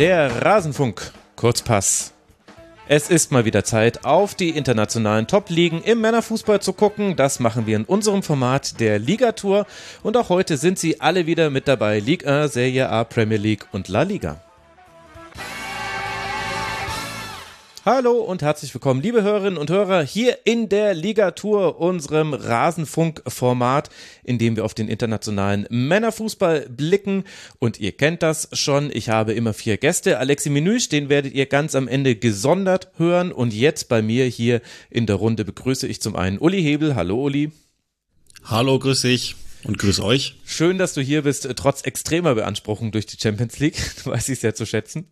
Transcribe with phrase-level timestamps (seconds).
[0.00, 2.14] Der Rasenfunk, Kurzpass.
[2.88, 7.16] Es ist mal wieder Zeit, auf die internationalen Top-Ligen im Männerfußball zu gucken.
[7.16, 9.66] Das machen wir in unserem Format der Ligatur.
[10.02, 11.98] Und auch heute sind sie alle wieder mit dabei.
[11.98, 14.40] Liga 1, Serie A, Premier League und La Liga.
[17.92, 23.90] Hallo und herzlich willkommen, liebe Hörerinnen und Hörer, hier in der Ligatur, unserem Rasenfunk-Format,
[24.22, 27.24] in dem wir auf den internationalen Männerfußball blicken.
[27.58, 30.20] Und ihr kennt das schon, ich habe immer vier Gäste.
[30.20, 33.32] Alexi Menüsch, den werdet ihr ganz am Ende gesondert hören.
[33.32, 36.94] Und jetzt bei mir hier in der Runde begrüße ich zum einen Uli Hebel.
[36.94, 37.50] Hallo Uli.
[38.44, 39.34] Hallo, grüß dich.
[39.64, 40.36] Und grüß euch.
[40.44, 43.82] Schön, dass du hier bist, trotz extremer Beanspruchung durch die Champions League.
[44.04, 45.08] Du weißt es sehr zu schätzen.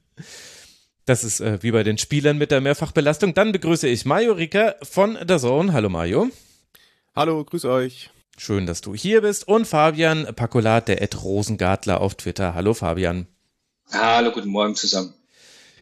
[1.08, 3.32] Das ist äh, wie bei den Spielern mit der Mehrfachbelastung.
[3.32, 5.72] Dann begrüße ich Mario Rika von der Zone.
[5.72, 6.28] Hallo Mario.
[7.16, 8.10] Hallo, grüß euch.
[8.36, 9.48] Schön, dass du hier bist.
[9.48, 12.52] Und Fabian Pakolat, der Ed Rosengartler auf Twitter.
[12.52, 13.27] Hallo Fabian.
[13.91, 15.14] Hallo, guten Morgen zusammen.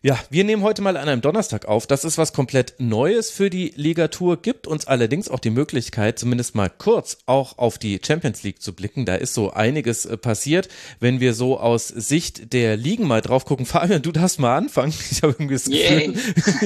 [0.07, 1.89] Ja, wir nehmen heute mal an einem Donnerstag auf.
[1.89, 6.55] Das ist was komplett Neues für die Ligatur, gibt uns allerdings auch die Möglichkeit, zumindest
[6.55, 9.05] mal kurz auch auf die Champions League zu blicken.
[9.05, 10.69] Da ist so einiges äh, passiert.
[11.01, 14.95] Wenn wir so aus Sicht der Ligen mal drauf gucken, Fabian, du darfst mal anfangen.
[15.11, 16.15] Ich habe irgendwie das Gefühl.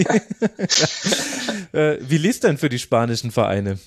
[0.02, 0.20] ja.
[1.80, 3.78] Äh, wie liest denn für die spanischen Vereine?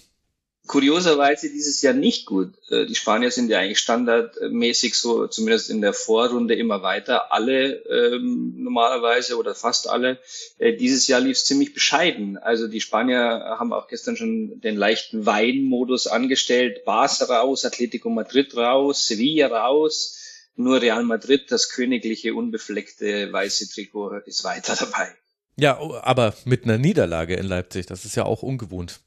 [0.67, 2.53] Kurioserweise dieses Jahr nicht gut.
[2.69, 7.33] Äh, die Spanier sind ja eigentlich standardmäßig so, zumindest in der Vorrunde immer weiter.
[7.33, 10.19] Alle ähm, normalerweise oder fast alle.
[10.57, 12.37] Äh, dieses Jahr lief es ziemlich bescheiden.
[12.37, 16.85] Also die Spanier haben auch gestern schon den leichten Weinmodus angestellt.
[16.85, 20.19] Barca raus, Atletico Madrid raus, Sevilla raus.
[20.55, 25.09] Nur Real Madrid, das königliche, unbefleckte weiße Trikot, ist weiter dabei.
[25.55, 29.01] Ja, aber mit einer Niederlage in Leipzig, das ist ja auch ungewohnt.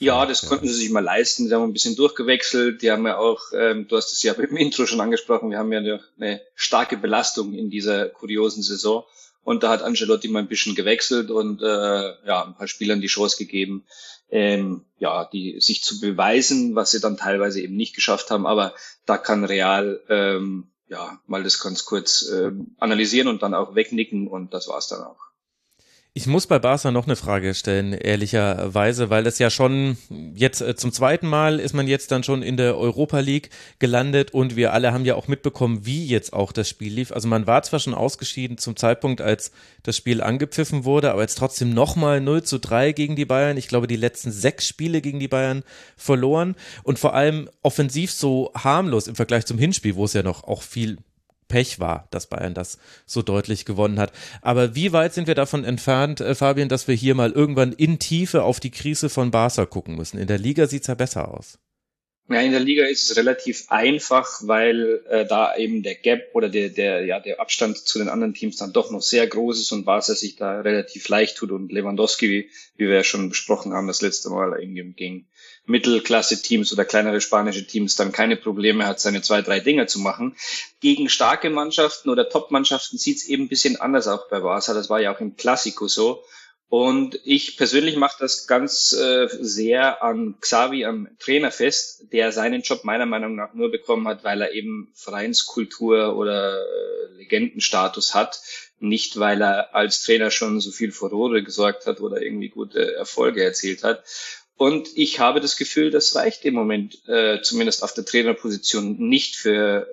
[0.00, 1.46] Ja, das konnten sie sich mal leisten.
[1.46, 2.80] Sie haben ein bisschen durchgewechselt.
[2.80, 5.70] Die haben ja auch, ähm, du hast es ja im Intro schon angesprochen, wir haben
[5.72, 9.04] ja eine starke Belastung in dieser kuriosen Saison.
[9.44, 11.66] Und da hat Angelotti mal ein bisschen gewechselt und äh,
[12.26, 13.84] ja, ein paar Spielern die Chance gegeben,
[14.30, 18.46] ähm, ja, die sich zu beweisen, was sie dann teilweise eben nicht geschafft haben.
[18.46, 18.74] Aber
[19.04, 24.28] da kann Real ähm, ja mal das ganz kurz äh, analysieren und dann auch wegnicken
[24.28, 25.29] und das war's dann auch.
[26.12, 29.96] Ich muss bei Barca noch eine Frage stellen, ehrlicherweise, weil das ja schon
[30.34, 34.32] jetzt äh, zum zweiten Mal ist man jetzt dann schon in der Europa League gelandet
[34.32, 37.12] und wir alle haben ja auch mitbekommen, wie jetzt auch das Spiel lief.
[37.12, 39.52] Also man war zwar schon ausgeschieden zum Zeitpunkt, als
[39.84, 43.56] das Spiel angepfiffen wurde, aber jetzt trotzdem nochmal 0 zu 3 gegen die Bayern.
[43.56, 45.62] Ich glaube, die letzten sechs Spiele gegen die Bayern
[45.96, 50.42] verloren und vor allem offensiv so harmlos im Vergleich zum Hinspiel, wo es ja noch
[50.42, 50.98] auch viel
[51.50, 54.12] Pech war, dass Bayern das so deutlich gewonnen hat.
[54.40, 57.98] Aber wie weit sind wir davon entfernt, äh, Fabian, dass wir hier mal irgendwann in
[57.98, 60.16] Tiefe auf die Krise von Barca gucken müssen?
[60.16, 61.58] In der Liga sieht's ja besser aus.
[62.30, 66.48] Ja, in der Liga ist es relativ einfach, weil äh, da eben der Gap oder
[66.48, 69.72] der, der, ja, der Abstand zu den anderen Teams dann doch noch sehr groß ist
[69.72, 73.72] und Barca sich da relativ leicht tut und Lewandowski, wie, wie wir ja schon besprochen
[73.72, 75.28] haben, das letzte Mal irgendwie gegen
[75.66, 80.36] Mittelklasse-Teams oder kleinere spanische Teams dann keine Probleme hat, seine zwei, drei Dinge zu machen.
[80.80, 84.74] Gegen starke Mannschaften oder Top-Mannschaften sieht es eben ein bisschen anders auch bei Barca.
[84.74, 86.24] Das war ja auch im Klassiko so.
[86.70, 92.62] Und ich persönlich mache das ganz äh, sehr an Xavi, am Trainer fest, der seinen
[92.62, 98.40] Job meiner Meinung nach nur bekommen hat, weil er eben Vereinskultur oder äh, Legendenstatus hat,
[98.78, 103.42] nicht weil er als Trainer schon so viel Furore gesorgt hat oder irgendwie gute Erfolge
[103.42, 104.04] erzielt hat.
[104.60, 109.36] Und ich habe das Gefühl, das reicht im Moment, äh, zumindest auf der Trainerposition, nicht
[109.36, 109.88] für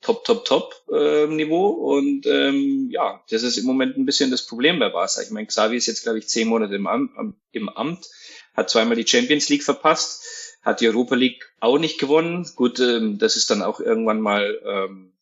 [0.00, 1.66] Top, Top, Top äh, Niveau.
[1.66, 5.20] Und ähm, ja, das ist im Moment ein bisschen das Problem bei Barca.
[5.20, 8.08] Ich meine, Xavi ist jetzt, glaube ich, zehn Monate im, Am im Amt,
[8.54, 12.48] hat zweimal die Champions League verpasst, hat die Europa League auch nicht gewonnen.
[12.54, 15.12] Gut, ähm, das ist dann auch irgendwann mal, ähm,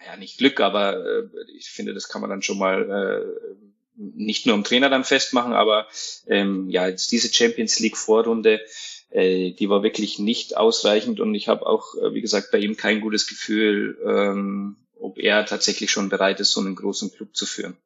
[0.00, 3.69] naja, nicht Glück, aber äh, ich finde, das kann man dann schon mal äh,
[4.00, 5.86] nicht nur am Trainer dann festmachen, aber
[6.26, 8.60] ähm, ja, jetzt diese Champions League Vorrunde,
[9.10, 12.76] äh, die war wirklich nicht ausreichend und ich habe auch, äh, wie gesagt, bei ihm
[12.76, 17.46] kein gutes Gefühl, ähm, ob er tatsächlich schon bereit ist, so einen großen Club zu
[17.46, 17.76] führen.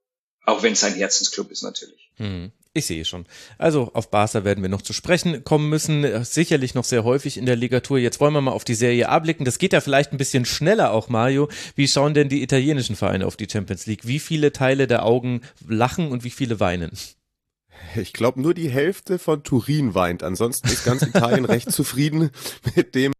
[0.44, 2.10] Auch wenn es sein Herzensclub ist natürlich.
[2.16, 2.52] Hm.
[2.76, 3.24] Ich sehe schon.
[3.56, 7.46] Also auf Barca werden wir noch zu sprechen kommen müssen, sicherlich noch sehr häufig in
[7.46, 7.98] der Ligatur.
[7.98, 9.44] Jetzt wollen wir mal auf die Serie A blicken.
[9.44, 11.48] Das geht ja vielleicht ein bisschen schneller auch, Mario.
[11.76, 14.08] Wie schauen denn die italienischen Vereine auf die Champions League?
[14.08, 16.90] Wie viele Teile der Augen lachen und wie viele weinen?
[17.94, 20.24] Ich glaube, nur die Hälfte von Turin weint.
[20.24, 22.30] Ansonsten ist ganz Italien recht zufrieden
[22.74, 23.13] mit dem,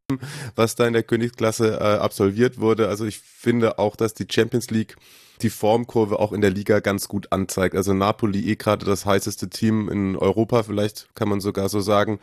[0.55, 2.89] was da in der Königsklasse äh, absolviert wurde.
[2.89, 4.97] Also ich finde auch, dass die Champions League
[5.43, 7.75] die Formkurve auch in der Liga ganz gut anzeigt.
[7.75, 12.21] Also Napoli eh gerade das heißeste Team in Europa, vielleicht kann man sogar so sagen.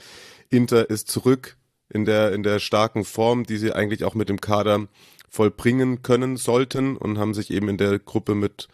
[0.50, 1.58] Inter ist zurück
[1.90, 4.88] in der, in der starken Form, die sie eigentlich auch mit dem Kader
[5.30, 8.68] vollbringen können sollten und haben sich eben in der Gruppe mit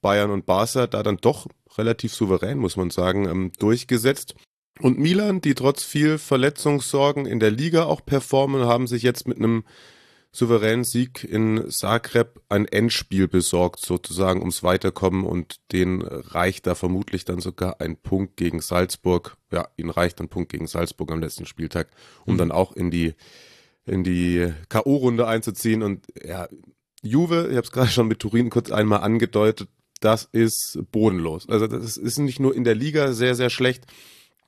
[0.00, 1.46] Bayern und Barca da dann doch
[1.76, 4.34] relativ souverän, muss man sagen, ähm, durchgesetzt.
[4.80, 9.38] Und Milan, die trotz viel Verletzungssorgen in der Liga auch performen, haben sich jetzt mit
[9.38, 9.64] einem
[10.32, 17.24] souveränen Sieg in Zagreb ein Endspiel besorgt, sozusagen ums Weiterkommen und den reicht da vermutlich
[17.24, 19.38] dann sogar ein Punkt gegen Salzburg.
[19.50, 21.88] Ja, ihnen reicht ein Punkt gegen Salzburg am letzten Spieltag,
[22.26, 22.38] um mhm.
[22.38, 23.14] dann auch in die
[23.86, 25.82] in die K.O.-Runde einzuziehen.
[25.82, 26.48] Und ja,
[27.02, 29.68] Juve, ich habe es gerade schon mit Turin kurz einmal angedeutet,
[30.00, 31.48] das ist bodenlos.
[31.48, 33.86] Also das ist nicht nur in der Liga sehr, sehr schlecht.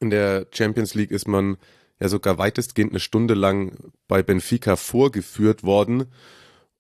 [0.00, 1.56] In der Champions League ist man
[2.00, 6.06] ja sogar weitestgehend eine Stunde lang bei Benfica vorgeführt worden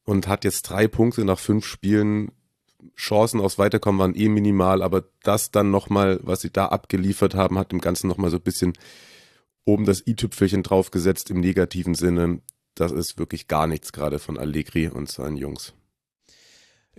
[0.04, 2.30] und hat jetzt drei Punkte nach fünf Spielen.
[2.96, 7.58] Chancen aufs Weiterkommen waren eh minimal, aber das dann nochmal, was sie da abgeliefert haben,
[7.58, 8.72] hat dem Ganzen nochmal so ein bisschen
[9.64, 12.40] oben das i-Tüpfelchen draufgesetzt im negativen Sinne.
[12.74, 15.74] Das ist wirklich gar nichts gerade von Allegri und seinen Jungs.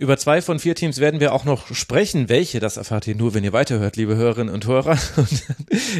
[0.00, 2.30] Über zwei von vier Teams werden wir auch noch sprechen.
[2.30, 4.98] Welche, das erfahrt ihr nur, wenn ihr weiterhört, liebe Hörerinnen und Hörer.
[5.16, 5.42] Und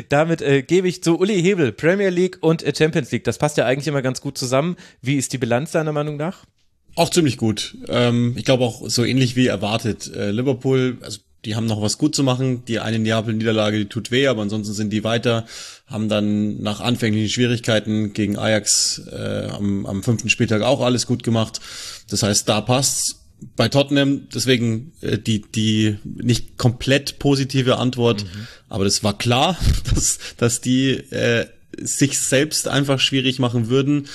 [0.09, 3.25] damit äh, gebe ich zu Uli Hebel, Premier League und äh, Champions League.
[3.25, 4.77] Das passt ja eigentlich immer ganz gut zusammen.
[5.03, 6.47] Wie ist die Bilanz deiner Meinung nach?
[6.95, 7.77] Auch ziemlich gut.
[7.89, 10.11] Ähm, ich glaube auch so ähnlich wie erwartet.
[10.17, 12.65] Äh, Liverpool, also die haben noch was gut zu machen.
[12.65, 15.45] Die eine Neapel-Niederlage, die tut weh, aber ansonsten sind die weiter,
[15.87, 21.23] haben dann nach anfänglichen Schwierigkeiten gegen Ajax äh, am, am fünften Spieltag auch alles gut
[21.23, 21.61] gemacht.
[22.09, 23.20] Das heißt, da passt's
[23.57, 28.47] bei Tottenham, deswegen äh, die, die nicht komplett positive Antwort, mhm.
[28.69, 29.57] aber das war klar,
[29.95, 31.47] dass, dass die äh,
[31.79, 34.09] sich selbst einfach schwierig machen würden.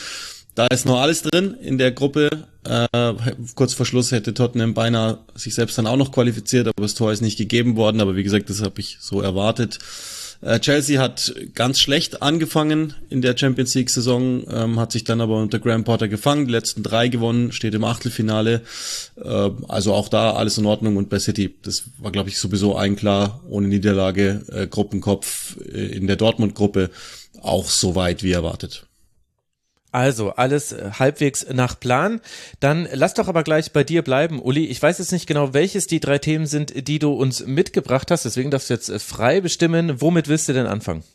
[0.56, 2.30] Da ist noch alles drin in der Gruppe.
[2.64, 2.88] Äh,
[3.56, 7.12] kurz vor Schluss hätte Tottenham beinahe sich selbst dann auch noch qualifiziert, aber das Tor
[7.12, 8.00] ist nicht gegeben worden.
[8.00, 9.80] Aber wie gesagt, das habe ich so erwartet.
[10.42, 15.22] Äh, Chelsea hat ganz schlecht angefangen in der Champions League Saison, ähm, hat sich dann
[15.22, 18.62] aber unter Graham Potter gefangen, die letzten drei gewonnen, steht im Achtelfinale.
[19.16, 22.76] Äh, also auch da alles in Ordnung und bei City, das war glaube ich sowieso
[22.76, 26.90] ein klar, ohne Niederlage, äh, Gruppenkopf äh, in der Dortmund-Gruppe
[27.42, 28.88] auch so weit wie erwartet.
[29.96, 32.20] Also alles äh, halbwegs nach Plan.
[32.60, 34.66] Dann lass doch aber gleich bei dir bleiben, Uli.
[34.66, 38.26] Ich weiß jetzt nicht genau, welches die drei Themen sind, die du uns mitgebracht hast.
[38.26, 40.02] Deswegen darfst du jetzt äh, frei bestimmen.
[40.02, 41.06] Womit willst du denn anfangen?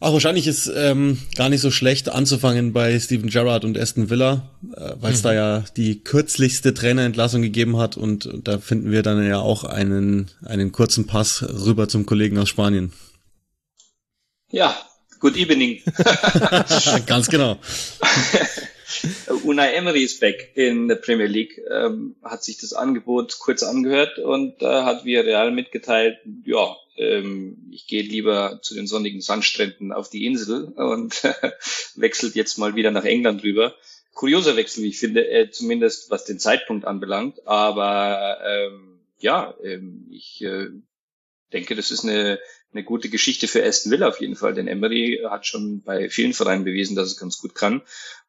[0.00, 4.50] Ach, wahrscheinlich ist ähm, gar nicht so schlecht anzufangen bei Steven Gerrard und Aston Villa,
[4.76, 5.28] äh, weil es mhm.
[5.28, 9.64] da ja die kürzlichste Trainerentlassung gegeben hat und, und da finden wir dann ja auch
[9.64, 12.92] einen, einen kurzen Pass rüber zum Kollegen aus Spanien.
[14.50, 14.76] Ja,
[15.22, 15.80] Good evening.
[17.06, 17.56] Ganz genau.
[19.44, 24.18] Unai Emery ist back in der Premier League, ähm, hat sich das Angebot kurz angehört
[24.18, 29.92] und äh, hat via Real mitgeteilt, ja, ähm, ich gehe lieber zu den sonnigen Sandstränden
[29.92, 31.52] auf die Insel und äh,
[31.94, 33.76] wechselt jetzt mal wieder nach England rüber.
[34.14, 40.08] Kurioser Wechsel, wie ich finde, äh, zumindest was den Zeitpunkt anbelangt, aber ähm, ja, ähm,
[40.10, 40.70] ich äh,
[41.52, 42.40] denke, das ist eine
[42.72, 46.32] eine gute Geschichte für Aston Villa auf jeden Fall, denn Emery hat schon bei vielen
[46.32, 47.82] Vereinen bewiesen, dass es ganz gut kann.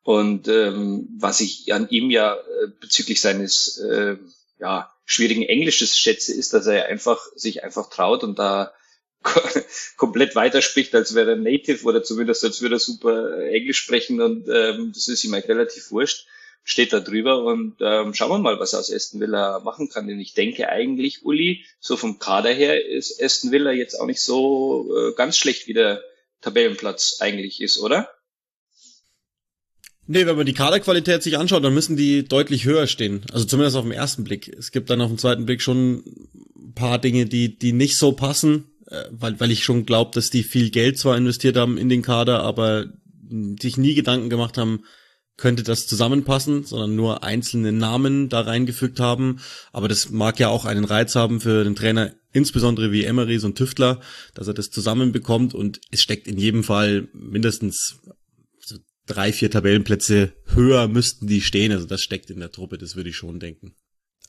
[0.03, 4.17] Und ähm, was ich an ihm ja äh, bezüglich seines äh,
[4.59, 8.73] ja, schwierigen Englisches schätze, ist, dass er einfach sich einfach traut und da
[9.97, 14.49] komplett weiterspricht, als wäre er Native oder zumindest als würde er super Englisch sprechen und
[14.49, 16.27] ähm, das ist ihm eigentlich relativ wurscht
[16.63, 20.07] steht da drüber und ähm, schauen wir mal, was aus Aston Villa machen kann.
[20.07, 24.21] Denn ich denke eigentlich, Uli, so vom Kader her ist Aston Villa jetzt auch nicht
[24.21, 26.01] so äh, ganz schlecht, wie der
[26.41, 28.09] Tabellenplatz eigentlich ist, oder?
[30.05, 33.25] Nee, wenn man die Kaderqualität sich anschaut, dann müssen die deutlich höher stehen.
[33.31, 34.49] Also zumindest auf den ersten Blick.
[34.49, 36.03] Es gibt dann auf den zweiten Blick schon
[36.55, 40.29] ein paar Dinge, die, die nicht so passen, äh, weil, weil ich schon glaube, dass
[40.29, 42.85] die viel Geld zwar investiert haben in den Kader, aber
[43.61, 44.83] sich nie Gedanken gemacht haben,
[45.37, 49.39] könnte das zusammenpassen, sondern nur einzelne Namen da reingefügt haben.
[49.71, 53.47] Aber das mag ja auch einen Reiz haben für den Trainer, insbesondere wie Emery, so
[53.47, 53.99] ein Tüftler,
[54.33, 57.99] dass er das zusammenbekommt und es steckt in jedem Fall mindestens
[58.59, 61.71] so drei, vier Tabellenplätze höher müssten die stehen.
[61.71, 63.75] Also das steckt in der Truppe, das würde ich schon denken.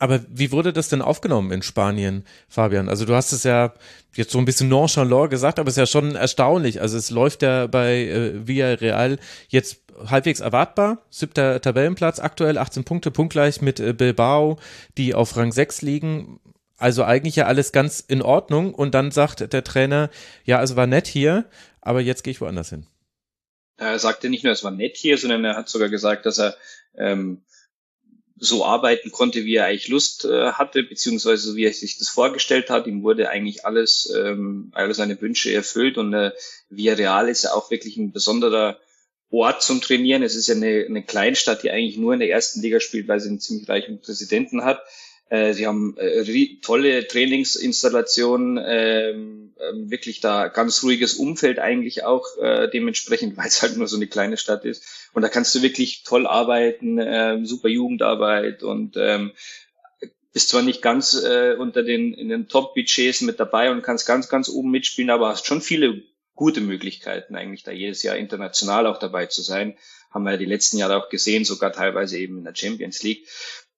[0.00, 2.88] Aber wie wurde das denn aufgenommen in Spanien, Fabian?
[2.88, 3.74] Also du hast es ja
[4.14, 6.80] jetzt so ein bisschen nonchalant gesagt, aber es ist ja schon erstaunlich.
[6.80, 9.18] Also es läuft ja bei äh, Villarreal
[9.48, 11.04] jetzt halbwegs erwartbar.
[11.10, 14.58] Siebter Tabellenplatz, aktuell 18 Punkte, punktgleich mit äh, Bilbao,
[14.96, 16.40] die auf Rang 6 liegen.
[16.76, 18.74] Also eigentlich ja alles ganz in Ordnung.
[18.74, 20.10] Und dann sagt der Trainer,
[20.44, 21.44] ja, es war nett hier,
[21.80, 22.86] aber jetzt gehe ich woanders hin.
[23.76, 26.56] Er sagte nicht nur, es war nett hier, sondern er hat sogar gesagt, dass er
[26.96, 27.42] ähm,
[28.36, 32.70] so arbeiten konnte, wie er eigentlich Lust äh, hatte, beziehungsweise wie er sich das vorgestellt
[32.70, 32.86] hat.
[32.86, 36.32] Ihm wurde eigentlich alles, ähm, alle seine Wünsche erfüllt und äh,
[36.68, 38.78] Villarreal ist ja auch wirklich ein besonderer
[39.34, 40.22] Ort zum Trainieren.
[40.22, 43.20] Es ist ja eine, eine Kleinstadt, die eigentlich nur in der ersten Liga spielt, weil
[43.20, 44.82] sie einen ziemlich reichen Präsidenten hat.
[45.30, 52.24] Äh, sie haben äh, tolle Trainingsinstallationen, ähm, ähm, wirklich da ganz ruhiges Umfeld eigentlich auch
[52.40, 54.84] äh, dementsprechend, weil es halt nur so eine kleine Stadt ist.
[55.12, 59.32] Und da kannst du wirklich toll arbeiten, äh, super Jugendarbeit und ähm,
[60.32, 64.48] bist zwar nicht ganz unter den in den Top-Budgets mit dabei und kannst ganz, ganz
[64.48, 66.02] oben mitspielen, aber hast schon viele
[66.34, 69.76] gute Möglichkeiten, eigentlich da jedes Jahr international auch dabei zu sein.
[70.10, 73.26] Haben wir ja die letzten Jahre auch gesehen, sogar teilweise eben in der Champions League.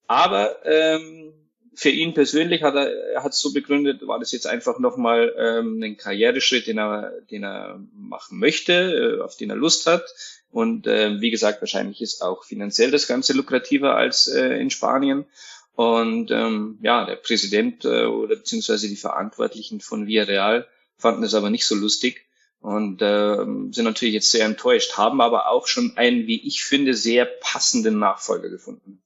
[0.06, 1.32] Aber ähm,
[1.74, 5.82] für ihn persönlich hat er, hat es so begründet, war das jetzt einfach nochmal ähm,
[5.82, 10.04] ein Karriereschritt, den er, den er machen möchte, äh, auf den er Lust hat.
[10.50, 15.26] Und äh, wie gesagt, wahrscheinlich ist auch finanziell das Ganze lukrativer als äh, in Spanien.
[15.74, 21.50] Und ähm, ja, der Präsident äh, oder beziehungsweise die Verantwortlichen von Villarreal fanden es aber
[21.50, 22.25] nicht so lustig
[22.60, 26.94] und äh, sind natürlich jetzt sehr enttäuscht, haben aber auch schon einen, wie ich finde,
[26.94, 29.02] sehr passenden Nachfolger gefunden.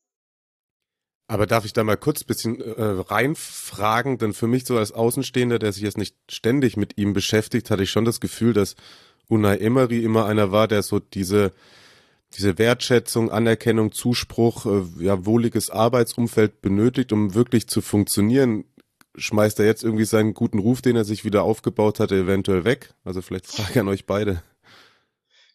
[1.27, 4.19] Aber darf ich da mal kurz bisschen äh, reinfragen?
[4.19, 7.85] Denn für mich so als Außenstehender, der sich jetzt nicht ständig mit ihm beschäftigt, hatte
[7.85, 8.75] ich schon das Gefühl, dass
[9.29, 11.53] Unai Emery immer einer war, der so diese
[12.37, 18.65] diese Wertschätzung, Anerkennung, Zuspruch, äh, ja wohliges Arbeitsumfeld benötigt, um wirklich zu funktionieren.
[19.17, 22.95] Schmeißt er jetzt irgendwie seinen guten Ruf, den er sich wieder aufgebaut hatte, eventuell weg?
[23.05, 24.43] Also vielleicht Frage an euch beide.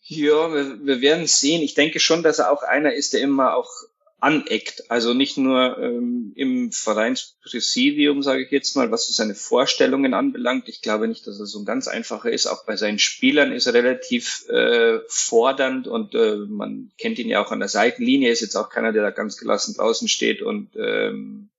[0.04, 1.62] Ja, wir, wir werden sehen.
[1.62, 3.72] Ich denke schon, dass er auch einer ist, der immer auch
[4.20, 4.90] aneckt.
[4.90, 10.68] Also nicht nur ähm, im Vereinspräsidium, sage ich jetzt mal, was so seine Vorstellungen anbelangt.
[10.68, 12.48] Ich glaube nicht, dass er so ein ganz einfacher ist.
[12.48, 17.44] Auch bei seinen Spielern ist er relativ äh, fordernd und äh, man kennt ihn ja
[17.44, 18.32] auch an der Seitenlinie.
[18.32, 21.55] Ist jetzt auch keiner, der da ganz gelassen draußen steht und ähm, äh,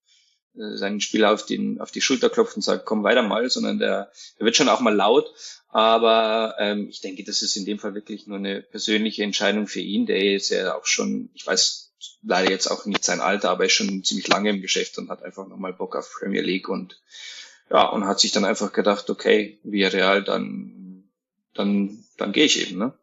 [0.57, 4.11] seinen Spieler auf, den, auf die Schulter klopft und sagt, komm weiter mal, sondern der,
[4.39, 5.33] der wird schon auch mal laut.
[5.69, 9.81] Aber ähm, ich denke, das ist in dem Fall wirklich nur eine persönliche Entscheidung für
[9.81, 10.07] ihn.
[10.07, 13.67] Der ist ja auch schon, ich weiß leider jetzt auch nicht sein Alter, aber er
[13.67, 17.01] ist schon ziemlich lange im Geschäft und hat einfach nochmal Bock auf Premier League und
[17.71, 21.11] ja, und hat sich dann einfach gedacht, okay, wie real, dann,
[21.55, 22.95] dann, dann gehe ich eben, ne?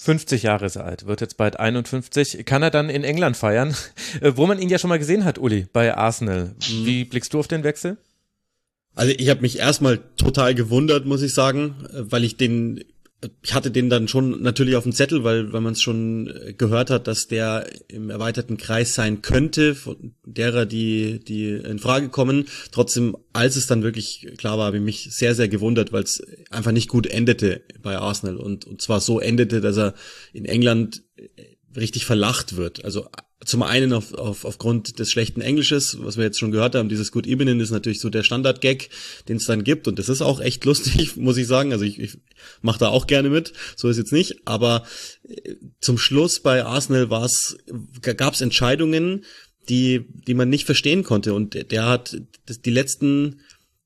[0.00, 2.46] 50 Jahre ist er alt, wird jetzt bald 51.
[2.46, 3.74] Kann er dann in England feiern,
[4.22, 6.54] wo man ihn ja schon mal gesehen hat, Uli, bei Arsenal.
[6.84, 7.96] Wie blickst du auf den Wechsel?
[8.94, 12.84] Also ich habe mich erstmal total gewundert, muss ich sagen, weil ich den
[13.42, 16.88] ich hatte den dann schon natürlich auf dem Zettel, weil, weil man es schon gehört
[16.90, 22.46] hat, dass der im erweiterten Kreis sein könnte, von derer, die, die in Frage kommen.
[22.70, 26.22] Trotzdem, als es dann wirklich klar war, habe ich mich sehr, sehr gewundert, weil es
[26.50, 29.94] einfach nicht gut endete bei Arsenal und, und zwar so endete, dass er
[30.32, 31.02] in England
[31.76, 32.84] richtig verlacht wird.
[32.84, 33.08] Also
[33.44, 37.12] zum einen auf, auf, aufgrund des schlechten Englisches, was wir jetzt schon gehört haben, dieses
[37.12, 38.90] Good Evening ist natürlich so der Standard-Gag,
[39.28, 41.72] den es dann gibt und das ist auch echt lustig, muss ich sagen.
[41.72, 42.18] Also ich, ich
[42.62, 44.40] mache da auch gerne mit, so ist jetzt nicht.
[44.44, 44.84] Aber
[45.28, 47.58] äh, zum Schluss bei Arsenal war es,
[48.00, 49.24] gab es Entscheidungen,
[49.68, 52.16] die, die man nicht verstehen konnte und der hat
[52.64, 53.40] die letzten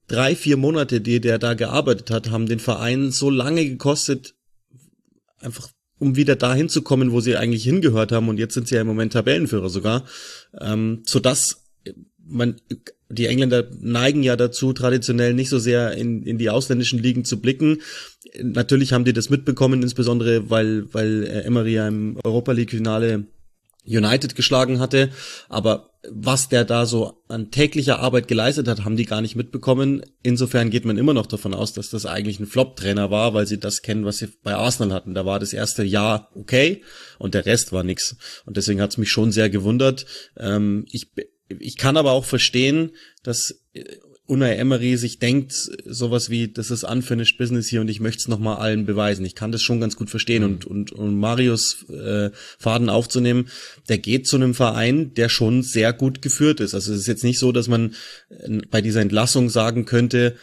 [0.06, 4.34] drei, vier Monate, die der da gearbeitet hat, haben den Verein so lange gekostet,
[5.40, 5.71] einfach
[6.02, 8.28] um wieder dahin zu kommen, wo sie eigentlich hingehört haben.
[8.28, 10.04] Und jetzt sind sie ja im Moment Tabellenführer sogar.
[10.60, 11.62] Ähm, sodass
[12.26, 12.56] man,
[13.08, 17.40] die Engländer neigen ja dazu, traditionell nicht so sehr in, in die ausländischen Ligen zu
[17.40, 17.78] blicken.
[18.42, 23.26] Natürlich haben die das mitbekommen, insbesondere weil, weil Emery ja im Europa League Finale
[23.86, 25.10] United geschlagen hatte.
[25.48, 30.02] Aber was der da so an täglicher Arbeit geleistet hat, haben die gar nicht mitbekommen.
[30.22, 33.58] Insofern geht man immer noch davon aus, dass das eigentlich ein Flop-Trainer war, weil sie
[33.58, 35.14] das kennen, was sie bei Arsenal hatten.
[35.14, 36.82] Da war das erste Jahr okay
[37.18, 38.16] und der Rest war nix.
[38.46, 40.06] Und deswegen hat's mich schon sehr gewundert.
[40.36, 41.12] Ähm, ich,
[41.48, 43.62] ich kann aber auch verstehen, dass
[44.26, 45.52] Unai Emery sich denkt,
[45.84, 49.24] sowas wie, das ist unfinished business hier und ich möchte es nochmal allen beweisen.
[49.24, 50.48] Ich kann das schon ganz gut verstehen mhm.
[50.48, 53.48] und, und, und Marius äh, Faden aufzunehmen,
[53.88, 56.74] der geht zu einem Verein, der schon sehr gut geführt ist.
[56.74, 57.94] Also es ist jetzt nicht so, dass man
[58.28, 60.36] äh, bei dieser Entlassung sagen könnte,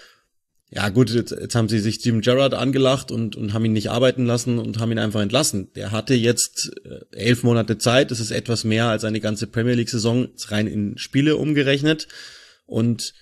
[0.71, 3.89] ja gut, jetzt, jetzt haben sie sich Steven Gerrard angelacht und, und haben ihn nicht
[3.89, 5.71] arbeiten lassen und haben ihn einfach entlassen.
[5.73, 9.73] Der hatte jetzt äh, elf Monate Zeit, das ist etwas mehr als eine ganze Premier
[9.73, 12.07] League-Saison rein in Spiele umgerechnet
[12.65, 13.13] und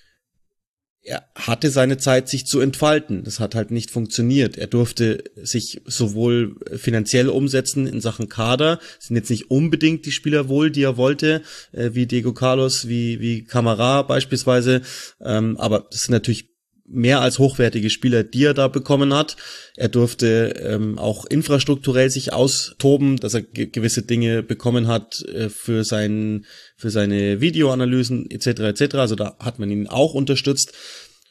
[1.08, 3.24] er hatte seine Zeit, sich zu entfalten.
[3.24, 4.58] Das hat halt nicht funktioniert.
[4.58, 10.48] Er durfte sich sowohl finanziell umsetzen in Sachen Kader, sind jetzt nicht unbedingt die Spieler
[10.48, 14.82] wohl, die er wollte, äh, wie Diego Carlos, wie, wie Camara beispielsweise,
[15.20, 16.50] ähm, aber das sind natürlich
[16.90, 19.36] mehr als hochwertige Spieler, die er da bekommen hat.
[19.76, 25.84] Er durfte ähm, auch infrastrukturell sich austoben, dass er gewisse Dinge bekommen hat äh, für
[25.84, 26.46] sein
[26.78, 28.46] für seine Videoanalysen etc.
[28.60, 28.94] etc.
[28.94, 30.72] Also da hat man ihn auch unterstützt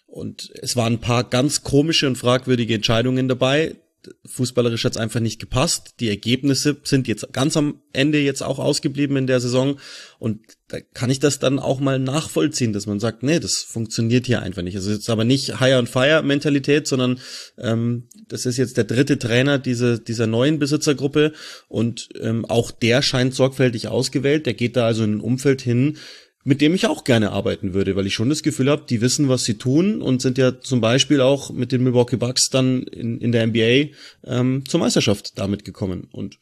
[0.06, 3.75] und es waren ein paar ganz komische und fragwürdige Entscheidungen dabei.
[4.25, 5.95] Fußballerisch hat's einfach nicht gepasst.
[5.99, 9.77] Die Ergebnisse sind jetzt ganz am Ende jetzt auch ausgeblieben in der Saison
[10.19, 14.25] und da kann ich das dann auch mal nachvollziehen, dass man sagt, nee, das funktioniert
[14.25, 14.75] hier einfach nicht.
[14.75, 17.19] Also jetzt aber nicht Hire and Fire Mentalität, sondern
[17.57, 21.31] ähm, das ist jetzt der dritte Trainer diese, dieser neuen Besitzergruppe
[21.69, 24.45] und ähm, auch der scheint sorgfältig ausgewählt.
[24.45, 25.97] Der geht da also in ein Umfeld hin,
[26.48, 29.27] mit dem ich auch gerne arbeiten würde, weil ich schon das Gefühl habe, die wissen,
[29.27, 33.20] was sie tun und sind ja zum Beispiel auch mit den Milwaukee Bucks dann in,
[33.20, 33.92] in der NBA
[34.24, 36.08] ähm, zur Meisterschaft damit gekommen.
[36.10, 36.39] Und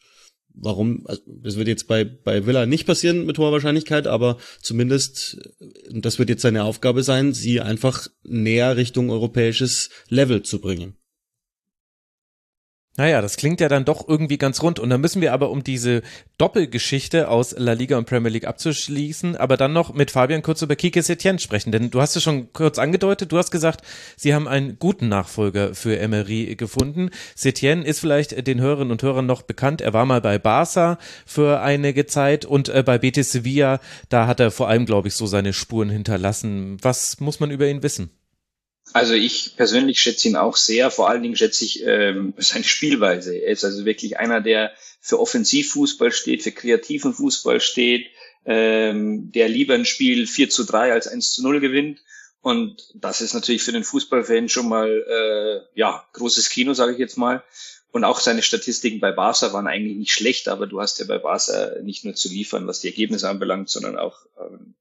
[0.54, 5.38] warum, also das wird jetzt bei, bei Villa nicht passieren mit hoher Wahrscheinlichkeit, aber zumindest,
[5.90, 10.94] das wird jetzt seine Aufgabe sein, sie einfach näher Richtung europäisches Level zu bringen.
[12.98, 14.78] Naja, das klingt ja dann doch irgendwie ganz rund.
[14.78, 16.02] Und dann müssen wir aber, um diese
[16.38, 20.76] Doppelgeschichte aus La Liga und Premier League abzuschließen, aber dann noch mit Fabian kurz über
[20.76, 21.72] Kike Setien sprechen.
[21.72, 23.82] Denn du hast es schon kurz angedeutet, du hast gesagt,
[24.16, 27.10] sie haben einen guten Nachfolger für Emery gefunden.
[27.34, 29.82] Setien ist vielleicht den Hörerinnen und Hörern noch bekannt.
[29.82, 34.40] Er war mal bei Barca für einige Zeit und äh, bei Betis Sevilla, da hat
[34.40, 36.78] er vor allem, glaube ich, so seine Spuren hinterlassen.
[36.80, 38.10] Was muss man über ihn wissen?
[38.92, 40.90] Also ich persönlich schätze ihn auch sehr.
[40.90, 43.34] Vor allen Dingen schätze ich ähm, seine Spielweise.
[43.36, 48.08] Er ist also wirklich einer, der für Offensivfußball steht, für kreativen Fußball steht,
[48.44, 52.00] ähm, der lieber ein Spiel 4 zu 3 als 1 zu 0 gewinnt.
[52.40, 56.98] Und das ist natürlich für den Fußballfan schon mal äh, ja großes Kino, sage ich
[56.98, 57.42] jetzt mal.
[57.90, 61.18] Und auch seine Statistiken bei Barca waren eigentlich nicht schlecht, aber du hast ja bei
[61.18, 64.74] Barca nicht nur zu liefern, was die Ergebnisse anbelangt, sondern auch ähm,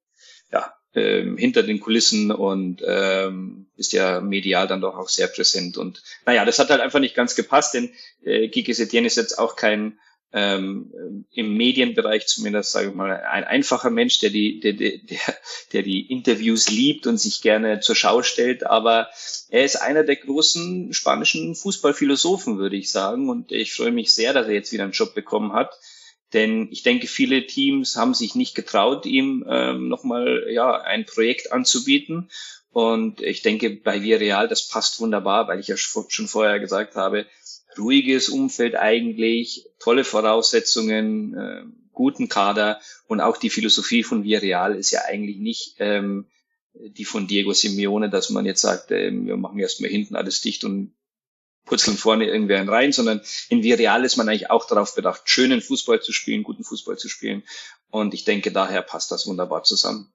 [0.51, 5.77] ja, ähm, hinter den Kulissen und ähm, ist ja medial dann doch auch sehr präsent.
[5.77, 7.91] Und naja, das hat halt einfach nicht ganz gepasst, denn
[8.23, 9.99] äh, Kike Setien ist jetzt auch kein
[10.31, 14.97] ähm, im Medienbereich zumindest, sage ich mal, ein einfacher Mensch, der die, der, der,
[15.71, 19.07] der die Interviews liebt und sich gerne zur Schau stellt, aber
[19.49, 23.29] er ist einer der großen spanischen Fußballphilosophen, würde ich sagen.
[23.29, 25.79] Und ich freue mich sehr, dass er jetzt wieder einen Job bekommen hat
[26.33, 31.51] denn ich denke, viele Teams haben sich nicht getraut, ihm ähm, nochmal ja, ein Projekt
[31.51, 32.29] anzubieten.
[32.71, 37.25] Und ich denke, bei Villarreal, das passt wunderbar, weil ich ja schon vorher gesagt habe,
[37.77, 44.91] ruhiges Umfeld eigentlich, tolle Voraussetzungen, äh, guten Kader und auch die Philosophie von Villarreal ist
[44.91, 46.27] ja eigentlich nicht ähm,
[46.73, 50.63] die von Diego Simeone, dass man jetzt sagt, äh, wir machen erstmal hinten alles dicht
[50.63, 50.93] und
[51.65, 56.01] purzeln vorne irgendwer rein, sondern in Vireal ist man eigentlich auch darauf bedacht, schönen Fußball
[56.01, 57.43] zu spielen, guten Fußball zu spielen.
[57.89, 60.11] Und ich denke, daher passt das wunderbar zusammen.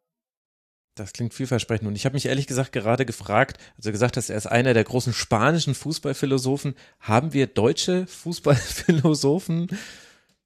[0.95, 1.89] Das klingt vielversprechend.
[1.89, 4.85] Und ich habe mich ehrlich gesagt gerade gefragt, also gesagt hast, er ist einer der
[4.85, 6.75] großen spanischen Fußballphilosophen.
[6.99, 9.69] Haben wir deutsche Fußballphilosophen?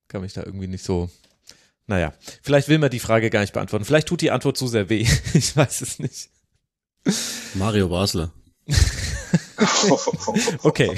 [0.09, 1.11] Kann mich da irgendwie nicht so.
[1.87, 3.85] Naja, vielleicht will man die Frage gar nicht beantworten.
[3.85, 5.07] Vielleicht tut die Antwort zu sehr weh.
[5.35, 6.31] Ich weiß es nicht.
[7.55, 8.33] Mario Basler.
[10.63, 10.93] okay,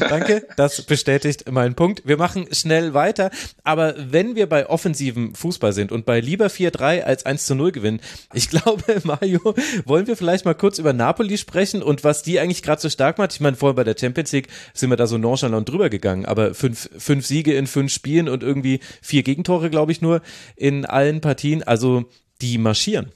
[0.00, 0.46] danke.
[0.56, 2.02] Das bestätigt meinen Punkt.
[2.04, 3.30] Wir machen schnell weiter.
[3.64, 7.72] Aber wenn wir bei offensivem Fußball sind und bei lieber 4-3 als 1 zu 0
[7.72, 8.00] gewinnen,
[8.32, 12.62] ich glaube, Mario, wollen wir vielleicht mal kurz über Napoli sprechen und was die eigentlich
[12.62, 13.32] gerade so stark macht.
[13.32, 16.54] Ich meine, vorher bei der Champions League sind wir da so nonchalant drüber gegangen, aber
[16.54, 20.22] fünf, fünf Siege in fünf Spielen und irgendwie vier Gegentore, glaube ich, nur
[20.56, 21.62] in allen Partien.
[21.62, 22.04] Also
[22.40, 23.12] die marschieren.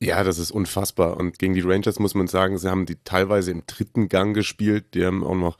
[0.00, 1.16] Ja, das ist unfassbar.
[1.16, 4.94] Und gegen die Rangers muss man sagen, sie haben die teilweise im dritten Gang gespielt.
[4.94, 5.58] Die haben auch noch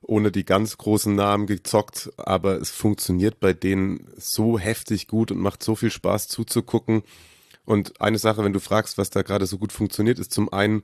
[0.00, 5.38] ohne die ganz großen Namen gezockt, aber es funktioniert bei denen so heftig gut und
[5.38, 7.02] macht so viel Spaß zuzugucken.
[7.64, 10.82] Und eine Sache, wenn du fragst, was da gerade so gut funktioniert, ist zum einen,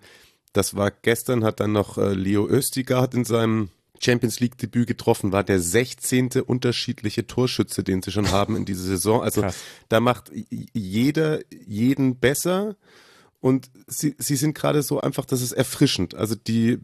[0.52, 3.70] das war gestern, hat dann noch äh, Leo Östigard in seinem
[4.02, 6.30] Champions League Debüt getroffen, war der 16.
[6.46, 9.22] unterschiedliche Torschütze, den sie schon haben in dieser Saison.
[9.22, 9.58] Also Krass.
[9.88, 10.32] da macht
[10.72, 12.76] jeder jeden besser
[13.40, 16.14] und sie, sie sind gerade so einfach, das ist erfrischend.
[16.14, 16.78] Also die,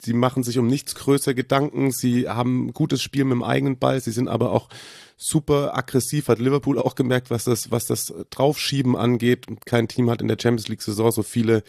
[0.00, 4.00] sie machen sich um nichts größer Gedanken, sie haben gutes Spiel mit dem eigenen Ball,
[4.00, 4.68] sie sind aber auch
[5.16, 9.46] super aggressiv, hat Liverpool auch gemerkt, was das, was das Draufschieben angeht.
[9.66, 11.62] Kein Team hat in der Champions League Saison so viele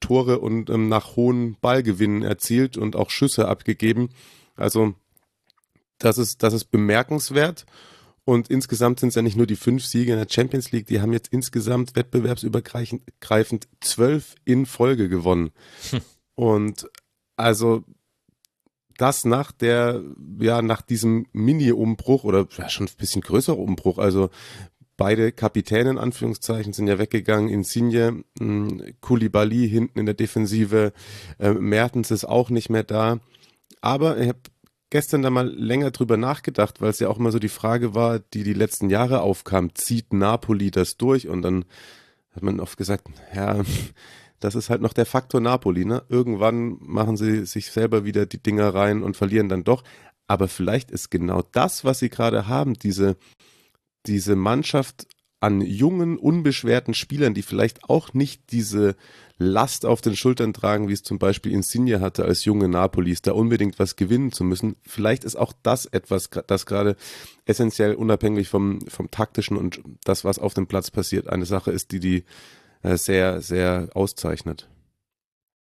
[0.00, 4.10] Tore und ähm, nach hohen Ballgewinnen erzielt und auch Schüsse abgegeben.
[4.62, 4.94] Also
[5.98, 7.66] das ist, das ist bemerkenswert.
[8.24, 11.00] Und insgesamt sind es ja nicht nur die fünf Siege in der Champions League, die
[11.00, 15.50] haben jetzt insgesamt wettbewerbsübergreifend zwölf in Folge gewonnen.
[15.90, 16.00] Hm.
[16.36, 16.88] Und
[17.36, 17.84] also
[18.96, 20.02] das nach der,
[20.38, 23.98] ja, nach diesem Mini-Umbruch oder ja, schon ein bisschen größerer Umbruch.
[23.98, 24.30] Also
[24.96, 27.48] beide Kapitäne in Anführungszeichen sind ja weggegangen.
[27.48, 30.92] Insigne, hm, Koulibaly hinten in der Defensive,
[31.40, 33.18] äh, Mertens ist auch nicht mehr da.
[33.80, 34.38] Aber ich habe
[34.92, 38.18] gestern da mal länger drüber nachgedacht, weil es ja auch immer so die Frage war,
[38.18, 41.28] die die letzten Jahre aufkam, zieht Napoli das durch?
[41.28, 41.64] Und dann
[42.34, 43.62] hat man oft gesagt, ja,
[44.40, 46.02] das ist halt noch der Faktor Napoli, ne?
[46.10, 49.82] Irgendwann machen sie sich selber wieder die Dinger rein und verlieren dann doch.
[50.26, 53.16] Aber vielleicht ist genau das, was sie gerade haben, diese,
[54.04, 55.06] diese Mannschaft
[55.42, 58.94] an jungen, unbeschwerten Spielern, die vielleicht auch nicht diese
[59.38, 63.32] Last auf den Schultern tragen, wie es zum Beispiel Insigne hatte als junge Napolis, da
[63.32, 64.76] unbedingt was gewinnen zu müssen.
[64.86, 66.94] Vielleicht ist auch das etwas, das gerade
[67.44, 71.90] essentiell unabhängig vom, vom taktischen und das, was auf dem Platz passiert, eine Sache ist,
[71.90, 72.24] die die
[72.84, 74.68] äh, sehr, sehr auszeichnet.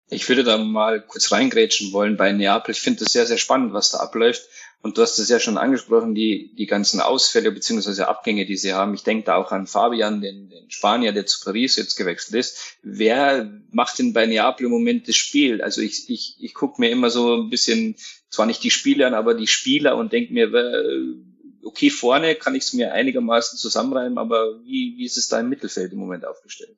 [0.09, 2.71] Ich würde da mal kurz reingrätschen wollen bei Neapel.
[2.71, 4.41] Ich finde es sehr, sehr spannend, was da abläuft.
[4.81, 8.73] Und du hast es ja schon angesprochen, die, die ganzen Ausfälle beziehungsweise Abgänge, die sie
[8.73, 8.93] haben.
[8.93, 12.77] Ich denke da auch an Fabian, den, den Spanier, der zu Paris jetzt gewechselt ist.
[12.81, 15.61] Wer macht denn bei Neapel im Moment das Spiel?
[15.61, 17.97] Also ich, ich, ich gucke mir immer so ein bisschen,
[18.29, 20.49] zwar nicht die Spieler an, aber die Spieler und denke mir,
[21.63, 25.49] okay, vorne kann ich es mir einigermaßen zusammenreimen, aber wie, wie ist es da im
[25.49, 26.77] Mittelfeld im Moment aufgestellt?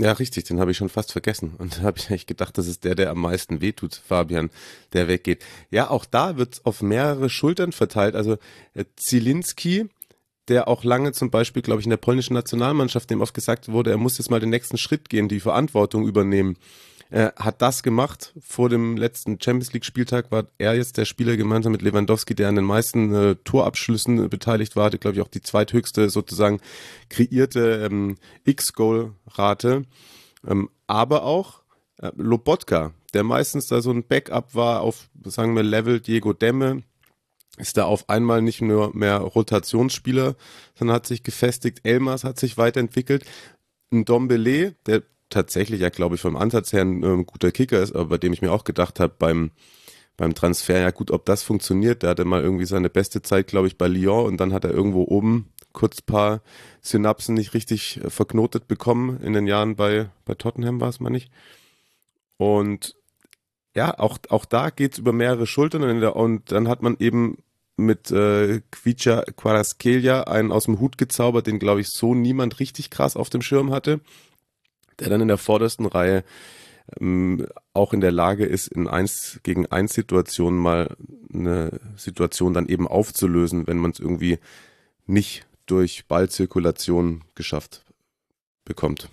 [0.00, 1.54] Ja, richtig, den habe ich schon fast vergessen.
[1.58, 4.48] Und da habe ich echt gedacht, das ist der, der am meisten wehtut, Fabian,
[4.92, 5.44] der weggeht.
[5.72, 8.14] Ja, auch da wird auf mehrere Schultern verteilt.
[8.14, 8.36] Also
[8.74, 9.88] äh, Zielinski,
[10.46, 13.90] der auch lange zum Beispiel, glaube ich, in der polnischen Nationalmannschaft, dem oft gesagt wurde,
[13.90, 16.58] er muss jetzt mal den nächsten Schritt gehen, die Verantwortung übernehmen.
[17.10, 18.34] Er hat das gemacht.
[18.40, 22.48] Vor dem letzten Champions League Spieltag war er jetzt der Spieler gemeinsam mit Lewandowski, der
[22.48, 24.86] an den meisten äh, Torabschlüssen äh, beteiligt war.
[24.86, 26.60] Hatte, glaube ich, auch die zweithöchste sozusagen
[27.08, 29.84] kreierte ähm, X-Goal-Rate.
[30.46, 31.62] Ähm, aber auch
[31.98, 36.82] äh, Lobotka, der meistens da so ein Backup war auf, sagen wir, Level Diego Demme,
[37.56, 40.36] ist da auf einmal nicht nur mehr Rotationsspieler,
[40.74, 41.80] sondern hat sich gefestigt.
[41.84, 43.24] Elmas hat sich weiterentwickelt.
[43.90, 47.94] Ein Dombele, der tatsächlich ja, glaube ich, vom Ansatz her ein äh, guter Kicker ist,
[47.94, 49.50] aber bei dem ich mir auch gedacht habe, beim,
[50.16, 53.66] beim Transfer, ja gut, ob das funktioniert, der hatte mal irgendwie seine beste Zeit, glaube
[53.66, 56.42] ich, bei Lyon und dann hat er irgendwo oben kurz paar
[56.80, 61.10] Synapsen nicht richtig äh, verknotet bekommen in den Jahren bei, bei Tottenham war es mal
[61.10, 61.30] nicht.
[62.36, 62.96] Und
[63.76, 67.38] ja, auch, auch da geht's über mehrere Schultern und, der, und dann hat man eben
[67.76, 72.90] mit äh, Quicha Quaraskelia einen aus dem Hut gezaubert, den glaube ich so niemand richtig
[72.90, 74.00] krass auf dem Schirm hatte
[75.00, 76.24] der dann in der vordersten Reihe
[77.00, 80.96] ähm, auch in der Lage ist, in eins gegen eins Situationen mal
[81.32, 84.38] eine Situation dann eben aufzulösen, wenn man es irgendwie
[85.06, 87.84] nicht durch Ballzirkulation geschafft
[88.64, 89.08] bekommt.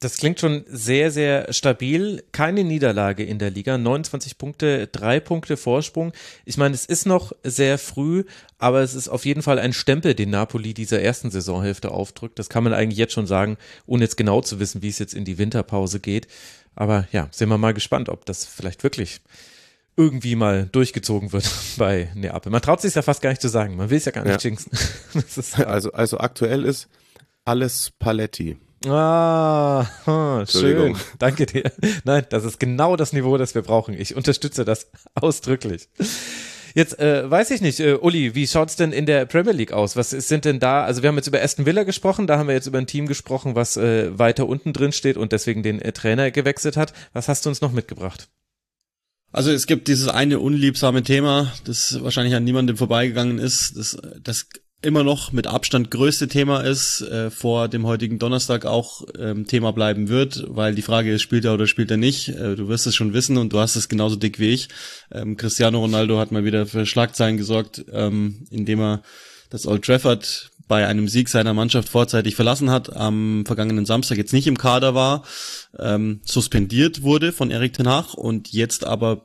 [0.00, 2.24] Das klingt schon sehr, sehr stabil.
[2.32, 3.76] Keine Niederlage in der Liga.
[3.76, 6.12] 29 Punkte, drei Punkte Vorsprung.
[6.46, 8.24] Ich meine, es ist noch sehr früh,
[8.56, 12.38] aber es ist auf jeden Fall ein Stempel, den Napoli dieser ersten Saisonhälfte aufdrückt.
[12.38, 15.12] Das kann man eigentlich jetzt schon sagen, ohne jetzt genau zu wissen, wie es jetzt
[15.12, 16.28] in die Winterpause geht.
[16.74, 19.20] Aber ja, sind wir mal gespannt, ob das vielleicht wirklich
[19.98, 22.50] irgendwie mal durchgezogen wird bei Neapel.
[22.50, 23.76] Man traut sich ja fast gar nicht zu sagen.
[23.76, 24.48] Man will es ja gar nicht ja.
[24.48, 24.72] jinxen.
[25.66, 26.88] also, also aktuell ist
[27.44, 28.56] alles Paletti.
[28.86, 29.86] Ah,
[30.48, 30.96] schön.
[31.18, 31.70] Danke dir.
[32.04, 33.94] Nein, das ist genau das Niveau, das wir brauchen.
[33.94, 35.88] Ich unterstütze das ausdrücklich.
[36.74, 39.96] Jetzt äh, weiß ich nicht, äh, Uli, wie schaut's denn in der Premier League aus?
[39.96, 40.84] Was sind denn da?
[40.84, 43.06] Also wir haben jetzt über Aston Villa gesprochen, da haben wir jetzt über ein Team
[43.06, 46.92] gesprochen, was äh, weiter unten drin steht und deswegen den äh, Trainer gewechselt hat.
[47.12, 48.28] Was hast du uns noch mitgebracht?
[49.32, 54.48] Also es gibt dieses eine unliebsame Thema, das wahrscheinlich an niemandem vorbeigegangen ist, das, das
[54.82, 59.72] immer noch mit Abstand größte Thema ist, äh, vor dem heutigen Donnerstag auch ähm, Thema
[59.72, 62.28] bleiben wird, weil die Frage ist, spielt er oder spielt er nicht?
[62.28, 64.68] Äh, du wirst es schon wissen und du hast es genauso dick wie ich.
[65.12, 69.02] Ähm, Cristiano Ronaldo hat mal wieder für Schlagzeilen gesorgt, ähm, indem er
[69.50, 74.32] das Old Trafford bei einem Sieg seiner Mannschaft vorzeitig verlassen hat, am vergangenen Samstag jetzt
[74.32, 75.24] nicht im Kader war,
[75.78, 79.22] ähm, suspendiert wurde von Erik Ten und jetzt aber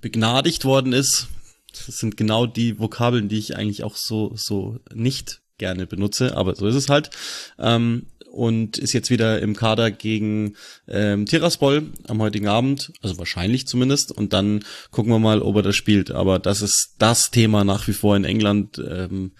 [0.00, 1.28] begnadigt worden ist,
[1.72, 6.54] das sind genau die Vokabeln, die ich eigentlich auch so, so nicht gerne benutze, aber
[6.54, 7.10] so ist es halt.
[7.58, 10.54] Ähm, und ist jetzt wieder im Kader gegen
[10.86, 14.12] ähm, Tiraspol am heutigen Abend, also wahrscheinlich zumindest.
[14.12, 16.10] Und dann gucken wir mal, ob er das spielt.
[16.10, 19.32] Aber das ist das Thema nach wie vor in England, ähm,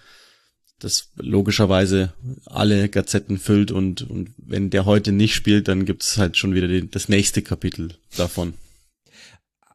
[0.79, 2.13] das logischerweise
[2.45, 3.71] alle Gazetten füllt.
[3.71, 7.07] Und, und wenn der heute nicht spielt, dann gibt es halt schon wieder den, das
[7.07, 8.55] nächste Kapitel davon.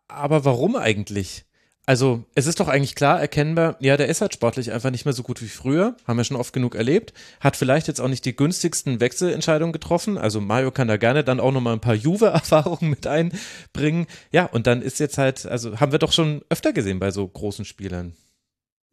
[0.09, 1.45] Aber warum eigentlich?
[1.89, 5.15] Also, es ist doch eigentlich klar erkennbar, ja, der ist halt sportlich einfach nicht mehr
[5.15, 8.25] so gut wie früher, haben wir schon oft genug erlebt, hat vielleicht jetzt auch nicht
[8.25, 12.91] die günstigsten Wechselentscheidungen getroffen, also Mario kann da gerne dann auch nochmal ein paar Juve-Erfahrungen
[12.91, 16.99] mit einbringen, ja, und dann ist jetzt halt, also haben wir doch schon öfter gesehen
[16.99, 18.15] bei so großen Spielern.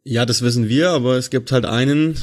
[0.04, 2.20] Ja, das wissen wir, aber es gibt halt einen,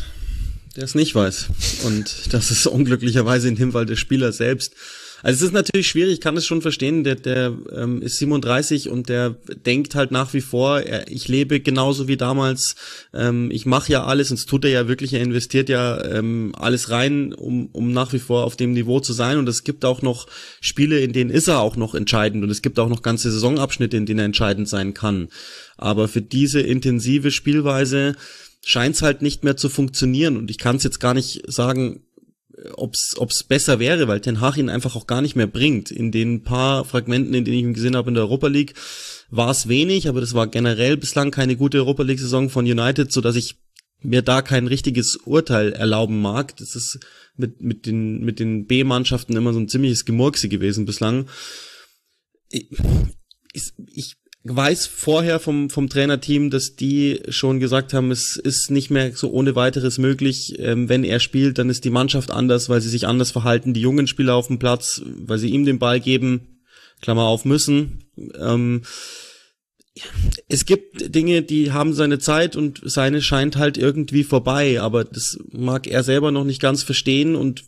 [0.77, 1.49] der es nicht weiß.
[1.85, 4.75] Und das ist unglücklicherweise in dem Fall der Spieler selbst.
[5.23, 8.89] Also es ist natürlich schwierig, ich kann es schon verstehen, der, der ähm, ist 37
[8.89, 12.75] und der denkt halt nach wie vor, er, ich lebe genauso wie damals,
[13.13, 16.53] ähm, ich mache ja alles und das tut er ja wirklich, er investiert ja ähm,
[16.57, 19.85] alles rein, um, um nach wie vor auf dem Niveau zu sein und es gibt
[19.85, 20.27] auch noch
[20.61, 23.97] Spiele, in denen ist er auch noch entscheidend und es gibt auch noch ganze Saisonabschnitte,
[23.97, 25.29] in denen er entscheidend sein kann.
[25.77, 28.17] Aber für diese intensive Spielweise
[28.65, 32.03] scheint es halt nicht mehr zu funktionieren und ich kann es jetzt gar nicht sagen,
[32.75, 35.91] ob's ob's besser wäre, weil Ten Hag ihn einfach auch gar nicht mehr bringt.
[35.91, 38.75] In den paar Fragmenten, in denen ich ihn gesehen habe in der Europa League,
[39.31, 43.13] war es wenig, aber das war generell bislang keine gute Europa League Saison von United,
[43.13, 43.57] so dass ich
[44.03, 46.57] mir da kein richtiges Urteil erlauben mag.
[46.57, 46.99] Das ist
[47.37, 51.29] mit mit den mit den B-Mannschaften immer so ein ziemliches Gemurkse gewesen bislang.
[52.49, 58.91] Ich, ich weiß vorher vom, vom Trainerteam, dass die schon gesagt haben, es ist nicht
[58.91, 60.59] mehr so ohne weiteres möglich.
[60.59, 63.75] Ähm, wenn er spielt, dann ist die Mannschaft anders, weil sie sich anders verhalten.
[63.75, 66.63] Die jungen Spieler auf dem Platz, weil sie ihm den Ball geben,
[67.03, 68.05] Klammer auf, müssen.
[68.39, 68.83] Ähm,
[70.49, 75.39] es gibt Dinge, die haben seine Zeit und seine scheint halt irgendwie vorbei, aber das
[75.51, 77.65] mag er selber noch nicht ganz verstehen und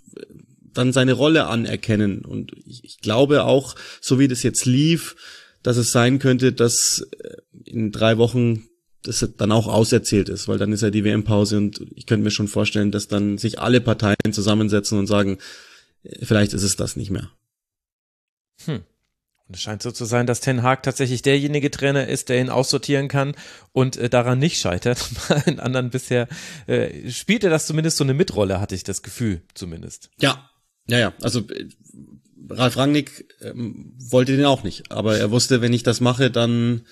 [0.73, 2.25] dann seine Rolle anerkennen.
[2.25, 5.17] Und ich, ich glaube auch, so wie das jetzt lief,
[5.63, 8.69] dass es sein könnte, dass äh, in drei Wochen
[9.03, 12.31] das dann auch auserzählt ist, weil dann ist ja die WM-Pause und ich könnte mir
[12.31, 15.39] schon vorstellen, dass dann sich alle Parteien zusammensetzen und sagen,
[16.05, 17.31] äh, vielleicht ist es das nicht mehr.
[18.65, 18.83] Hm.
[19.49, 22.49] Und es scheint so zu sein, dass Ten Hag tatsächlich derjenige Trainer ist, der ihn
[22.49, 23.35] aussortieren kann
[23.73, 25.05] und äh, daran nicht scheitert.
[25.29, 26.29] Bei den anderen bisher
[26.67, 30.11] äh, spielte das zumindest so eine Mitrolle, hatte ich das Gefühl, zumindest.
[30.21, 30.49] Ja,
[30.87, 31.13] ja, ja.
[31.23, 31.69] Also äh,
[32.53, 36.83] Ralf Rangnick ähm, wollte den auch nicht, aber er wusste, wenn ich das mache, dann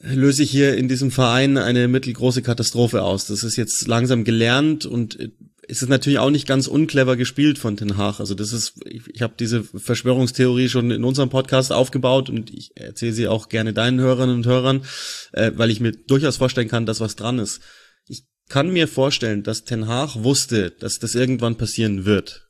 [0.00, 3.26] löse ich hier in diesem Verein eine mittelgroße Katastrophe aus.
[3.26, 5.30] Das ist jetzt langsam gelernt und äh,
[5.66, 8.20] es ist natürlich auch nicht ganz unclever gespielt von Ten Hag.
[8.20, 12.72] Also das ist, ich, ich habe diese Verschwörungstheorie schon in unserem Podcast aufgebaut und ich
[12.74, 14.84] erzähle sie auch gerne deinen Hörerinnen und Hörern,
[15.32, 17.60] äh, weil ich mir durchaus vorstellen kann, dass was dran ist.
[18.06, 22.43] Ich kann mir vorstellen, dass Ten Hag wusste, dass das irgendwann passieren wird.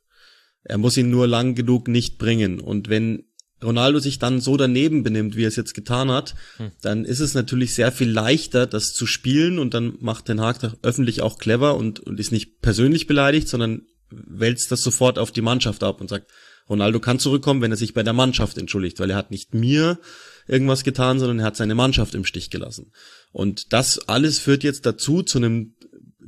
[0.65, 2.59] Er muss ihn nur lang genug nicht bringen.
[2.59, 3.23] Und wenn
[3.63, 6.71] Ronaldo sich dann so daneben benimmt, wie er es jetzt getan hat, hm.
[6.81, 10.75] dann ist es natürlich sehr viel leichter, das zu spielen und dann macht Den Haag
[10.81, 15.41] öffentlich auch clever und, und ist nicht persönlich beleidigt, sondern wälzt das sofort auf die
[15.41, 16.29] Mannschaft ab und sagt,
[16.69, 19.99] Ronaldo kann zurückkommen, wenn er sich bei der Mannschaft entschuldigt, weil er hat nicht mir
[20.47, 22.91] irgendwas getan, sondern er hat seine Mannschaft im Stich gelassen.
[23.31, 25.75] Und das alles führt jetzt dazu zu einem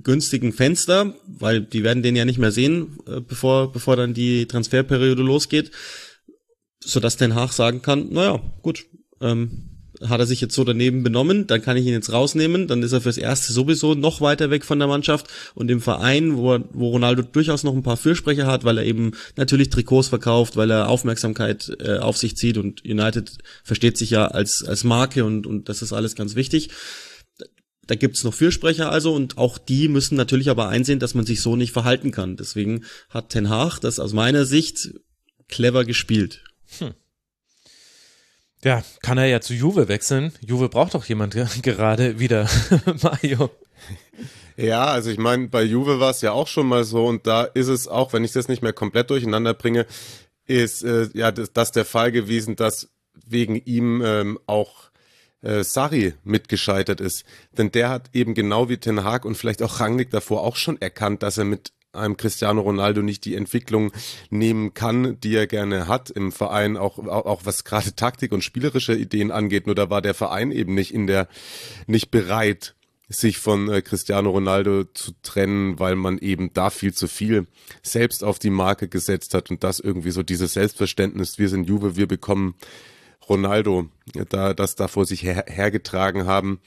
[0.03, 4.47] günstigen Fenster, weil die werden den ja nicht mehr sehen, äh, bevor, bevor dann die
[4.47, 5.71] Transferperiode losgeht,
[6.83, 8.85] sodass Den Haag sagen kann, naja, gut,
[9.21, 12.83] ähm, hat er sich jetzt so daneben benommen, dann kann ich ihn jetzt rausnehmen, dann
[12.83, 16.59] ist er fürs Erste sowieso noch weiter weg von der Mannschaft und im Verein, wo,
[16.71, 20.71] wo Ronaldo durchaus noch ein paar Fürsprecher hat, weil er eben natürlich Trikots verkauft, weil
[20.71, 23.31] er Aufmerksamkeit äh, auf sich zieht und United
[23.63, 26.69] versteht sich ja als, als Marke und, und das ist alles ganz wichtig.
[27.87, 31.41] Da gibt's noch Fürsprecher also und auch die müssen natürlich aber einsehen, dass man sich
[31.41, 32.35] so nicht verhalten kann.
[32.35, 34.93] Deswegen hat Ten Hag das aus meiner Sicht
[35.47, 36.43] clever gespielt.
[36.79, 36.93] Hm.
[38.63, 40.33] Ja, kann er ja zu Juve wechseln.
[40.41, 42.49] Juve braucht doch jemand gerade wieder,
[43.01, 43.49] Mario.
[44.57, 47.43] Ja, also ich meine, bei Juve war es ja auch schon mal so und da
[47.43, 49.85] ist es auch, wenn ich das nicht mehr komplett durcheinander bringe,
[50.47, 52.89] ist äh, ja das, das der Fall gewesen, dass
[53.25, 54.89] wegen ihm ähm, auch
[55.41, 57.25] äh, Sari mitgescheitert ist.
[57.57, 60.81] Denn der hat eben genau wie Ten Hag und vielleicht auch Rangnick davor auch schon
[60.81, 63.91] erkannt, dass er mit einem Cristiano Ronaldo nicht die Entwicklung
[64.29, 68.43] nehmen kann, die er gerne hat im Verein, auch, auch, auch was gerade Taktik und
[68.43, 69.65] spielerische Ideen angeht.
[69.65, 71.27] Nur da war der Verein eben nicht in der,
[71.87, 72.75] nicht bereit,
[73.09, 77.47] sich von äh, Cristiano Ronaldo zu trennen, weil man eben da viel zu viel
[77.81, 81.95] selbst auf die Marke gesetzt hat und das irgendwie so dieses Selbstverständnis, wir sind Juve,
[81.95, 82.55] wir bekommen
[83.29, 83.89] Ronaldo
[84.29, 86.59] da das da vor sich her, hergetragen haben.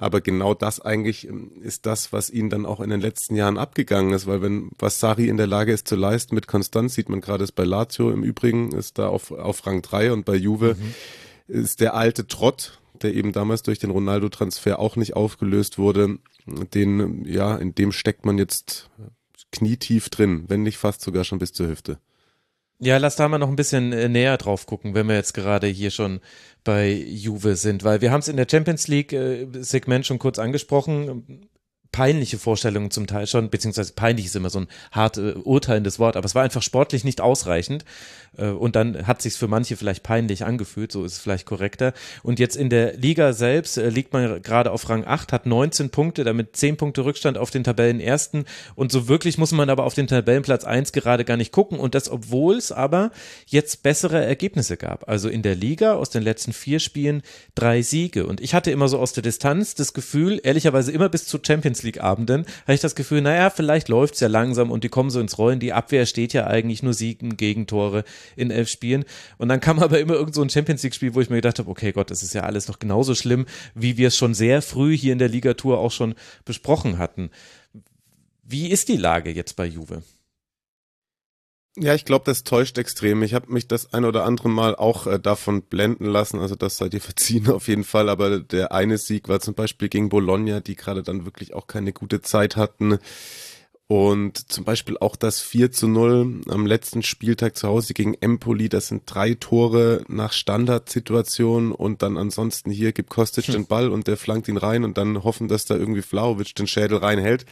[0.00, 3.58] Aber genau das eigentlich ähm, ist das, was ihnen dann auch in den letzten Jahren
[3.58, 7.08] abgegangen ist, weil wenn was Sari in der Lage ist zu leisten mit Konstanz, sieht
[7.08, 10.36] man gerade es bei Lazio im Übrigen, ist da auf, auf Rang 3 und bei
[10.36, 10.94] Juve mhm.
[11.52, 17.24] ist der alte Trott, der eben damals durch den Ronaldo-Transfer auch nicht aufgelöst wurde, den,
[17.24, 18.90] ja, in dem steckt man jetzt
[19.50, 21.98] knietief drin, wenn nicht fast sogar schon bis zur Hüfte.
[22.80, 25.66] Ja, lass da mal noch ein bisschen äh, näher drauf gucken, wenn wir jetzt gerade
[25.66, 26.20] hier schon
[26.62, 29.46] bei Juve sind, weil wir haben es in der Champions League äh,
[30.04, 31.48] schon kurz angesprochen.
[31.90, 36.16] peinliche Vorstellungen zum Teil schon, beziehungsweise peinlich ist immer so ein hart äh, urteilendes Wort,
[36.16, 37.84] aber es war einfach sportlich nicht ausreichend.
[38.36, 41.92] Äh, und dann hat sich's für manche vielleicht peinlich angefühlt, so ist es vielleicht korrekter.
[42.22, 45.90] Und jetzt in der Liga selbst äh, liegt man gerade auf Rang 8, hat 19
[45.90, 48.44] Punkte, damit 10 Punkte Rückstand auf den Tabellenersten.
[48.74, 51.78] Und so wirklich muss man aber auf den Tabellenplatz 1 gerade gar nicht gucken.
[51.78, 53.10] Und das, obwohl es aber
[53.46, 55.08] jetzt bessere Ergebnisse gab.
[55.08, 57.22] Also in der Liga aus den letzten vier Spielen
[57.54, 58.26] drei Siege.
[58.26, 61.82] Und ich hatte immer so aus der Distanz das Gefühl, ehrlicherweise immer bis zu Champions
[61.82, 65.20] League Abenden, hatte ich das Gefühl, naja, vielleicht läuft's ja langsam und die kommen so
[65.20, 65.60] ins Rollen.
[65.60, 68.04] Die Abwehr steht ja eigentlich nur Siegen, Gegentore
[68.36, 69.04] in elf Spielen.
[69.38, 71.58] Und dann kam aber immer irgend so ein Champions League Spiel, wo ich mir gedacht
[71.58, 74.62] habe, okay Gott, das ist ja alles noch genauso schlimm, wie wir es schon sehr
[74.62, 77.30] früh hier in der Ligatur auch schon besprochen hatten.
[78.42, 80.02] Wie ist die Lage jetzt bei Juve?
[81.80, 83.22] Ja, ich glaube, das täuscht extrem.
[83.22, 86.40] Ich habe mich das ein oder andere Mal auch äh, davon blenden lassen.
[86.40, 88.08] Also das seid ihr verziehen auf jeden Fall.
[88.08, 91.92] Aber der eine Sieg war zum Beispiel gegen Bologna, die gerade dann wirklich auch keine
[91.92, 92.98] gute Zeit hatten.
[93.88, 98.68] Und zum Beispiel auch das 4 zu 0 am letzten Spieltag zu Hause gegen Empoli,
[98.68, 103.54] das sind drei Tore nach Standardsituation und dann ansonsten hier gibt Kostic hm.
[103.54, 106.66] den Ball und der flankt ihn rein und dann hoffen, dass da irgendwie Flauwitsch den
[106.66, 107.46] Schädel reinhält.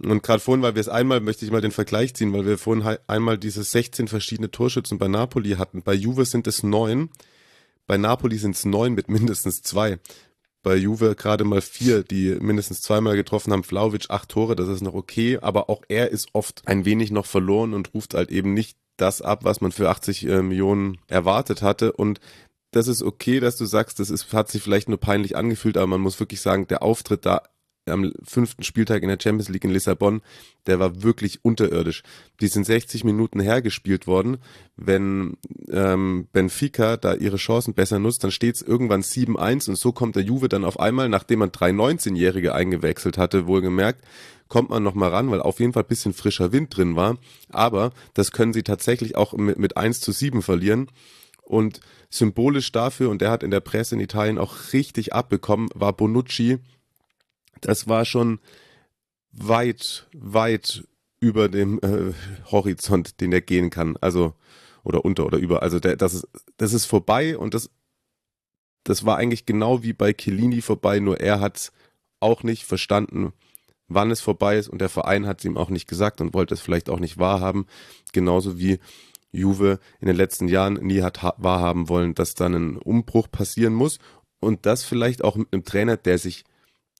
[0.00, 2.56] Und gerade vorhin, weil wir es einmal, möchte ich mal den Vergleich ziehen, weil wir
[2.56, 5.82] vorhin einmal diese 16 verschiedene Torschützen bei Napoli hatten.
[5.82, 7.10] Bei Juve sind es neun,
[7.88, 9.98] bei Napoli sind es neun mit mindestens zwei
[10.62, 13.64] bei Juve gerade mal vier, die mindestens zweimal getroffen haben.
[13.64, 17.26] Flauwitsch acht Tore, das ist noch okay, aber auch er ist oft ein wenig noch
[17.26, 21.62] verloren und ruft halt eben nicht das ab, was man für 80 äh, Millionen erwartet
[21.62, 21.92] hatte.
[21.92, 22.20] Und
[22.72, 25.86] das ist okay, dass du sagst, das ist, hat sich vielleicht nur peinlich angefühlt, aber
[25.86, 27.42] man muss wirklich sagen, der Auftritt da
[27.88, 30.22] am fünften Spieltag in der Champions League in Lissabon,
[30.66, 32.02] der war wirklich unterirdisch.
[32.40, 34.38] Die sind 60 Minuten hergespielt worden.
[34.76, 35.36] Wenn
[35.70, 40.16] ähm, Benfica da ihre Chancen besser nutzt, dann steht es irgendwann 7-1 und so kommt
[40.16, 44.04] der Juve dann auf einmal, nachdem man drei 19-Jährige eingewechselt hatte, wohlgemerkt,
[44.48, 47.18] kommt man noch mal ran, weil auf jeden Fall bisschen frischer Wind drin war.
[47.50, 50.88] Aber das können sie tatsächlich auch mit, mit 1 zu 7 verlieren.
[51.42, 55.92] Und symbolisch dafür, und der hat in der Presse in Italien auch richtig abbekommen, war
[55.92, 56.58] Bonucci,
[57.60, 58.40] das war schon
[59.32, 60.84] weit, weit
[61.20, 62.12] über dem äh,
[62.50, 63.96] Horizont, den er gehen kann.
[64.00, 64.34] Also,
[64.84, 65.62] oder unter oder über.
[65.62, 67.70] Also der, das, ist, das ist vorbei und das,
[68.84, 71.72] das war eigentlich genau wie bei Chiellini vorbei, nur er hat
[72.20, 73.32] auch nicht verstanden,
[73.86, 76.54] wann es vorbei ist und der Verein hat es ihm auch nicht gesagt und wollte
[76.54, 77.66] es vielleicht auch nicht wahrhaben.
[78.12, 78.78] Genauso wie
[79.30, 83.98] Juve in den letzten Jahren nie hat wahrhaben wollen, dass dann ein Umbruch passieren muss
[84.40, 86.44] und das vielleicht auch mit einem Trainer, der sich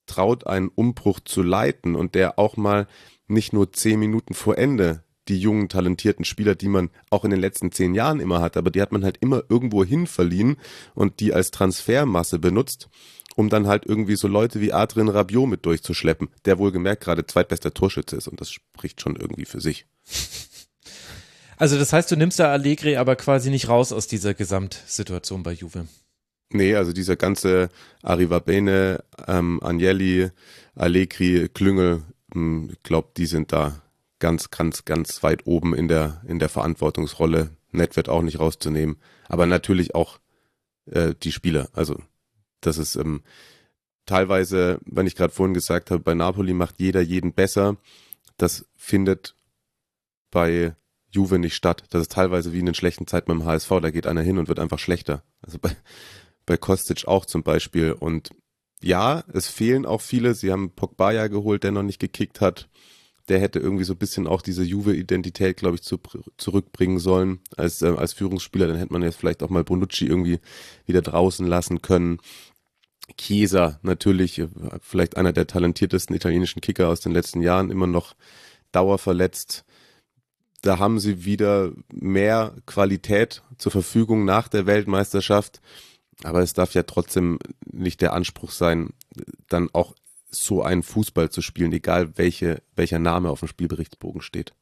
[0.09, 2.89] traut, einen Umbruch zu leiten und der auch mal
[3.29, 7.41] nicht nur zehn Minuten vor Ende die jungen, talentierten Spieler, die man auch in den
[7.41, 10.57] letzten zehn Jahren immer hat, aber die hat man halt immer irgendwo hin verliehen
[10.95, 12.89] und die als Transfermasse benutzt,
[13.37, 17.75] um dann halt irgendwie so Leute wie Adrien Rabiot mit durchzuschleppen, der wohlgemerkt gerade zweitbester
[17.75, 19.87] Torschütze ist und das spricht schon irgendwie für sich.
[21.61, 25.53] Also das heißt, du nimmst da Allegri aber quasi nicht raus aus dieser Gesamtsituation bei
[25.53, 25.89] Juve.
[26.51, 27.69] Nee, also dieser ganze
[28.03, 30.31] Arriva Bene, ähm, Agnelli,
[30.75, 33.83] Allegri, Klüngel, hm, ich glaube, die sind da
[34.19, 37.51] ganz, ganz, ganz weit oben in der, in der Verantwortungsrolle.
[37.71, 38.97] Nett wird auch nicht rauszunehmen.
[39.29, 40.19] Aber natürlich auch
[40.87, 41.69] äh, die Spieler.
[41.73, 42.01] Also
[42.61, 43.23] das ist ähm,
[44.07, 47.77] teilweise, wenn ich gerade vorhin gesagt habe, bei Napoli macht jeder jeden besser.
[48.37, 49.37] Das findet
[50.31, 50.75] bei
[51.11, 51.85] Juve nicht statt.
[51.91, 53.69] Das ist teilweise wie in den schlechten Zeiten beim HSV.
[53.83, 55.23] Da geht einer hin und wird einfach schlechter.
[55.43, 55.77] Also bei,
[56.49, 57.93] bei Kostic auch zum Beispiel.
[57.93, 58.31] Und
[58.83, 60.35] ja, es fehlen auch viele.
[60.35, 62.69] Sie haben Pogba ja geholt, der noch nicht gekickt hat.
[63.29, 65.99] Der hätte irgendwie so ein bisschen auch diese Juve-Identität, glaube ich, zu,
[66.39, 68.67] zurückbringen sollen als, äh, als Führungsspieler.
[68.67, 70.41] Dann hätte man jetzt vielleicht auch mal Bonucci irgendwie
[70.87, 72.19] wieder draußen lassen können.
[73.19, 74.49] Chiesa natürlich, äh,
[74.81, 78.15] vielleicht einer der talentiertesten italienischen Kicker aus den letzten Jahren, immer noch
[78.73, 79.67] dauerverletzt.
[80.63, 85.61] Da haben sie wieder mehr Qualität zur Verfügung nach der Weltmeisterschaft.
[86.25, 87.39] Aber es darf ja trotzdem
[87.71, 88.91] nicht der Anspruch sein,
[89.49, 89.95] dann auch
[90.31, 94.53] so einen Fußball zu spielen, egal welche, welcher Name auf dem Spielberichtsbogen steht.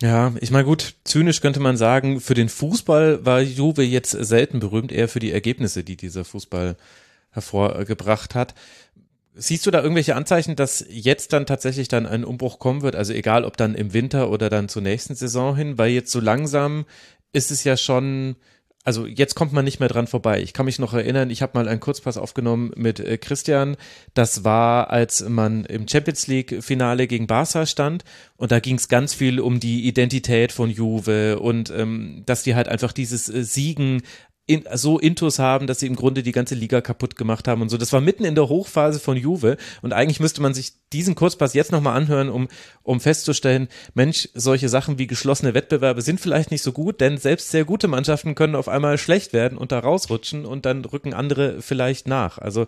[0.00, 4.58] Ja, ich meine gut, zynisch könnte man sagen, für den Fußball war Juve jetzt selten
[4.58, 6.76] berühmt, eher für die Ergebnisse, die dieser Fußball
[7.30, 8.54] hervorgebracht hat.
[9.34, 12.96] Siehst du da irgendwelche Anzeichen, dass jetzt dann tatsächlich dann ein Umbruch kommen wird?
[12.96, 16.20] Also egal, ob dann im Winter oder dann zur nächsten Saison hin, weil jetzt so
[16.20, 16.84] langsam
[17.32, 18.36] ist es ja schon,
[18.84, 20.40] also jetzt kommt man nicht mehr dran vorbei.
[20.42, 23.76] Ich kann mich noch erinnern, ich habe mal einen Kurzpass aufgenommen mit äh, Christian.
[24.14, 28.04] Das war, als man im Champions League Finale gegen Barca stand
[28.36, 32.54] und da ging es ganz viel um die Identität von Juve und ähm, dass die
[32.54, 34.02] halt einfach dieses äh, Siegen
[34.46, 37.68] in, so Intus haben, dass sie im Grunde die ganze Liga kaputt gemacht haben und
[37.68, 37.76] so.
[37.76, 41.54] Das war mitten in der Hochphase von Juve und eigentlich müsste man sich diesen Kurzpass
[41.54, 42.48] jetzt nochmal anhören, um,
[42.82, 47.50] um festzustellen, Mensch, solche Sachen wie geschlossene Wettbewerbe sind vielleicht nicht so gut, denn selbst
[47.50, 51.62] sehr gute Mannschaften können auf einmal schlecht werden und da rausrutschen und dann rücken andere
[51.62, 52.38] vielleicht nach.
[52.38, 52.66] Also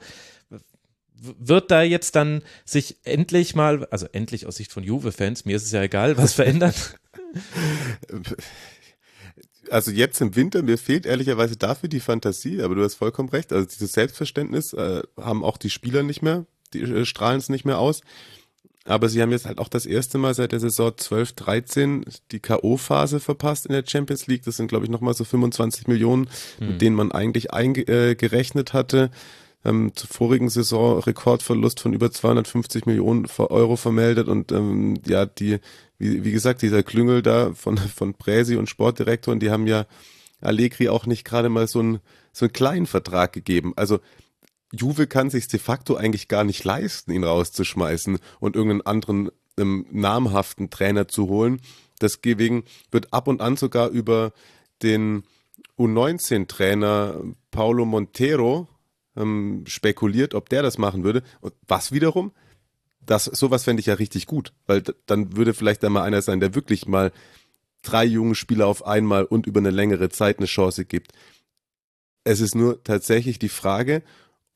[1.16, 5.64] wird da jetzt dann sich endlich mal, also endlich aus Sicht von Juve-Fans, mir ist
[5.64, 6.74] es ja egal, was verändern?
[9.70, 13.52] also jetzt im Winter, mir fehlt ehrlicherweise dafür die Fantasie, aber du hast vollkommen recht.
[13.52, 17.64] Also dieses Selbstverständnis äh, haben auch die Spieler nicht mehr, die äh, strahlen es nicht
[17.64, 18.00] mehr aus.
[18.86, 22.40] Aber sie haben jetzt halt auch das erste Mal seit der Saison 12, 13 die
[22.40, 24.44] K.O.-Phase verpasst in der Champions League.
[24.44, 26.68] Das sind, glaube ich, nochmal so 25 Millionen, hm.
[26.68, 29.10] mit denen man eigentlich eingerechnet äh, hatte.
[29.64, 35.58] Ähm, zur vorigen Saison Rekordverlust von über 250 Millionen Euro vermeldet und ähm, ja, die
[35.98, 39.86] wie, wie gesagt, dieser Klüngel da von, von Präsi und Sportdirektor, und die haben ja
[40.40, 42.00] Allegri auch nicht gerade mal so einen,
[42.32, 43.72] so einen kleinen Vertrag gegeben.
[43.76, 44.00] Also
[44.72, 49.86] Juve kann sich de facto eigentlich gar nicht leisten, ihn rauszuschmeißen und irgendeinen anderen ähm,
[49.90, 51.60] namhaften Trainer zu holen.
[52.00, 54.32] Deswegen wird ab und an sogar über
[54.82, 55.22] den
[55.78, 58.68] U19-Trainer Paulo Montero
[59.16, 61.22] ähm, spekuliert, ob der das machen würde.
[61.40, 62.32] Und was wiederum
[63.06, 66.40] das, sowas fände ich ja richtig gut, weil dann würde vielleicht da mal einer sein,
[66.40, 67.12] der wirklich mal
[67.82, 71.12] drei junge Spieler auf einmal und über eine längere Zeit eine Chance gibt.
[72.24, 74.02] Es ist nur tatsächlich die Frage,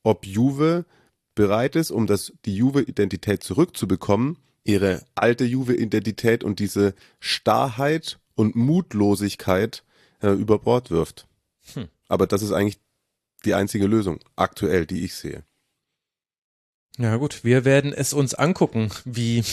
[0.02, 0.86] ob Juve
[1.34, 9.84] bereit ist, um das, die Juve-Identität zurückzubekommen, ihre alte Juve-Identität und diese Starrheit und Mutlosigkeit
[10.20, 11.26] äh, über Bord wirft.
[11.74, 11.88] Hm.
[12.08, 12.78] Aber das ist eigentlich
[13.44, 15.44] die einzige Lösung aktuell, die ich sehe.
[17.00, 19.44] Ja gut, wir werden es uns angucken, wie,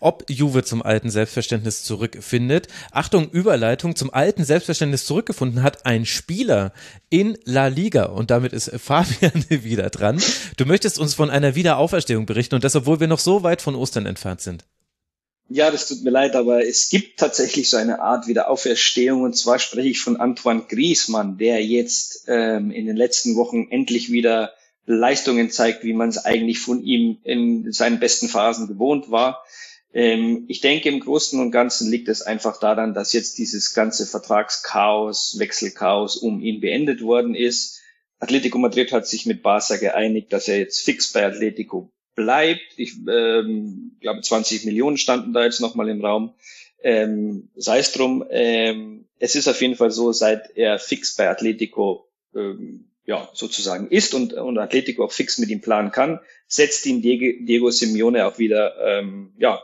[0.00, 2.68] ob Juve zum alten Selbstverständnis zurückfindet.
[2.92, 6.72] Achtung, Überleitung zum alten Selbstverständnis zurückgefunden hat ein Spieler
[7.10, 10.18] in La Liga und damit ist Fabian wieder dran.
[10.56, 13.74] Du möchtest uns von einer Wiederauferstehung berichten und das, obwohl wir noch so weit von
[13.74, 14.64] Ostern entfernt sind.
[15.50, 19.58] Ja, das tut mir leid, aber es gibt tatsächlich so eine Art Wiederauferstehung und zwar
[19.58, 24.52] spreche ich von Antoine Griezmann, der jetzt ähm, in den letzten Wochen endlich wieder
[24.84, 29.42] Leistungen zeigt, wie man es eigentlich von ihm in seinen besten Phasen gewohnt war.
[29.94, 34.06] Ähm, ich denke, im Großen und Ganzen liegt es einfach daran, dass jetzt dieses ganze
[34.06, 37.80] Vertragschaos, Wechselchaos um ihn beendet worden ist.
[38.18, 42.74] Atletico Madrid hat sich mit Barca geeinigt, dass er jetzt fix bei Atletico bleibt.
[42.76, 46.34] Ich ähm, glaube, 20 Millionen standen da jetzt nochmal im Raum.
[46.82, 51.28] Ähm, Sei es drum, ähm, es ist auf jeden Fall so, seit er fix bei
[51.28, 56.84] Atletico ähm, ja, sozusagen ist und, und Atletico auch fix mit ihm planen kann, setzt
[56.86, 59.62] ihn Diego, Diego Simeone auch wieder ähm, ja,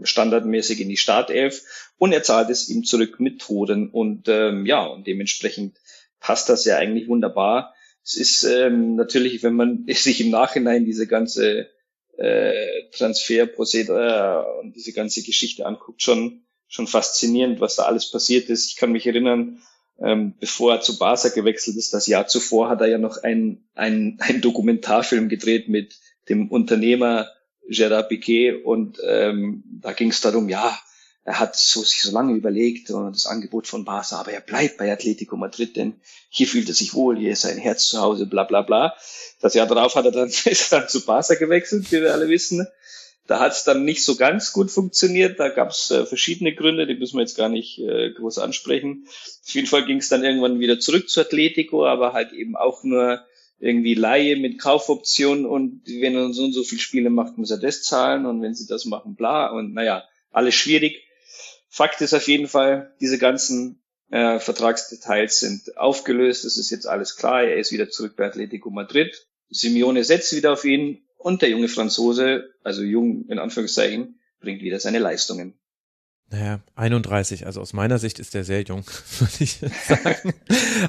[0.00, 4.84] standardmäßig in die Startelf und er zahlt es ihm zurück mit Toren und ähm, ja,
[4.84, 5.78] und dementsprechend
[6.20, 7.74] passt das ja eigentlich wunderbar.
[8.04, 11.70] Es ist ähm, natürlich, wenn man sich im Nachhinein diese ganze
[12.18, 18.70] äh, Transferprozedere und diese ganze Geschichte anguckt, schon, schon faszinierend, was da alles passiert ist.
[18.70, 19.60] Ich kann mich erinnern,
[20.00, 23.68] ähm, bevor er zu Barca gewechselt ist, das Jahr zuvor hat er ja noch einen
[23.74, 25.98] ein Dokumentarfilm gedreht mit
[26.28, 27.28] dem Unternehmer
[27.68, 30.78] Gerard Piquet und ähm, da ging es darum, ja,
[31.24, 34.76] er hat so, sich so lange überlegt und das Angebot von Barca, aber er bleibt
[34.76, 35.94] bei Atletico Madrid, denn
[36.28, 38.94] hier fühlt er sich wohl, hier ist sein Herz zu Hause, bla bla bla.
[39.40, 42.28] Das Jahr darauf hat er dann, ist er dann zu Barca gewechselt, wie wir alle
[42.28, 42.66] wissen.
[43.26, 45.40] Da hat es dann nicht so ganz gut funktioniert.
[45.40, 49.06] Da gab es äh, verschiedene Gründe, die müssen wir jetzt gar nicht äh, groß ansprechen.
[49.08, 52.84] Auf jeden Fall ging es dann irgendwann wieder zurück zu Atletico, aber halt eben auch
[52.84, 53.24] nur
[53.60, 57.56] irgendwie Laie mit Kaufoption und wenn er so und so viele Spiele macht, muss er
[57.56, 61.02] das zahlen und wenn sie das machen, bla und naja, alles schwierig.
[61.74, 67.16] Fakt ist auf jeden Fall, diese ganzen äh, Vertragsdetails sind aufgelöst, es ist jetzt alles
[67.16, 69.26] klar, er ist wieder zurück bei Atletico Madrid.
[69.50, 74.78] Simeone setzt wieder auf ihn und der junge Franzose, also jung in Anführungszeichen, bringt wieder
[74.78, 75.58] seine Leistungen.
[76.30, 78.84] Naja, 31, also aus meiner Sicht ist er sehr jung,
[79.18, 80.32] würde ich sagen.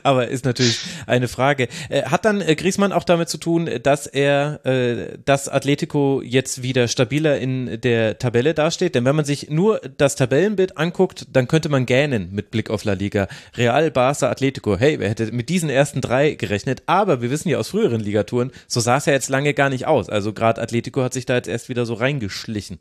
[0.02, 1.68] Aber ist natürlich eine Frage.
[1.90, 6.64] Äh, hat dann äh, Griesmann auch damit zu tun, dass er, äh, dass Atletico jetzt
[6.64, 8.96] wieder stabiler in der Tabelle dasteht?
[8.96, 12.84] Denn wenn man sich nur das Tabellenbild anguckt, dann könnte man gähnen mit Blick auf
[12.84, 13.28] La Liga.
[13.56, 14.78] Real, Barca, Atletico.
[14.78, 16.82] Hey, wer hätte mit diesen ersten drei gerechnet?
[16.88, 19.86] Aber wir wissen ja aus früheren Ligatouren, so sah es ja jetzt lange gar nicht
[19.86, 20.10] aus.
[20.10, 22.80] Also gerade Atletico hat sich da jetzt erst wieder so reingeschlichen.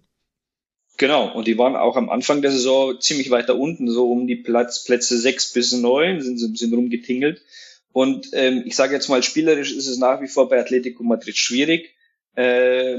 [0.96, 4.36] Genau, und die waren auch am Anfang der Saison ziemlich weiter unten, so um die
[4.36, 7.42] Platz, Plätze sechs bis neun sind sie ein bisschen rumgetingelt.
[7.92, 11.36] Und ähm, ich sage jetzt mal, spielerisch ist es nach wie vor bei Atletico Madrid
[11.36, 11.94] schwierig.
[12.36, 12.96] Äh,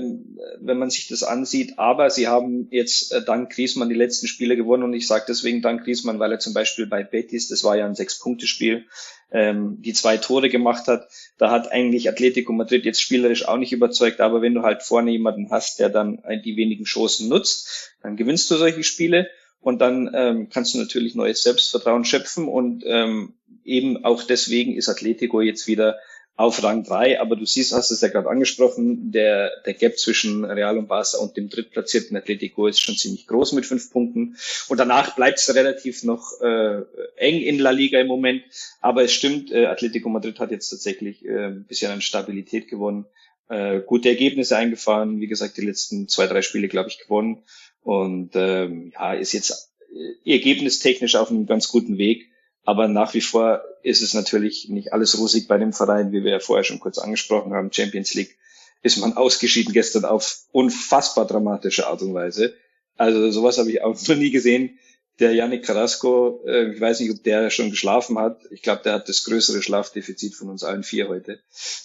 [0.61, 1.77] wenn man sich das ansieht.
[1.77, 5.61] Aber sie haben jetzt äh, dank Griezmann die letzten Spiele gewonnen und ich sage deswegen
[5.61, 8.85] dank Griezmann, weil er zum Beispiel bei Betis, das war ja ein Sechs-Punkte-Spiel,
[9.31, 11.09] ähm, die zwei Tore gemacht hat.
[11.37, 15.11] Da hat eigentlich Atletico Madrid jetzt spielerisch auch nicht überzeugt, aber wenn du halt vorne
[15.11, 19.27] jemanden hast, der dann die wenigen Chancen nutzt, dann gewinnst du solche Spiele
[19.59, 23.33] und dann ähm, kannst du natürlich neues Selbstvertrauen schöpfen und ähm,
[23.63, 25.97] eben auch deswegen ist Atletico jetzt wieder
[26.37, 30.43] auf Rang 3, aber du siehst, hast es ja gerade angesprochen, der, der Gap zwischen
[30.43, 34.35] Real und Barca und dem drittplatzierten Atletico ist schon ziemlich groß mit fünf Punkten.
[34.67, 36.81] Und danach bleibt es relativ noch äh,
[37.15, 38.43] eng in La Liga im Moment.
[38.81, 43.05] Aber es stimmt, äh, Atletico Madrid hat jetzt tatsächlich äh, ein bisschen an Stabilität gewonnen,
[43.47, 47.43] äh, gute Ergebnisse eingefahren, wie gesagt, die letzten zwei, drei Spiele, glaube ich, gewonnen.
[47.81, 52.29] Und ähm, ja, ist jetzt äh, ergebnistechnisch auf einem ganz guten Weg.
[52.65, 56.31] Aber nach wie vor ist es natürlich nicht alles rosig bei dem Verein, wie wir
[56.31, 57.71] ja vorher schon kurz angesprochen haben.
[57.71, 58.35] Champions League
[58.81, 62.55] ist man ausgeschieden gestern auf unfassbar dramatische Art und Weise.
[62.97, 64.79] Also sowas habe ich auch noch nie gesehen.
[65.19, 68.41] Der Yannick Carrasco, äh, ich weiß nicht, ob der schon geschlafen hat.
[68.49, 71.39] Ich glaube, der hat das größere Schlafdefizit von uns allen vier heute.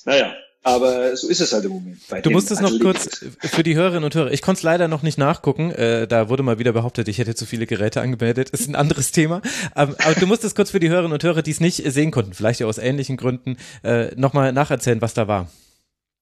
[0.04, 1.98] Naja, aber so ist es halt im Moment.
[2.22, 4.30] du musst es noch kurz für die Hörerinnen und Hörer.
[4.30, 5.70] Ich konnte es leider noch nicht nachgucken.
[5.70, 8.50] Äh, da wurde mal wieder behauptet, ich hätte zu viele Geräte angemeldet.
[8.50, 9.40] Ist ein anderes Thema.
[9.74, 12.10] Ähm, aber du musst es kurz für die Hörerinnen und Hörer, die es nicht sehen
[12.10, 15.50] konnten, vielleicht ja aus ähnlichen Gründen, äh, nochmal nacherzählen, was da war.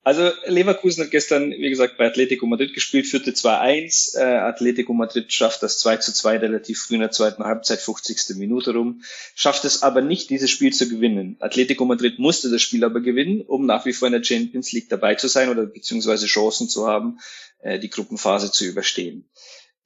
[0.05, 4.17] Also Leverkusen hat gestern, wie gesagt, bei Atletico Madrid gespielt, führte 2-1.
[4.17, 8.37] Äh, Atletico Madrid schafft das 2-2 relativ früh in der zweiten Halbzeit, 50.
[8.37, 9.03] Minute rum,
[9.35, 11.37] schafft es aber nicht, dieses Spiel zu gewinnen.
[11.41, 14.89] Atletico Madrid musste das Spiel aber gewinnen, um nach wie vor in der Champions League
[14.89, 17.19] dabei zu sein oder beziehungsweise Chancen zu haben,
[17.61, 19.29] äh, die Gruppenphase zu überstehen.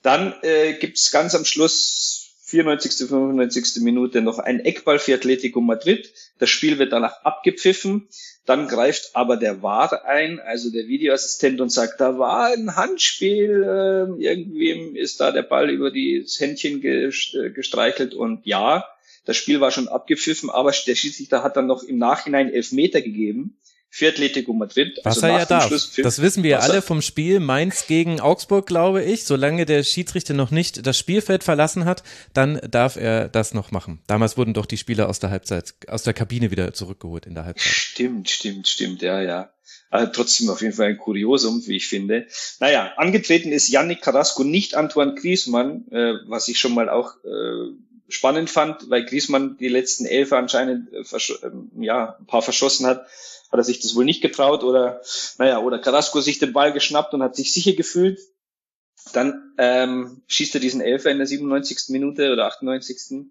[0.03, 3.83] Dann äh, gibt es ganz am Schluss 94., 95.
[3.83, 6.13] Minute noch ein Eckball für Atletico Madrid.
[6.39, 8.09] Das Spiel wird danach abgepfiffen.
[8.47, 13.63] Dann greift aber der VAR ein, also der Videoassistent und sagt, da war ein Handspiel,
[13.63, 18.85] äh, irgendwem ist da der Ball über das Händchen gestreichelt und ja,
[19.25, 23.57] das Spiel war schon abgepfiffen, aber der Schiedsrichter hat dann noch im Nachhinein Elfmeter gegeben
[23.95, 24.99] für Atletico Madrid.
[25.05, 25.71] Was also er ja darf.
[25.99, 29.25] Das wissen wir alle vom Spiel Mainz gegen Augsburg, glaube ich.
[29.25, 34.01] Solange der Schiedsrichter noch nicht das Spielfeld verlassen hat, dann darf er das noch machen.
[34.07, 37.45] Damals wurden doch die Spieler aus der Halbzeit, aus der Kabine wieder zurückgeholt in der
[37.45, 37.71] Halbzeit.
[37.71, 39.53] Stimmt, stimmt, stimmt, ja, ja.
[39.91, 42.27] Aber trotzdem auf jeden Fall ein Kuriosum, wie ich finde.
[42.61, 47.75] Naja, angetreten ist Yannick Carrasco, nicht Antoine Griezmann, äh, was ich schon mal auch äh,
[48.09, 53.07] spannend fand, weil Griezmann die letzten elf anscheinend äh, äh, ja, ein paar verschossen hat
[53.53, 55.03] hat er sich das wohl nicht getraut oder,
[55.39, 58.19] naja, oder Carrasco sich den Ball geschnappt und hat sich sicher gefühlt.
[59.13, 61.89] Dann ähm, schießt er diesen Elfer in der 97.
[61.89, 63.27] Minute oder 98.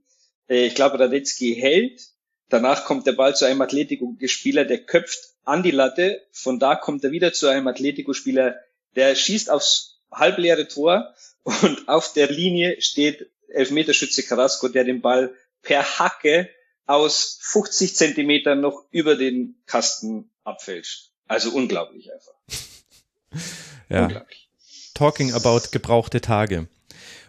[0.48, 2.02] Äh, ich glaube, Radetzky hält.
[2.50, 6.22] Danach kommt der Ball zu einem Atletico-Spieler, der köpft an die Latte.
[6.32, 8.56] Von da kommt er wieder zu einem Atletico-Spieler,
[8.96, 15.34] der schießt aufs halbleere Tor und auf der Linie steht Elfmeterschütze Carrasco, der den Ball
[15.62, 16.50] per Hacke
[16.86, 21.12] aus 50 Zentimetern noch über den Kasten abfälscht.
[21.28, 23.42] Also unglaublich einfach.
[23.90, 24.04] ja.
[24.04, 24.50] Unglaublich.
[24.94, 26.68] Talking about gebrauchte Tage.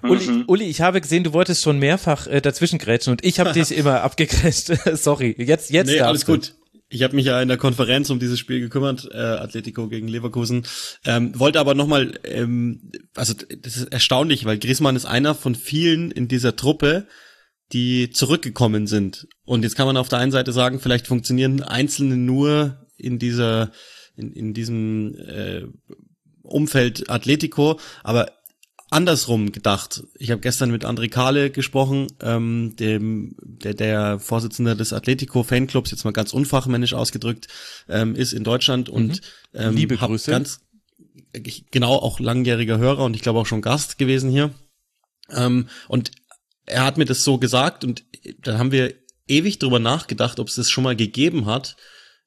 [0.03, 0.45] Uli, mhm.
[0.49, 3.71] Uli, ich habe gesehen, du wolltest schon mehrfach äh, dazwischen grätschen und ich habe dich
[3.73, 4.73] immer abgegrätscht.
[4.95, 6.33] Sorry, jetzt jetzt Nee, alles du.
[6.33, 6.55] gut.
[6.89, 10.67] Ich habe mich ja in der Konferenz um dieses Spiel gekümmert, äh, Atletico gegen Leverkusen.
[11.07, 16.11] Ähm, wollte aber nochmal, ähm, also das ist erstaunlich, weil Griezmann ist einer von vielen
[16.11, 17.07] in dieser Truppe,
[17.73, 19.29] die zurückgekommen sind.
[19.45, 23.73] Und jetzt kann man auf der einen Seite sagen, vielleicht funktionieren Einzelne nur in dieser,
[24.17, 25.63] in, in diesem äh,
[26.43, 28.31] Umfeld Atletico, aber
[28.91, 30.05] andersrum gedacht.
[30.19, 35.91] Ich habe gestern mit André Kahle gesprochen, ähm, dem der, der Vorsitzende des Atletico Fanclubs,
[35.91, 37.49] jetzt mal ganz unfachmännisch ausgedrückt,
[37.89, 39.59] ähm, ist in Deutschland und mhm.
[39.59, 40.31] ähm, liebe Grüße.
[40.31, 40.61] Ganz,
[41.71, 44.51] genau auch langjähriger Hörer und ich glaube auch schon Gast gewesen hier.
[45.31, 46.11] Ähm, und
[46.67, 48.05] er hat mir das so gesagt und
[48.43, 48.95] dann haben wir
[49.29, 51.77] ewig drüber nachgedacht, ob es das schon mal gegeben hat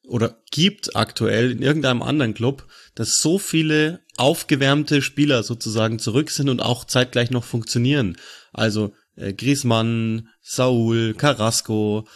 [0.02, 6.48] oder gibt aktuell in irgendeinem anderen Club, dass so viele aufgewärmte Spieler sozusagen zurück sind
[6.48, 8.16] und auch zeitgleich noch funktionieren.
[8.52, 12.06] Also äh, Griezmann, Saul, Carrasco,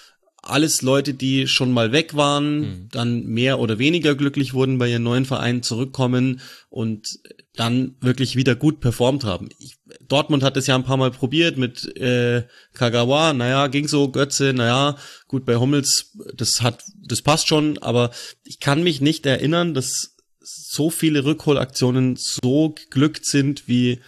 [0.43, 2.89] alles Leute, die schon mal weg waren, mhm.
[2.91, 7.19] dann mehr oder weniger glücklich wurden bei ihren neuen Vereinen zurückkommen und
[7.57, 9.51] dann wirklich wieder gut performt haben.
[9.59, 9.77] Ich,
[10.09, 14.53] Dortmund hat es ja ein paar Mal probiert mit äh, Kagawa, naja, ging so, Götze,
[14.55, 14.97] naja,
[15.29, 18.11] gut, bei Hummels, das hat, das passt schon, aber
[18.45, 24.01] ich kann mich nicht erinnern, dass so viele Rückholaktionen so geglückt sind wie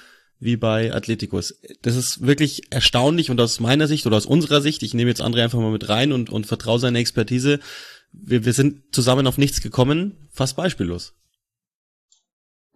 [0.43, 1.55] wie bei Atleticos.
[1.83, 5.23] Das ist wirklich erstaunlich und aus meiner Sicht oder aus unserer Sicht, ich nehme jetzt
[5.23, 7.61] André einfach mal mit rein und, und vertraue seine Expertise,
[8.13, 11.15] wir, wir sind zusammen auf nichts gekommen, fast beispiellos.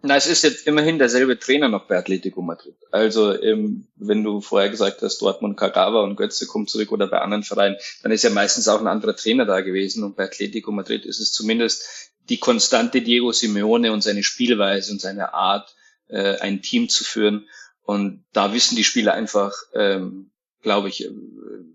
[0.01, 2.75] Na, es ist jetzt immerhin derselbe Trainer noch bei Atletico Madrid.
[2.91, 7.19] Also ähm, wenn du vorher gesagt hast, Dortmund, Kagawa und Götze kommen zurück oder bei
[7.19, 10.03] anderen Vereinen, dann ist ja meistens auch ein anderer Trainer da gewesen.
[10.03, 15.01] Und bei Atletico Madrid ist es zumindest die konstante Diego Simeone und seine Spielweise und
[15.01, 15.75] seine Art,
[16.09, 17.47] äh, ein Team zu führen.
[17.83, 20.31] Und da wissen die Spieler einfach, ähm,
[20.61, 21.11] glaube ich, äh,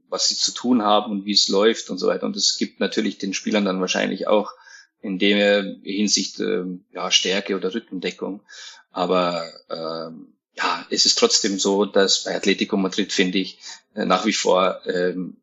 [0.08, 2.26] was sie zu tun haben und wie es läuft und so weiter.
[2.26, 4.52] Und es gibt natürlich den Spielern dann wahrscheinlich auch
[5.00, 8.42] in der Hinsicht äh, ja, Stärke oder Rückendeckung.
[8.90, 13.58] Aber ähm, ja, es ist trotzdem so, dass bei Atletico Madrid finde ich
[13.94, 15.38] äh, nach wie vor ähm,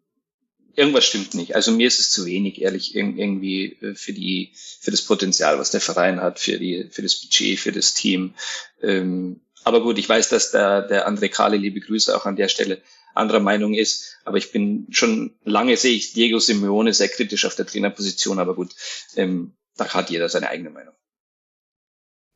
[0.76, 1.56] irgendwas stimmt nicht.
[1.56, 5.72] Also mir ist es zu wenig, ehrlich, irgendwie äh, für die, für das Potenzial, was
[5.72, 8.34] der Verein hat, für die, für das Budget, für das Team.
[8.82, 12.48] Ähm, aber gut, ich weiß, dass der, der André Kali, liebe Grüße auch an der
[12.48, 12.82] Stelle,
[13.14, 14.18] anderer Meinung ist.
[14.24, 18.40] Aber ich bin schon lange sehe ich Diego Simeone sehr kritisch auf der Trainerposition.
[18.40, 18.72] Aber gut,
[19.16, 20.94] ähm, da hat jeder seine eigene Meinung.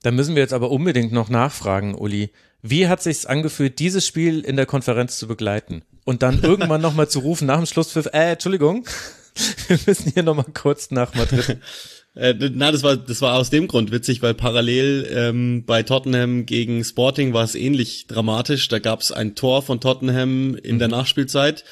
[0.04, 2.30] Da müssen wir jetzt aber unbedingt noch nachfragen, Uli.
[2.62, 7.10] Wie hat sich's angefühlt, dieses Spiel in der Konferenz zu begleiten und dann irgendwann nochmal
[7.10, 8.86] zu rufen nach dem Schlusspfiff, äh, Entschuldigung,
[9.68, 11.58] wir müssen hier nochmal kurz nach Madrid.
[12.16, 16.45] Äh, na, das war das war aus dem Grund witzig, weil parallel ähm, bei Tottenham
[16.45, 18.68] gegen Sporting war es ähnlich dramatisch.
[18.68, 20.80] Da gab es ein Tor von Tottenham in mhm.
[20.80, 21.64] der Nachspielzeit,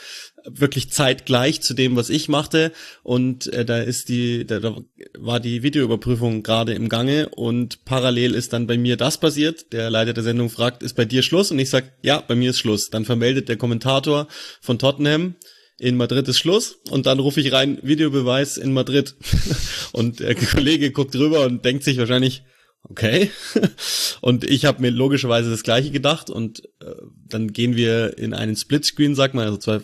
[0.46, 2.72] wirklich zeitgleich zu dem, was ich machte.
[3.04, 4.76] Und äh, da ist die, da, da
[5.18, 9.72] war die Videoüberprüfung gerade im Gange und parallel ist dann bei mir das passiert.
[9.74, 11.52] Der Leiter der Sendung fragt, ist bei dir Schluss?
[11.52, 12.90] Und ich sag, ja, bei mir ist Schluss.
[12.90, 14.28] Dann vermeldet der Kommentator
[14.62, 15.36] von Tottenham,
[15.82, 19.16] in Madrid ist Schluss und dann rufe ich rein, Videobeweis in Madrid.
[19.92, 22.44] und der Kollege guckt rüber und denkt sich wahrscheinlich,
[22.84, 23.32] okay.
[24.22, 26.94] und ich habe mir logischerweise das gleiche gedacht und äh,
[27.28, 29.82] dann gehen wir in einen Splitscreen, sagt man, also zwei,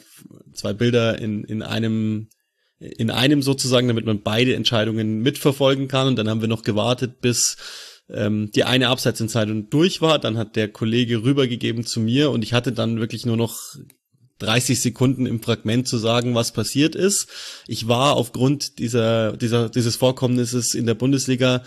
[0.57, 2.29] zwei Bilder in, in einem
[2.79, 6.07] in einem sozusagen, damit man beide Entscheidungen mitverfolgen kann.
[6.07, 7.57] Und dann haben wir noch gewartet, bis
[8.09, 10.19] ähm, die eine Abseitsentscheidung durch war.
[10.19, 13.59] Dann hat der Kollege rübergegeben zu mir und ich hatte dann wirklich nur noch
[14.39, 17.27] 30 Sekunden im Fragment zu sagen, was passiert ist.
[17.67, 21.63] Ich war aufgrund dieser, dieser, dieses Vorkommnisses in der Bundesliga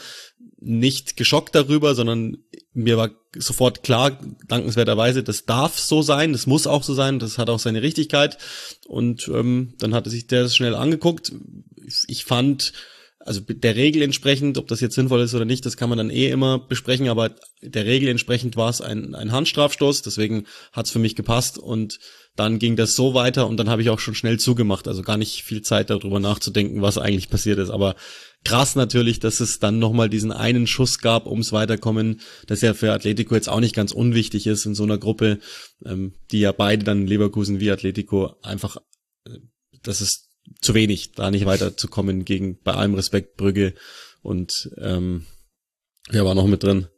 [0.61, 2.39] nicht geschockt darüber, sondern
[2.73, 7.39] mir war sofort klar, dankenswerterweise, das darf so sein, das muss auch so sein, das
[7.39, 8.39] hat auch seine Richtigkeit.
[8.87, 11.33] Und ähm, dann hatte sich der das schnell angeguckt.
[12.07, 12.73] Ich fand,
[13.19, 16.11] also der Regel entsprechend, ob das jetzt sinnvoll ist oder nicht, das kann man dann
[16.11, 20.93] eh immer besprechen, aber der Regel entsprechend war es ein, ein Handstrafstoß, deswegen hat es
[20.93, 21.99] für mich gepasst und
[22.41, 25.19] dann ging das so weiter und dann habe ich auch schon schnell zugemacht, also gar
[25.19, 27.97] nicht viel Zeit darüber nachzudenken, was eigentlich passiert ist, aber
[28.45, 32.93] krass natürlich, dass es dann nochmal diesen einen Schuss gab ums Weiterkommen, das ja für
[32.93, 35.39] Atletico jetzt auch nicht ganz unwichtig ist in so einer Gruppe,
[35.85, 38.79] ähm, die ja beide dann Leverkusen wie Atletico einfach,
[39.27, 39.39] äh,
[39.83, 40.31] das ist
[40.63, 43.75] zu wenig, da nicht weiterzukommen gegen bei allem Respekt Brügge
[44.23, 45.27] und ähm,
[46.09, 46.89] wer war noch mit drin?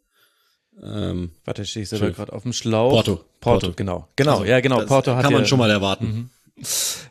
[0.83, 2.91] Ähm, Warte, stehe ich selber gerade auf dem Schlauch.
[2.91, 3.17] Porto.
[3.41, 3.73] Porto, Porto.
[3.77, 4.09] genau.
[4.17, 4.85] Genau, also, ja, genau.
[4.87, 6.07] Porto hat Kann man ja, schon mal erwarten.
[6.07, 6.31] Mhm.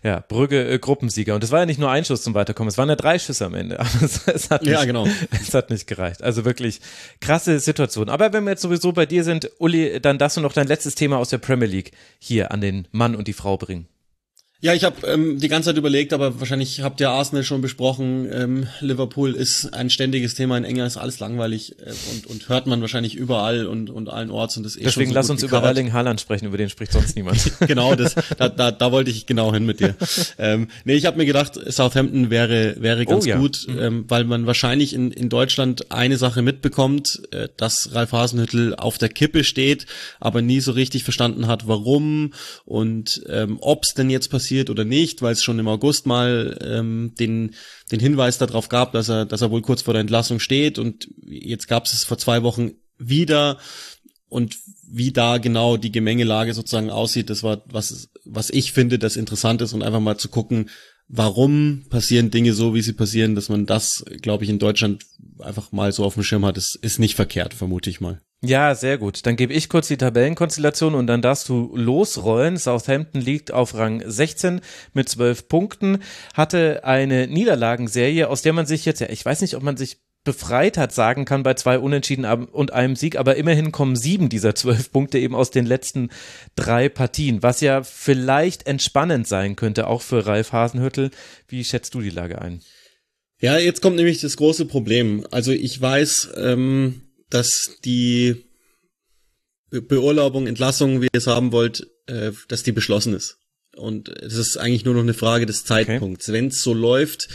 [0.04, 1.36] Ja, Brügge äh, Gruppensieger.
[1.36, 3.46] Und es war ja nicht nur ein Schuss zum Weiterkommen, es waren ja drei Schüsse
[3.46, 3.80] am Ende.
[3.80, 5.08] Aber es, es, hat nicht, ja, genau.
[5.32, 6.24] es hat nicht gereicht.
[6.24, 6.80] Also wirklich
[7.20, 8.10] krasse Situation.
[8.10, 10.96] Aber wenn wir jetzt sowieso bei dir sind, Uli, dann darfst du noch dein letztes
[10.96, 13.88] Thema aus der Premier League hier an den Mann und die Frau bringen.
[14.64, 18.30] Ja, ich habe ähm, die ganze Zeit überlegt, aber wahrscheinlich habt ihr Arsenal schon besprochen.
[18.32, 22.68] Ähm, Liverpool ist ein ständiges Thema in England, ist alles langweilig äh, und, und hört
[22.68, 25.64] man wahrscheinlich überall und, und allen Orts und das ist Deswegen so lass uns gecovert.
[25.64, 27.52] über Erling Haaland sprechen, über den spricht sonst niemand.
[27.68, 29.96] genau, das, da, da, da wollte ich genau hin mit dir.
[30.38, 33.38] ähm, nee, ich habe mir gedacht, Southampton wäre wäre ganz oh, ja.
[33.40, 33.80] gut, mhm.
[33.80, 39.00] ähm, weil man wahrscheinlich in, in Deutschland eine Sache mitbekommt, äh, dass Ralf Hasenhüttel auf
[39.00, 39.88] der Kippe steht,
[40.20, 42.34] aber nie so richtig verstanden hat, warum
[42.66, 46.06] und ähm, ob es denn jetzt passiert passiert oder nicht, weil es schon im August
[46.06, 47.56] mal ähm, den,
[47.90, 50.78] den Hinweis darauf gab, dass er, dass er wohl kurz vor der Entlassung steht.
[50.78, 53.58] Und jetzt gab es es vor zwei Wochen wieder.
[54.28, 59.16] Und wie da genau die Gemengelage sozusagen aussieht, das war was, was ich finde, das
[59.16, 60.70] interessant ist und einfach mal zu gucken,
[61.12, 65.04] warum passieren Dinge so, wie sie passieren, dass man das, glaube ich, in Deutschland
[65.40, 68.22] einfach mal so auf dem Schirm hat, ist, ist nicht verkehrt, vermute ich mal.
[68.44, 69.26] Ja, sehr gut.
[69.28, 72.58] Dann gebe ich kurz die Tabellenkonstellation und dann darfst du losrollen.
[72.58, 74.62] Southampton liegt auf Rang 16
[74.94, 76.00] mit 12 Punkten,
[76.34, 79.98] hatte eine Niederlagenserie, aus der man sich jetzt, ja, ich weiß nicht, ob man sich
[80.24, 84.54] befreit hat, sagen kann bei zwei Unentschieden und einem Sieg, aber immerhin kommen sieben dieser
[84.56, 86.10] zwölf Punkte eben aus den letzten
[86.56, 91.10] drei Partien, was ja vielleicht entspannend sein könnte, auch für Ralf Hasenhüttel.
[91.48, 92.62] Wie schätzt du die Lage ein?
[93.40, 95.26] Ja, jetzt kommt nämlich das große Problem.
[95.32, 97.02] Also ich weiß, ähm,
[97.32, 98.46] dass die
[99.72, 103.38] Beurlaubung, Entlassung, wie ihr es haben wollt, äh, dass die beschlossen ist.
[103.76, 106.28] Und es ist eigentlich nur noch eine Frage des Zeitpunkts.
[106.28, 106.38] Okay.
[106.38, 107.30] Wenn es so läuft,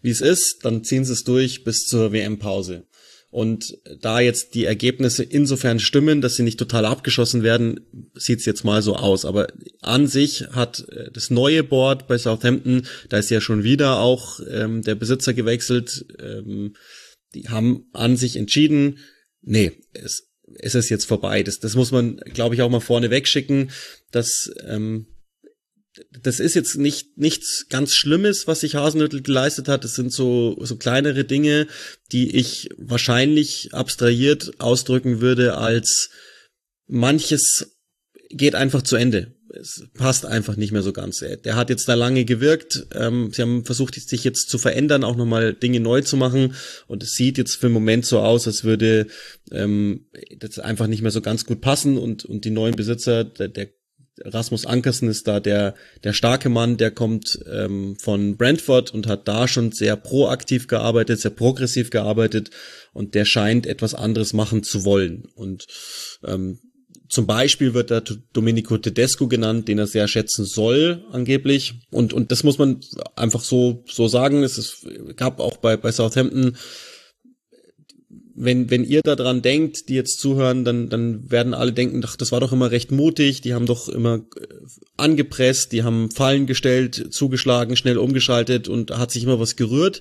[0.00, 2.86] wie es ist, dann ziehen sie es durch bis zur WM-Pause.
[3.30, 7.80] Und da jetzt die Ergebnisse insofern stimmen, dass sie nicht total abgeschossen werden,
[8.14, 9.26] sieht's jetzt mal so aus.
[9.26, 9.48] Aber
[9.82, 14.40] an sich hat äh, das neue Board bei Southampton, da ist ja schon wieder auch
[14.50, 16.74] ähm, der Besitzer gewechselt, ähm,
[17.34, 18.98] die haben an sich entschieden,
[19.42, 21.42] nee, es, es ist jetzt vorbei.
[21.42, 23.70] Das, das muss man, glaube ich, auch mal vorne wegschicken,
[24.10, 25.06] dass ähm,
[26.22, 29.84] das ist jetzt nicht nichts ganz Schlimmes, was sich Hasenhüttel geleistet hat.
[29.84, 31.66] Das sind so so kleinere Dinge,
[32.12, 36.10] die ich wahrscheinlich abstrahiert ausdrücken würde als
[36.86, 37.66] manches
[38.30, 39.34] geht einfach zu Ende.
[39.50, 41.20] Es passt einfach nicht mehr so ganz.
[41.20, 42.86] Der hat jetzt da lange gewirkt.
[42.92, 46.54] Ähm, sie haben versucht, sich jetzt zu verändern, auch nochmal Dinge neu zu machen.
[46.86, 49.06] Und es sieht jetzt für den Moment so aus, als würde
[49.50, 50.06] ähm,
[50.36, 51.96] das einfach nicht mehr so ganz gut passen.
[51.96, 53.70] Und, und die neuen Besitzer, der, der
[54.24, 59.28] Rasmus Ankersen ist da der, der starke Mann, der kommt ähm, von Brentford und hat
[59.28, 62.50] da schon sehr proaktiv gearbeitet, sehr progressiv gearbeitet
[62.92, 65.28] und der scheint etwas anderes machen zu wollen.
[65.34, 65.66] Und
[66.24, 66.58] ähm,
[67.08, 68.02] zum Beispiel wird da
[68.32, 71.74] Domenico Tedesco genannt, den er sehr schätzen soll, angeblich.
[71.90, 72.80] Und, und das muss man
[73.16, 74.42] einfach so, so sagen.
[74.42, 76.56] Es ist, gab auch bei, bei Southampton
[78.40, 82.32] wenn, wenn ihr daran denkt, die jetzt zuhören, dann, dann werden alle denken, ach, das
[82.32, 84.46] war doch immer recht mutig, die haben doch immer äh,
[84.96, 90.00] angepresst, die haben Fallen gestellt, zugeschlagen, schnell umgeschaltet und hat sich immer was gerührt.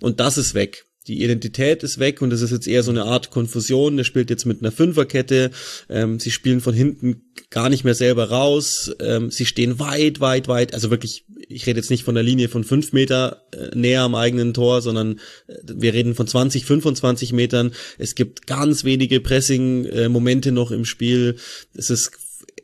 [0.00, 3.04] Und das ist weg die Identität ist weg und es ist jetzt eher so eine
[3.04, 3.96] Art Konfusion.
[3.96, 5.50] Der spielt jetzt mit einer Fünferkette.
[5.88, 8.94] Ähm, sie spielen von hinten gar nicht mehr selber raus.
[9.00, 10.74] Ähm, sie stehen weit, weit, weit.
[10.74, 14.14] Also wirklich, ich rede jetzt nicht von der Linie von fünf Meter äh, näher am
[14.14, 17.72] eigenen Tor, sondern äh, wir reden von 20, 25 Metern.
[17.98, 21.36] Es gibt ganz wenige Pressing-Momente noch im Spiel.
[21.74, 22.12] Es ist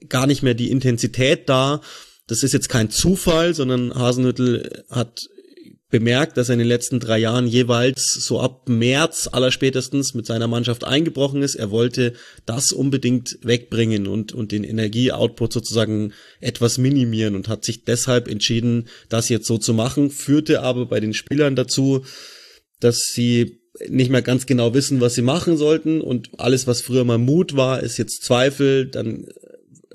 [0.09, 1.81] gar nicht mehr die Intensität da.
[2.27, 5.29] Das ist jetzt kein Zufall, sondern Hasenhüttel hat
[5.93, 10.49] bemerkt, dass er in den letzten drei Jahren jeweils so ab März allerspätestens mit seiner
[10.49, 11.55] Mannschaft eingebrochen ist.
[11.55, 12.15] Er wollte
[12.47, 18.89] das unbedingt wegbringen und, und den Energieoutput sozusagen etwas minimieren und hat sich deshalb entschieden,
[19.11, 22.05] das jetzt so zu machen, führte aber bei den Spielern dazu,
[22.81, 27.05] dass sie nicht mehr ganz genau wissen, was sie machen sollten und alles, was früher
[27.05, 29.27] mal Mut war, ist jetzt Zweifel, dann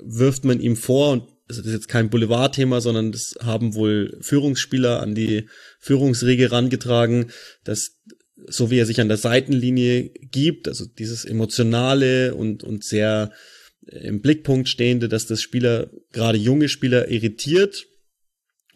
[0.00, 4.18] wirft man ihm vor und also das ist jetzt kein Boulevardthema, sondern das haben wohl
[4.20, 5.48] Führungsspieler an die
[5.80, 7.30] Führungsriege rangetragen,
[7.64, 7.96] dass
[8.46, 13.32] so wie er sich an der Seitenlinie gibt, also dieses emotionale und, und sehr
[13.86, 17.86] äh, im Blickpunkt stehende, dass das Spieler, gerade junge Spieler irritiert.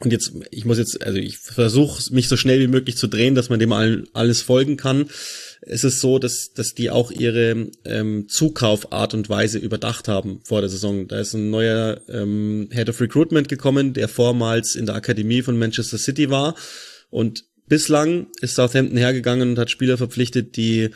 [0.01, 3.37] Und jetzt, ich muss jetzt, also ich versuche mich so schnell wie möglich zu drehen,
[3.37, 5.09] dass man dem alles folgen kann
[5.65, 10.61] es ist so, dass, dass die auch ihre ähm, Zukaufart und Weise überdacht haben vor
[10.61, 11.07] der Saison.
[11.07, 15.59] Da ist ein neuer ähm, Head of Recruitment gekommen, der vormals in der Akademie von
[15.59, 16.57] Manchester City war.
[17.11, 20.91] Und bislang ist Southampton hergegangen und hat Spieler verpflichtet, die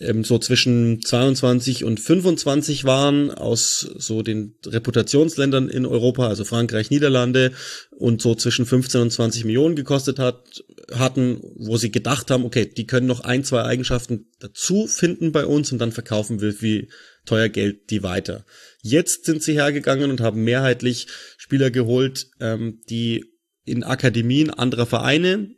[0.00, 6.90] ähm, so zwischen 22 und 25 waren aus so den Reputationsländern in Europa, also Frankreich,
[6.90, 7.52] Niederlande
[7.90, 12.66] und so zwischen 15 und 20 Millionen gekostet hat, hatten, wo sie gedacht haben, okay,
[12.66, 16.88] die können noch ein, zwei Eigenschaften dazu finden bei uns und dann verkaufen wir wie
[17.26, 18.44] teuer Geld die weiter.
[18.82, 23.26] Jetzt sind sie hergegangen und haben mehrheitlich Spieler geholt, ähm, die
[23.64, 25.54] in Akademien anderer Vereine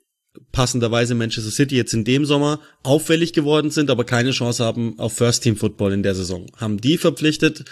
[0.52, 5.14] passenderweise Manchester City jetzt in dem Sommer auffällig geworden sind, aber keine Chance haben auf
[5.14, 6.46] First Team Football in der Saison.
[6.56, 7.64] Haben die verpflichtet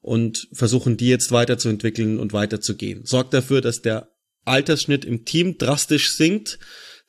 [0.00, 3.04] und versuchen die jetzt weiterzuentwickeln und weiterzugehen.
[3.04, 4.08] Sorgt dafür, dass der
[4.44, 6.58] Altersschnitt im Team drastisch sinkt,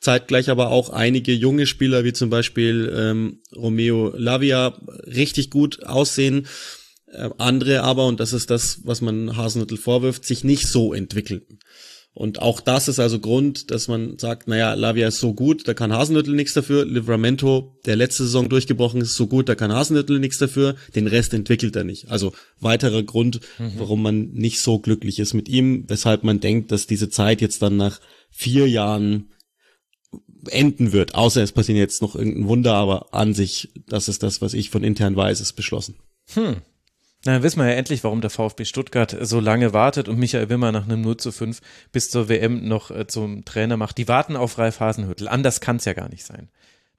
[0.00, 6.46] zeitgleich aber auch einige junge Spieler wie zum Beispiel ähm, Romeo Lavia richtig gut aussehen.
[7.06, 11.42] Äh, andere aber, und das ist das, was man Hasenhüttel vorwirft, sich nicht so entwickeln.
[12.12, 15.74] Und auch das ist also Grund, dass man sagt, naja, Lavia ist so gut, da
[15.74, 16.84] kann Hasenhüttel nichts dafür.
[16.84, 20.74] Livramento, der letzte Saison durchgebrochen ist, so gut, da kann Hasenhüttel nichts dafür.
[20.94, 22.10] Den Rest entwickelt er nicht.
[22.10, 23.74] Also weiterer Grund, mhm.
[23.76, 27.62] warum man nicht so glücklich ist mit ihm, weshalb man denkt, dass diese Zeit jetzt
[27.62, 28.00] dann nach
[28.30, 29.30] vier Jahren
[30.48, 31.14] enden wird.
[31.14, 34.70] Außer es passiert jetzt noch irgendein Wunder, aber an sich, das ist das, was ich
[34.70, 35.96] von intern weiß, ist beschlossen.
[36.34, 36.56] Hm.
[37.24, 40.48] Na, dann wissen wir ja endlich, warum der VfB Stuttgart so lange wartet und Michael
[40.48, 41.60] Wimmer nach einem 0 zu 5
[41.92, 43.98] bis zur WM noch äh, zum Trainer macht.
[43.98, 45.28] Die warten auf Ralf Hasenhüttel.
[45.28, 46.48] Anders kann es ja gar nicht sein.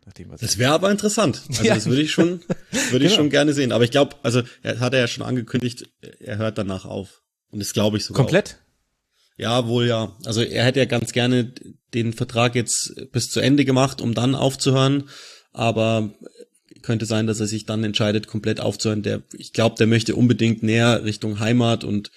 [0.05, 1.43] Nachdem, das wäre aber interessant.
[1.47, 1.75] Also ja.
[1.75, 2.41] das würde ich schon,
[2.91, 3.15] würde ich genau.
[3.23, 3.71] schon gerne sehen.
[3.71, 7.21] Aber ich glaube, also er hat er ja schon angekündigt, er hört danach auf.
[7.49, 8.23] Und das glaube ich sogar.
[8.23, 8.57] Komplett?
[8.57, 9.37] Auch.
[9.37, 10.15] Ja, wohl ja.
[10.25, 11.53] Also er hätte ja ganz gerne
[11.93, 15.09] den Vertrag jetzt bis zu Ende gemacht, um dann aufzuhören.
[15.51, 16.11] Aber
[16.81, 19.03] könnte sein, dass er sich dann entscheidet, komplett aufzuhören.
[19.03, 22.11] Der, ich glaube, der möchte unbedingt näher Richtung Heimat und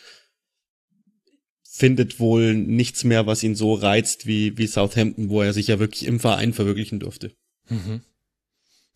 [1.62, 5.80] findet wohl nichts mehr, was ihn so reizt wie, wie Southampton, wo er sich ja
[5.80, 7.32] wirklich im Verein verwirklichen durfte.
[7.68, 8.02] Mhm.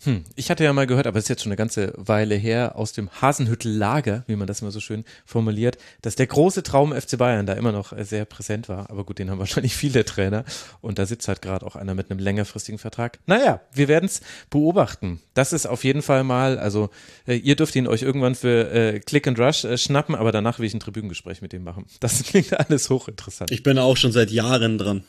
[0.05, 2.77] Hm, ich hatte ja mal gehört, aber es ist jetzt schon eine ganze Weile her,
[2.77, 7.19] aus dem Hasenhüttel-Lager, wie man das immer so schön formuliert, dass der große Traum FC
[7.19, 8.91] Bayern da immer noch sehr präsent war.
[8.91, 10.45] Aber gut, den haben wahrscheinlich viele Trainer.
[10.81, 13.19] Und da sitzt halt gerade auch einer mit einem längerfristigen Vertrag.
[13.27, 14.21] Naja, wir werden es
[14.51, 15.21] beobachten.
[15.35, 16.91] Das ist auf jeden Fall mal, also
[17.27, 20.61] äh, ihr dürft ihn euch irgendwann für äh, Click and Rush äh, schnappen, aber danach
[20.61, 21.87] will ich ein Tribünengespräch mit dem machen.
[21.99, 23.51] Das klingt alles hochinteressant.
[23.51, 25.03] Ich bin auch schon seit Jahren dran.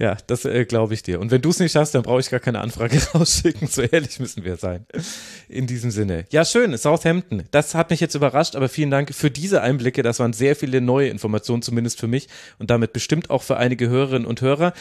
[0.00, 1.18] Ja, das äh, glaube ich dir.
[1.18, 3.66] Und wenn du es nicht hast, dann brauche ich gar keine Anfrage rausschicken.
[3.66, 4.86] So ehrlich müssen wir sein.
[5.48, 6.24] In diesem Sinne.
[6.30, 7.42] Ja, schön, Southampton.
[7.50, 10.04] Das hat mich jetzt überrascht, aber vielen Dank für diese Einblicke.
[10.04, 12.28] Das waren sehr viele neue Informationen, zumindest für mich
[12.60, 14.72] und damit bestimmt auch für einige Hörerinnen und Hörer.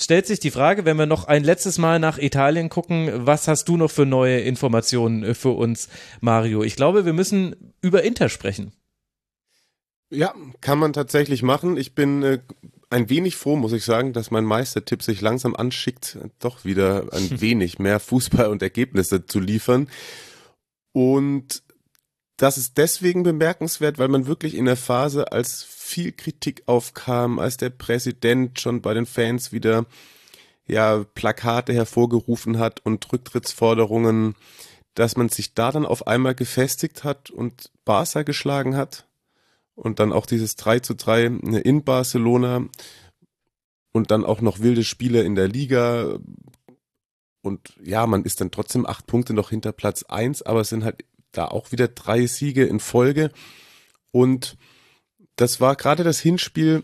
[0.00, 3.68] Stellt sich die Frage, wenn wir noch ein letztes Mal nach Italien gucken, was hast
[3.68, 5.88] du noch für neue Informationen äh, für uns,
[6.20, 6.62] Mario?
[6.62, 8.72] Ich glaube, wir müssen über Inter sprechen.
[10.10, 11.76] Ja, kann man tatsächlich machen.
[11.76, 12.38] Ich bin äh,
[12.90, 17.40] ein wenig froh, muss ich sagen, dass mein Meistertipp sich langsam anschickt, doch wieder ein
[17.40, 19.88] wenig mehr Fußball und Ergebnisse zu liefern.
[20.92, 21.62] Und
[22.36, 27.56] das ist deswegen bemerkenswert, weil man wirklich in der Phase, als viel Kritik aufkam, als
[27.58, 29.86] der Präsident schon bei den Fans wieder
[30.66, 34.34] ja Plakate hervorgerufen hat und Rücktrittsforderungen,
[34.94, 39.06] dass man sich da dann auf einmal gefestigt hat und Barca geschlagen hat
[39.80, 42.66] und dann auch dieses 3 zu 3 in Barcelona
[43.92, 46.18] und dann auch noch wilde Spiele in der Liga.
[47.40, 50.84] Und ja, man ist dann trotzdem acht Punkte noch hinter Platz eins, aber es sind
[50.84, 53.30] halt da auch wieder drei Siege in Folge.
[54.12, 54.58] Und
[55.36, 56.82] das war gerade das Hinspiel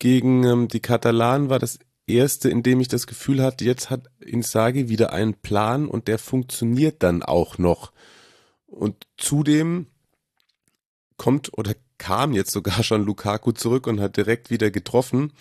[0.00, 1.78] gegen ähm, die Katalanen war das
[2.08, 6.18] erste, in dem ich das Gefühl hatte, jetzt hat Insagi wieder einen Plan und der
[6.18, 7.92] funktioniert dann auch noch.
[8.66, 9.86] Und zudem
[11.16, 15.32] kommt oder kam jetzt sogar schon Lukaku zurück und hat direkt wieder getroffen.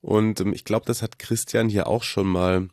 [0.00, 2.68] Und ähm, ich glaube, das hat Christian hier auch schon mal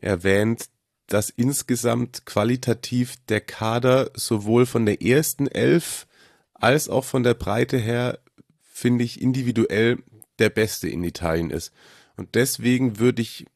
[0.00, 0.66] erwähnt,
[1.06, 6.08] dass insgesamt qualitativ der Kader sowohl von der ersten Elf
[6.54, 8.18] als auch von der Breite her,
[8.60, 9.98] finde ich, individuell
[10.40, 11.72] der beste in Italien ist.
[12.16, 13.46] Und deswegen würde ich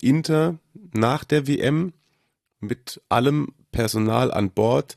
[0.00, 0.58] Inter
[0.94, 1.92] nach der WM
[2.60, 4.96] mit allem Personal an Bord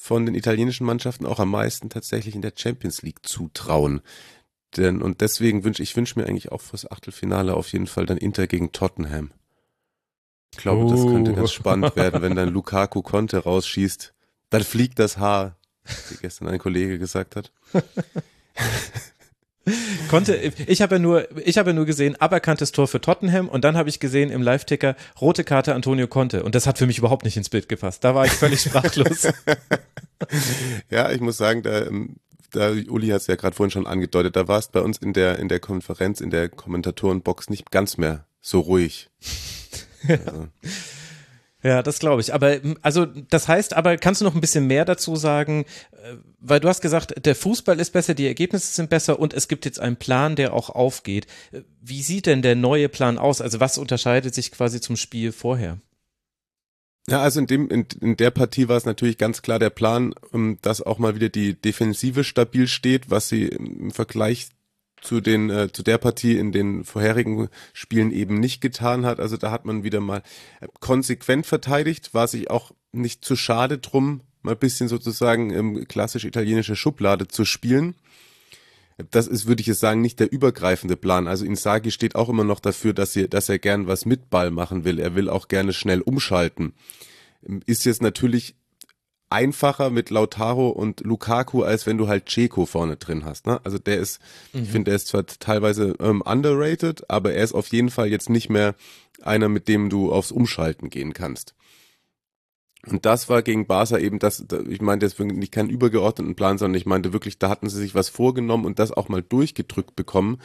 [0.00, 4.00] von den italienischen Mannschaften auch am meisten tatsächlich in der Champions League zutrauen.
[4.76, 8.16] Denn, und deswegen wünsche ich wünsche mir eigentlich auch fürs Achtelfinale auf jeden Fall dann
[8.16, 9.32] Inter gegen Tottenham.
[10.52, 10.90] Ich glaube, oh.
[10.90, 14.14] das könnte ganz spannend werden, wenn dann Lukaku Conte rausschießt.
[14.50, 15.56] Dann fliegt das Haar,
[16.10, 17.52] wie gestern ein Kollege gesagt hat.
[20.08, 23.64] Konnte, ich habe ja nur, ich habe ja nur gesehen, aberkanntes Tor für Tottenham und
[23.64, 26.98] dann habe ich gesehen im Live-Ticker rote Karte Antonio Conte und das hat für mich
[26.98, 28.04] überhaupt nicht ins Bild gepasst.
[28.04, 29.28] Da war ich völlig sprachlos.
[30.90, 32.16] ja, ich muss sagen, da, ähm,
[32.52, 35.12] da Uli hat es ja gerade vorhin schon angedeutet, da war es bei uns in
[35.12, 39.10] der in der Konferenz, in der Kommentatorenbox nicht ganz mehr so ruhig.
[40.08, 40.46] Also.
[41.62, 42.32] Ja, das glaube ich.
[42.32, 45.64] Aber also das heißt, aber kannst du noch ein bisschen mehr dazu sagen?
[45.90, 49.48] Äh, weil du hast gesagt, der Fußball ist besser, die Ergebnisse sind besser und es
[49.48, 51.26] gibt jetzt einen Plan, der auch aufgeht.
[51.50, 53.40] Äh, wie sieht denn der neue Plan aus?
[53.40, 55.78] Also was unterscheidet sich quasi zum Spiel vorher?
[57.08, 60.14] Ja, also in dem in, in der Partie war es natürlich ganz klar der Plan,
[60.32, 64.48] ähm, dass auch mal wieder die Defensive stabil steht, was sie im Vergleich
[65.00, 69.20] zu den äh, zu der Partie in den vorherigen Spielen eben nicht getan hat.
[69.20, 70.22] Also da hat man wieder mal
[70.60, 75.88] äh, konsequent verteidigt, war sich auch nicht zu schade drum, mal ein bisschen sozusagen ähm,
[75.88, 77.94] klassisch italienische Schublade zu spielen.
[79.10, 81.28] Das ist, würde ich jetzt sagen, nicht der übergreifende Plan.
[81.28, 84.50] Also Insagi steht auch immer noch dafür, dass er, dass er gern was mit Ball
[84.50, 84.98] machen will.
[84.98, 86.72] Er will auch gerne schnell umschalten.
[87.66, 88.56] Ist jetzt natürlich
[89.30, 93.46] einfacher mit Lautaro und Lukaku, als wenn du halt Checo vorne drin hast.
[93.46, 93.60] Ne?
[93.64, 94.20] Also der ist,
[94.52, 94.62] mhm.
[94.62, 98.30] ich finde, der ist zwar teilweise ähm, underrated, aber er ist auf jeden Fall jetzt
[98.30, 98.74] nicht mehr
[99.22, 101.54] einer, mit dem du aufs Umschalten gehen kannst.
[102.86, 106.78] Und das war gegen Barca eben das, ich meinte jetzt nicht keinen übergeordneten Plan, sondern
[106.78, 110.40] ich meinte wirklich, da hatten sie sich was vorgenommen und das auch mal durchgedrückt bekommen,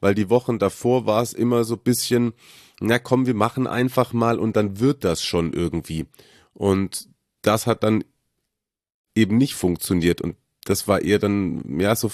[0.00, 2.34] weil die Wochen davor war es immer so bisschen,
[2.78, 6.06] na komm, wir machen einfach mal und dann wird das schon irgendwie.
[6.52, 7.08] Und
[7.42, 8.04] das hat dann
[9.18, 10.20] eben nicht funktioniert.
[10.20, 12.10] Und das war eher dann, ja, so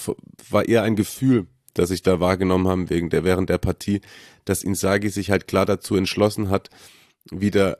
[0.49, 4.01] war eher ein Gefühl, das ich da wahrgenommen habe wegen der, während der Partie,
[4.45, 6.69] dass Insagi sich halt klar dazu entschlossen hat,
[7.29, 7.79] wieder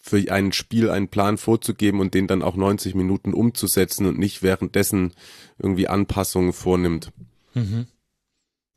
[0.00, 4.42] für ein Spiel einen Plan vorzugeben und den dann auch 90 Minuten umzusetzen und nicht
[4.42, 5.14] währenddessen
[5.58, 7.10] irgendwie Anpassungen vornimmt.
[7.54, 7.86] Mhm.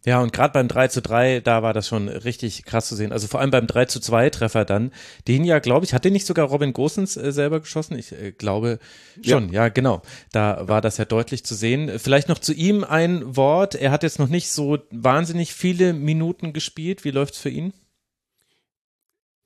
[0.05, 3.11] Ja, und gerade beim 3 zu 3, da war das schon richtig krass zu sehen.
[3.11, 4.91] Also vor allem beim 3 zu 2 Treffer dann,
[5.27, 7.99] den ja, glaube ich, hat den nicht sogar Robin Gosens äh, selber geschossen?
[7.99, 8.79] Ich äh, glaube
[9.21, 9.63] schon, ja.
[9.63, 9.69] ja.
[9.69, 10.01] genau.
[10.31, 11.99] Da war das ja deutlich zu sehen.
[11.99, 13.75] Vielleicht noch zu ihm ein Wort.
[13.75, 17.03] Er hat jetzt noch nicht so wahnsinnig viele Minuten gespielt.
[17.03, 17.73] Wie läuft's für ihn?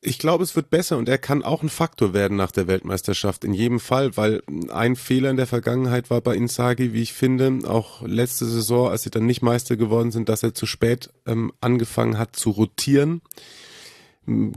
[0.06, 3.43] Ich glaube, es wird besser und er kann auch ein Faktor werden nach der Weltmeisterschaft
[3.45, 7.62] in jedem Fall, weil ein Fehler in der Vergangenheit war bei Inzaghi, wie ich finde,
[7.70, 11.54] auch letzte Saison, als sie dann nicht Meister geworden sind, dass er zu spät ähm,
[11.62, 13.22] angefangen hat zu rotieren.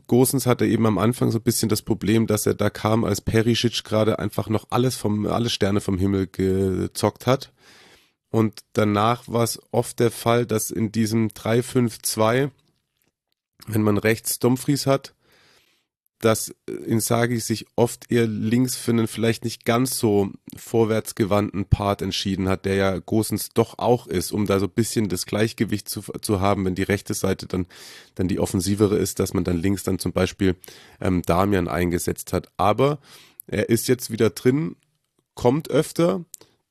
[0.07, 3.21] Gosens hatte eben am Anfang so ein bisschen das Problem, dass er da kam, als
[3.21, 7.53] Perisic gerade einfach noch alles vom, alle Sterne vom Himmel gezockt hat.
[8.31, 12.51] Und danach war es oft der Fall, dass in diesem 3-5-2,
[13.67, 15.15] wenn man rechts Dumfries hat,
[16.19, 22.49] dass Insagi sich oft eher links für einen vielleicht nicht ganz so vorwärtsgewandten Part entschieden
[22.49, 26.03] hat, der ja Gosens doch auch ist, um da so ein bisschen das Gleichgewicht zu,
[26.23, 27.67] zu haben, wenn die rechte Seite dann,
[28.15, 30.57] dann die offensivere ist, dass man dann links dann zum Beispiel
[31.01, 32.49] ähm, Damian eingesetzt hat.
[32.57, 32.99] Aber
[33.47, 34.77] er ist jetzt wieder drin,
[35.35, 36.25] kommt öfter,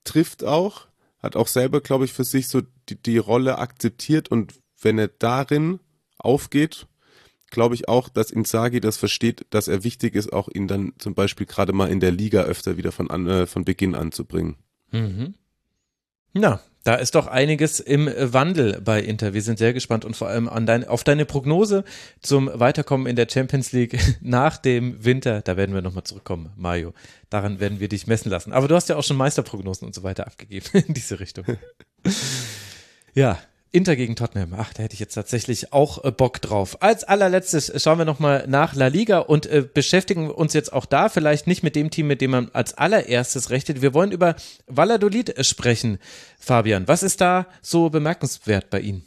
[0.04, 0.88] trifft auch,
[1.20, 5.08] hat auch selber, glaube ich, für sich so die, die Rolle akzeptiert und wenn er
[5.08, 5.80] darin
[6.18, 6.88] aufgeht,
[7.56, 11.16] glaube ich auch, dass Inzaghi das versteht, dass er wichtig ist, auch ihn dann zum
[11.16, 14.26] Beispiel gerade mal in der Liga öfter wieder von, an, äh, von Beginn an zu
[14.26, 14.58] bringen.
[14.92, 15.34] Mhm.
[16.34, 19.34] Na, da ist doch einiges im Wandel bei Inter.
[19.34, 21.84] Wir sind sehr gespannt und vor allem dein, auf deine Prognose
[22.20, 25.42] zum Weiterkommen in der Champions League nach dem Winter.
[25.42, 26.94] Da werden wir nochmal zurückkommen, Mario.
[27.32, 28.54] Daran werden wir dich messen lassen.
[28.54, 31.46] Aber du hast ja auch schon Meisterprognosen und so weiter abgegeben in diese Richtung.
[33.16, 33.40] ja,
[33.76, 34.54] Inter gegen Tottenham.
[34.58, 36.82] Ach, da hätte ich jetzt tatsächlich auch äh, Bock drauf.
[36.82, 41.10] Als allerletztes schauen wir nochmal nach La Liga und äh, beschäftigen uns jetzt auch da
[41.10, 43.82] vielleicht nicht mit dem Team, mit dem man als allererstes rechnet.
[43.82, 44.36] Wir wollen über
[44.68, 46.00] Valladolid sprechen.
[46.40, 49.06] Fabian, was ist da so bemerkenswert bei Ihnen?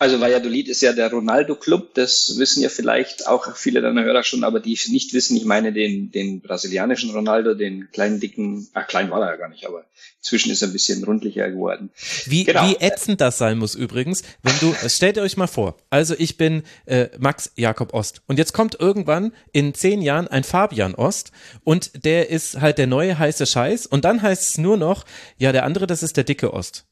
[0.00, 4.44] Also Valladolid ist ja der Ronaldo-Club, das wissen ja vielleicht auch viele deiner Hörer schon,
[4.44, 9.10] aber die nicht wissen, ich meine den, den brasilianischen Ronaldo, den kleinen, dicken, ach klein
[9.10, 9.84] war er ja gar nicht, aber
[10.16, 11.90] inzwischen ist er ein bisschen rundlicher geworden.
[12.24, 12.66] Wie, genau.
[12.66, 16.62] wie ätzend das sein muss übrigens, wenn du, stellt euch mal vor, also ich bin
[16.86, 21.30] äh, Max Jakob Ost und jetzt kommt irgendwann in zehn Jahren ein Fabian Ost
[21.62, 25.04] und der ist halt der neue heiße Scheiß und dann heißt es nur noch,
[25.36, 26.86] ja der andere, das ist der dicke Ost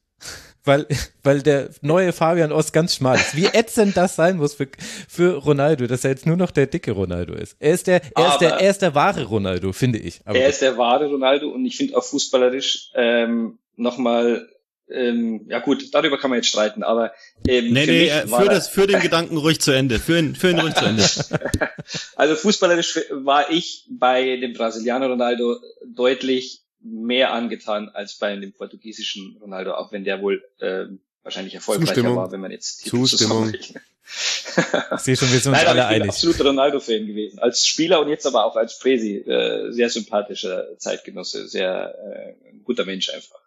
[0.63, 0.87] weil,
[1.23, 3.35] weil der neue Fabian Ost ganz schmal ist.
[3.35, 4.67] Wie ätzend das sein muss für,
[5.07, 7.55] für Ronaldo, dass er jetzt nur noch der dicke Ronaldo ist.
[7.59, 10.21] Er ist der, er ist der, er ist der wahre Ronaldo, finde ich.
[10.25, 14.47] Aber er ist der wahre Ronaldo und ich finde auch fußballerisch ähm, nochmal
[14.91, 17.13] ähm, ja gut, darüber kann man jetzt streiten, aber
[17.47, 20.49] ähm, nee, nee, äh, für, das, für den Gedanken ruhig zu Ende, für ihn, für
[20.49, 21.03] ihn ruhig zu Ende.
[22.15, 29.37] also fußballerisch war ich bei dem Brasilianer Ronaldo deutlich mehr angetan als bei dem portugiesischen
[29.41, 30.85] Ronaldo, auch wenn der wohl äh,
[31.23, 32.15] wahrscheinlich erfolgreicher Zustimmung.
[32.15, 33.53] war, wenn man jetzt Titel Zustimmung.
[33.53, 36.01] ich sehe schon, wir sind uns Nein, alle ich einig.
[36.01, 37.39] Bin absoluter Ronaldo-Fan gewesen.
[37.39, 39.17] Als Spieler und jetzt aber auch als Presi.
[39.17, 43.39] Äh, sehr sympathischer Zeitgenosse, sehr äh, guter Mensch einfach.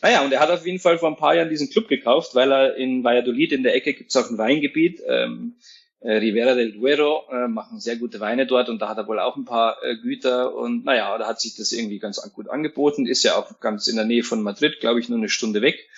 [0.00, 2.50] Naja, und er hat auf jeden Fall vor ein paar Jahren diesen Club gekauft, weil
[2.50, 5.02] er in Valladolid in der Ecke gibt es auch ein Weingebiet.
[5.06, 5.56] Ähm,
[6.00, 9.20] äh, Rivera del Duero äh, machen sehr gute Weine dort und da hat er wohl
[9.20, 13.06] auch ein paar äh, Güter und naja, da hat sich das irgendwie ganz gut angeboten,
[13.06, 15.88] ist ja auch ganz in der Nähe von Madrid, glaube ich, nur eine Stunde weg.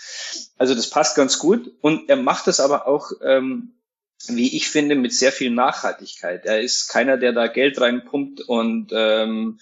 [0.59, 3.75] Also das passt ganz gut und er macht das aber auch, ähm,
[4.27, 6.47] wie ich finde, mit sehr viel Nachhaltigkeit.
[6.47, 9.61] Er ist keiner, der da Geld reinpumpt und ähm,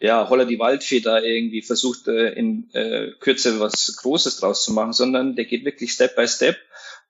[0.00, 4.72] ja, Holler die Waldfee da irgendwie versucht, äh, in äh, Kürze was Großes draus zu
[4.72, 6.56] machen, sondern der geht wirklich Step by Step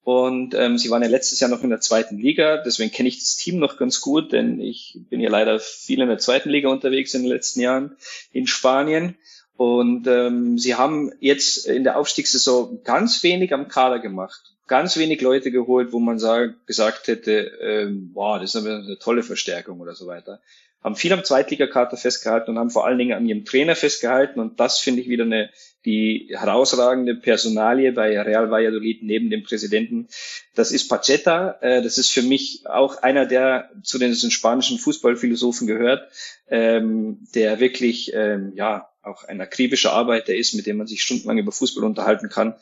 [0.07, 3.19] und ähm, sie waren ja letztes Jahr noch in der zweiten Liga, deswegen kenne ich
[3.19, 6.69] das Team noch ganz gut, denn ich bin ja leider viel in der zweiten Liga
[6.69, 7.97] unterwegs in den letzten Jahren
[8.31, 9.17] in Spanien.
[9.57, 14.55] Und ähm, sie haben jetzt in der Aufstiegssaison ganz wenig am Kader gemacht.
[14.69, 18.99] Ganz wenig Leute geholt, wo man sag, gesagt hätte, ähm, boah, das ist eine, eine
[19.01, 20.41] tolle Verstärkung oder so weiter
[20.83, 24.39] haben viel am Zweitligakater festgehalten und haben vor allen Dingen an ihrem Trainer festgehalten.
[24.39, 25.51] Und das finde ich wieder eine,
[25.85, 30.09] die herausragende Personalie bei Real Valladolid neben dem Präsidenten.
[30.55, 31.59] Das ist Pacheta.
[31.61, 36.09] Äh, das ist für mich auch einer, der zu den spanischen Fußballphilosophen gehört,
[36.49, 41.39] ähm, der wirklich, ähm, ja, auch ein akribischer Arbeiter ist, mit dem man sich stundenlang
[41.39, 42.57] über Fußball unterhalten kann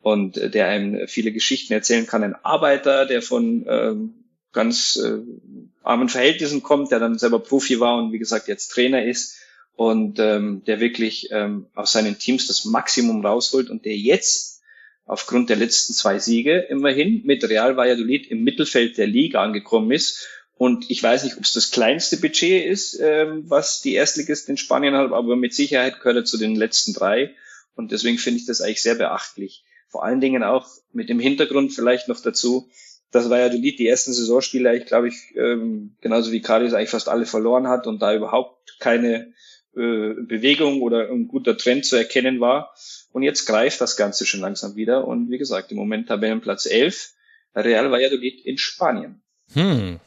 [0.00, 2.22] und äh, der einem viele Geschichten erzählen kann.
[2.22, 4.23] Ein Arbeiter, der von ähm,
[4.54, 5.18] ganz äh,
[5.82, 9.36] armen Verhältnissen kommt, der dann selber Profi war und wie gesagt jetzt Trainer ist
[9.76, 14.62] und ähm, der wirklich ähm, aus seinen Teams das Maximum rausholt und der jetzt
[15.06, 20.26] aufgrund der letzten zwei Siege immerhin mit Real Valladolid im Mittelfeld der Liga angekommen ist.
[20.56, 24.56] Und ich weiß nicht, ob es das kleinste Budget ist, ähm, was die Erstligist in
[24.56, 27.34] Spanien hat, aber mit Sicherheit gehört er zu den letzten drei.
[27.74, 29.64] Und deswegen finde ich das eigentlich sehr beachtlich.
[29.88, 32.68] Vor allen Dingen auch mit dem Hintergrund vielleicht noch dazu,
[33.14, 37.26] das ja die, ersten Saisonspiele, ich glaube ich, ähm, genauso wie Karius eigentlich fast alle
[37.26, 39.32] verloren hat und da überhaupt keine
[39.76, 42.74] äh, Bewegung oder ein guter Trend zu erkennen war.
[43.12, 45.06] Und jetzt greift das Ganze schon langsam wieder.
[45.06, 47.12] Und wie gesagt, im Moment Tabellenplatz 11,
[47.54, 49.22] Real Valladolid in Spanien.
[49.52, 50.00] Hm.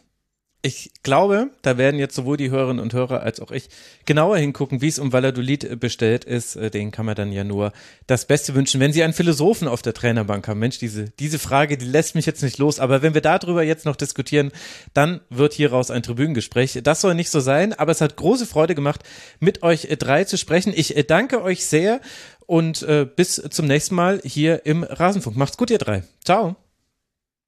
[0.68, 3.70] Ich glaube, da werden jetzt sowohl die Hörerinnen und Hörer als auch ich
[4.06, 6.58] genauer hingucken, wie es um Valladolid bestellt ist.
[6.58, 7.72] Äh, den kann man dann ja nur
[8.06, 10.60] das Beste wünschen, wenn sie einen Philosophen auf der Trainerbank haben.
[10.60, 12.82] Mensch, diese, diese Frage, die lässt mich jetzt nicht los.
[12.82, 14.52] Aber wenn wir darüber jetzt noch diskutieren,
[14.94, 16.78] dann wird hieraus ein Tribünengespräch.
[16.84, 19.04] Das soll nicht so sein, aber es hat große Freude gemacht,
[19.40, 20.74] mit euch drei zu sprechen.
[20.76, 22.02] Ich äh, danke euch sehr
[22.46, 25.38] und äh, bis zum nächsten Mal hier im Rasenfunk.
[25.38, 26.04] Macht's gut, ihr drei.
[26.26, 26.58] Ciao.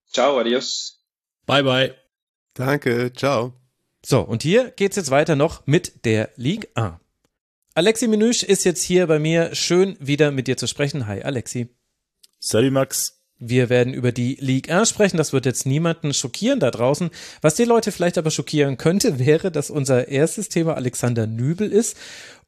[0.10, 1.04] Ciao, adios.
[1.46, 2.09] Bye, bye.
[2.54, 3.54] Danke, ciao.
[4.06, 6.96] So, und hier geht's jetzt weiter noch mit der Ligue 1.
[7.76, 9.56] Alexi Menüsch ist jetzt hier bei mir.
[9.56, 11.08] Schön wieder mit dir zu sprechen.
[11.08, 11.70] Hi, Alexi.
[12.40, 13.22] Salut, Max.
[13.38, 15.18] Wir werden über die Ligue 1 sprechen.
[15.18, 17.10] Das wird jetzt niemanden schockieren da draußen.
[17.42, 21.98] Was die Leute vielleicht aber schockieren könnte, wäre, dass unser erstes Thema Alexander Nübel ist.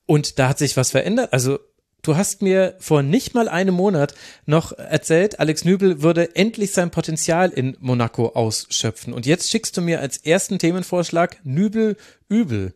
[0.06, 1.32] Und da hat sich was verändert.
[1.32, 1.60] Also
[2.02, 6.90] Du hast mir vor nicht mal einem Monat noch erzählt, Alex Nübel würde endlich sein
[6.90, 9.14] Potenzial in Monaco ausschöpfen.
[9.14, 11.98] Und jetzt schickst du mir als ersten Themenvorschlag Nübel
[12.28, 12.74] übel.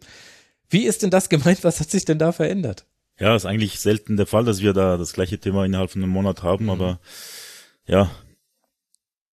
[0.69, 1.63] Wie ist denn das gemeint?
[1.63, 2.85] Was hat sich denn da verändert?
[3.19, 6.11] Ja, ist eigentlich selten der Fall, dass wir da das gleiche Thema innerhalb von einem
[6.11, 6.71] Monat haben, mhm.
[6.71, 6.99] aber
[7.87, 8.11] ja,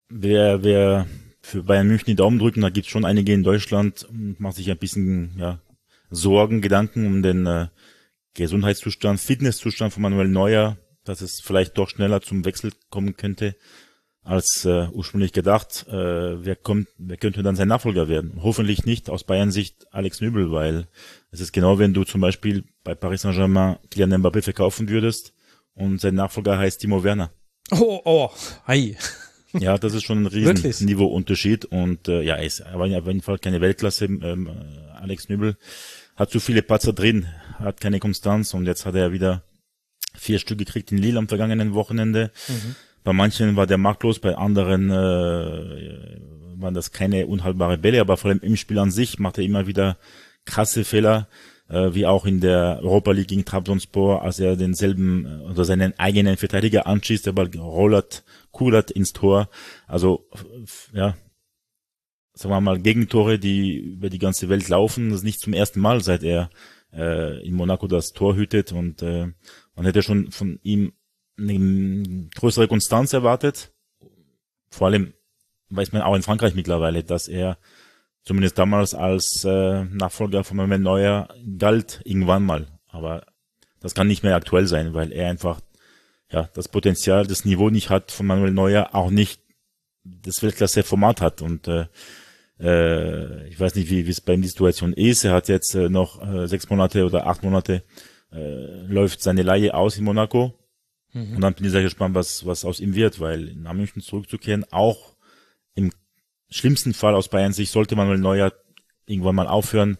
[0.08, 1.06] wer, wer
[1.42, 4.70] für Bayern München die Daumen drücken, da gibt's schon einige in Deutschland und macht sich
[4.70, 5.60] ein bisschen ja,
[6.10, 7.68] Sorgen, Gedanken um den äh,
[8.36, 13.56] Gesundheitszustand, Fitnesszustand von Manuel Neuer, dass es vielleicht doch schneller zum Wechsel kommen könnte
[14.26, 15.86] als äh, ursprünglich gedacht.
[15.88, 18.40] Äh, wer kommt, wer könnte dann sein Nachfolger werden?
[18.42, 20.88] Hoffentlich nicht aus Bayern Sicht Alex Nübel, weil
[21.30, 25.32] es ist genau, wenn du zum Beispiel bei Paris Saint-Germain Kylian Mbappé verkaufen würdest
[25.74, 27.30] und sein Nachfolger heißt Timo Werner.
[27.70, 28.30] Oh, oh,
[28.66, 28.96] hi.
[29.52, 33.22] Ja, das ist schon ein riesen Niveauunterschied und äh, ja, er ist aber auf jeden
[33.22, 34.06] Fall keine Weltklasse.
[34.06, 34.50] Ähm,
[35.00, 35.56] Alex Nübel
[36.16, 37.26] hat zu viele Patzer drin,
[37.58, 39.42] hat keine Konstanz und jetzt hat er wieder
[40.14, 42.30] vier Stück gekriegt in Lille am vergangenen Wochenende.
[42.48, 42.74] Mhm.
[43.04, 46.20] Bei manchen war der marktlos, bei anderen äh,
[46.60, 49.66] waren das keine unhaltbare Bälle, aber vor allem im Spiel an sich macht er immer
[49.66, 49.98] wieder
[50.44, 51.28] krasse Fehler,
[51.68, 55.98] äh, wie auch in der Europa League gegen Trabzonspor, als er denselben äh, oder seinen
[55.98, 59.50] eigenen Verteidiger anschießt, der Ball rollert, kullert ins Tor.
[59.86, 60.28] Also
[60.92, 61.16] ja,
[62.32, 65.10] sagen wir mal, Gegentore, die über die ganze Welt laufen.
[65.10, 66.50] Das ist nicht zum ersten Mal, seit er
[66.96, 69.28] äh, in Monaco das Tor hütet und äh,
[69.74, 70.92] man hätte schon von ihm
[71.38, 73.72] eine größere Konstanz erwartet.
[74.70, 75.12] Vor allem
[75.70, 77.58] weiß man auch in Frankreich mittlerweile, dass er
[78.24, 81.28] zumindest damals als äh, Nachfolger von Manuel Neuer
[81.58, 82.66] galt irgendwann mal.
[82.88, 83.26] Aber
[83.80, 85.60] das kann nicht mehr aktuell sein, weil er einfach
[86.30, 89.40] ja das Potenzial, das Niveau nicht hat von Manuel Neuer, auch nicht
[90.04, 91.86] das Weltklasse-Format hat und äh,
[92.60, 95.24] äh, ich weiß nicht, wie es bei ihm die Situation ist.
[95.24, 97.82] Er hat jetzt äh, noch äh, sechs Monate oder acht Monate
[98.32, 100.54] äh, läuft seine Leihe aus in Monaco.
[101.12, 101.36] Mhm.
[101.36, 104.64] Und dann bin ich sehr gespannt, was, was aus ihm wird, weil nach München zurückzukehren,
[104.70, 105.16] auch
[105.74, 105.92] im
[106.50, 108.52] schlimmsten Fall aus Bayern sich sollte Manuel Neuer
[109.06, 109.98] irgendwann mal aufhören,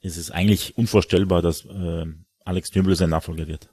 [0.00, 2.06] ist es eigentlich unvorstellbar, dass äh,
[2.44, 3.71] Alex Nübel sein Nachfolger wird.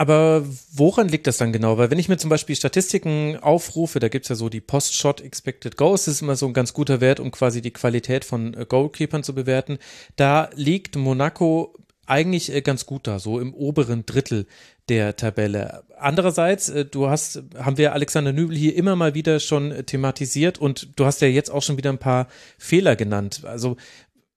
[0.00, 1.76] Aber woran liegt das dann genau?
[1.76, 5.76] Weil wenn ich mir zum Beispiel Statistiken aufrufe, da gibt's ja so die Post-Shot Expected
[5.76, 8.64] Goals, das ist immer so ein ganz guter Wert, um quasi die Qualität von äh,
[8.66, 9.76] Goalkeepern zu bewerten.
[10.16, 11.74] Da liegt Monaco
[12.06, 14.46] eigentlich äh, ganz gut da, so im oberen Drittel
[14.88, 15.84] der Tabelle.
[15.98, 20.88] Andererseits, äh, du hast, haben wir Alexander Nübel hier immer mal wieder schon thematisiert und
[20.96, 22.26] du hast ja jetzt auch schon wieder ein paar
[22.56, 23.42] Fehler genannt.
[23.44, 23.76] Also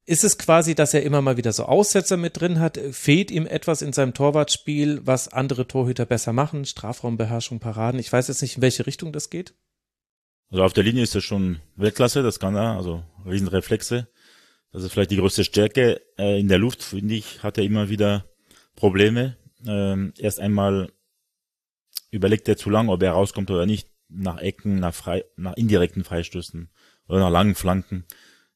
[0.05, 2.77] ist es quasi, dass er immer mal wieder so Aussetzer mit drin hat?
[2.91, 6.65] Fehlt ihm etwas in seinem Torwartspiel, was andere Torhüter besser machen?
[6.65, 7.99] Strafraumbeherrschung, Paraden?
[7.99, 9.53] Ich weiß jetzt nicht, in welche Richtung das geht.
[10.49, 14.07] Also auf der Linie ist er schon Weltklasse, das kann er, also Riesenreflexe.
[14.71, 16.01] Das ist vielleicht die größte Stärke.
[16.17, 18.25] Äh, in der Luft, finde ich, hat er immer wieder
[18.75, 19.37] Probleme.
[19.65, 20.91] Ähm, erst einmal
[22.11, 26.03] überlegt er zu lang, ob er rauskommt oder nicht, nach Ecken, nach, frei, nach indirekten
[26.03, 26.69] Freistößen
[27.07, 28.05] oder nach langen Flanken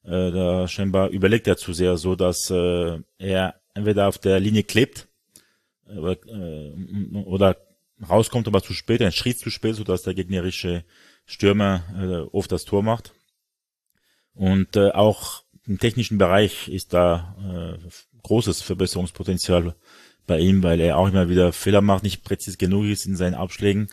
[0.07, 4.63] äh, da scheinbar überlegt er zu sehr, so dass äh, er entweder auf der Linie
[4.63, 5.07] klebt
[5.87, 6.15] äh,
[7.25, 7.57] oder
[8.07, 10.83] rauskommt, aber zu spät, ein Schritt zu spät, so dass der gegnerische
[11.25, 13.13] Stürmer äh, oft das Tor macht.
[14.33, 17.35] Und äh, auch im technischen Bereich ist da
[17.81, 17.87] äh,
[18.23, 19.75] großes Verbesserungspotenzial
[20.25, 23.35] bei ihm, weil er auch immer wieder Fehler macht, nicht präzis genug ist in seinen
[23.35, 23.89] Abschlägen.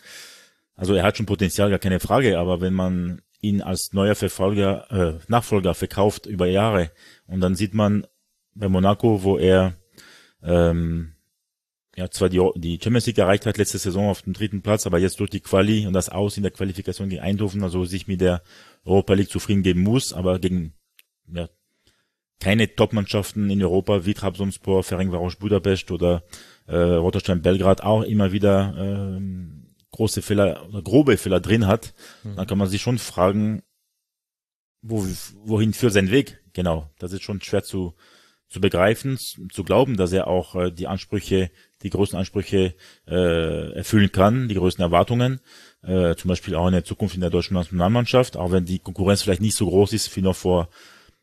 [0.77, 4.91] Also er hat schon Potenzial, gar keine Frage, aber wenn man ihn als neuer Verfolger,
[4.91, 6.91] äh, Nachfolger verkauft über Jahre.
[7.27, 8.07] Und dann sieht man
[8.55, 9.75] bei Monaco, wo er
[10.43, 11.15] ähm,
[11.97, 14.99] ja zwar die, die Champions League erreicht hat letzte Saison auf dem dritten Platz, aber
[14.99, 18.21] jetzt durch die Quali und das Aus in der Qualifikation gegen Eindhoven, also sich mit
[18.21, 18.43] der
[18.85, 20.75] Europa League zufrieden geben muss, aber gegen
[21.33, 21.49] ja,
[22.41, 26.25] keine Top-Mannschaften in Europa wie Trabzonspor, Ferencvaros Budapest oder
[26.67, 29.64] äh, Rotterdam Belgrad auch immer wieder ähm,
[29.95, 32.37] große Fehler oder grobe Fehler drin hat, mhm.
[32.37, 33.63] dann kann man sich schon fragen,
[34.83, 35.07] wo,
[35.45, 36.41] wohin führt sein Weg?
[36.53, 37.95] Genau, das ist schon schwer zu,
[38.49, 41.51] zu begreifen, zu glauben, dass er auch äh, die Ansprüche,
[41.83, 42.75] die großen Ansprüche
[43.07, 45.41] äh, erfüllen kann, die größten Erwartungen,
[45.83, 49.23] äh, zum Beispiel auch in der Zukunft in der deutschen Nationalmannschaft, auch wenn die Konkurrenz
[49.23, 50.69] vielleicht nicht so groß ist wie noch vor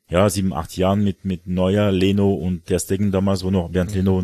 [0.09, 3.95] ja, sieben, acht Jahren mit, mit Neuer, Leno und der Stegen damals, wo noch Bernd
[3.95, 4.23] Leno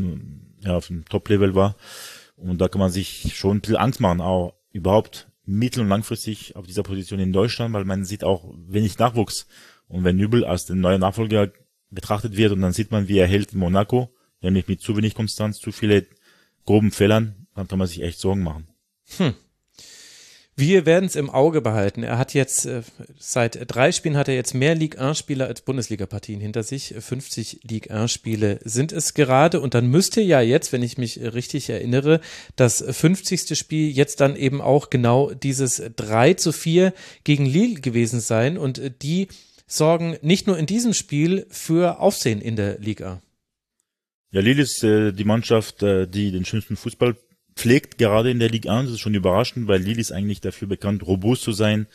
[0.61, 1.75] ja, auf dem Top-Level war.
[2.37, 6.55] Und da kann man sich schon ein bisschen Angst machen, auch überhaupt mittel- und langfristig
[6.55, 9.47] auf dieser Position in Deutschland, weil man sieht auch wenig Nachwuchs.
[9.87, 11.51] Und wenn Nübel als der neue Nachfolger
[11.89, 15.15] betrachtet wird und dann sieht man, wie er hält in Monaco, nämlich mit zu wenig
[15.15, 16.05] Konstanz, zu viele
[16.65, 18.67] groben Fehlern, dann kann man sich echt Sorgen machen.
[19.17, 19.33] Hm.
[20.59, 22.01] Wir werden es im Auge behalten.
[22.01, 22.81] Er hat jetzt äh,
[23.19, 26.95] seit drei Spielen hat er jetzt mehr Ligue 1 Spiele als Bundesliga-Partien hinter sich.
[26.97, 31.19] 50 Ligue 1 Spiele sind es gerade und dann müsste ja jetzt, wenn ich mich
[31.21, 32.21] richtig erinnere,
[32.55, 33.55] das 50.
[33.55, 36.91] Spiel jetzt dann eben auch genau dieses 3 zu 4
[37.23, 39.27] gegen Lille gewesen sein und äh, die
[39.67, 43.21] sorgen nicht nur in diesem Spiel für Aufsehen in der Liga.
[44.31, 47.15] Ja, Lille ist äh, die Mannschaft, äh, die den schönsten Fußball
[47.57, 48.85] pflegt gerade in der Liga 1.
[48.85, 51.87] Das ist schon überraschend, weil Lille ist eigentlich dafür bekannt, robust zu sein,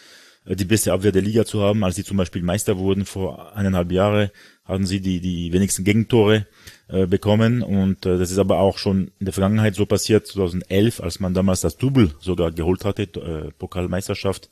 [0.44, 1.84] äh, die beste Abwehr der Liga zu haben.
[1.84, 4.32] Als sie zum Beispiel Meister wurden vor eineinhalb Jahre,
[4.64, 6.47] hatten sie die, die wenigsten Gegentore
[6.89, 7.62] äh, bekommen.
[7.62, 11.32] Und äh, das ist aber auch schon in der Vergangenheit so passiert, 2011, als man
[11.32, 14.51] damals das Double sogar geholt hatte, äh, Pokalmeisterschaft,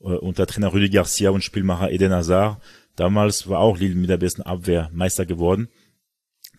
[0.00, 2.60] äh, unter Trainer Rüdi Garcia und Spielmacher Eden Hazard.
[2.96, 5.68] Damals war auch Lille mit der besten Abwehr Meister geworden.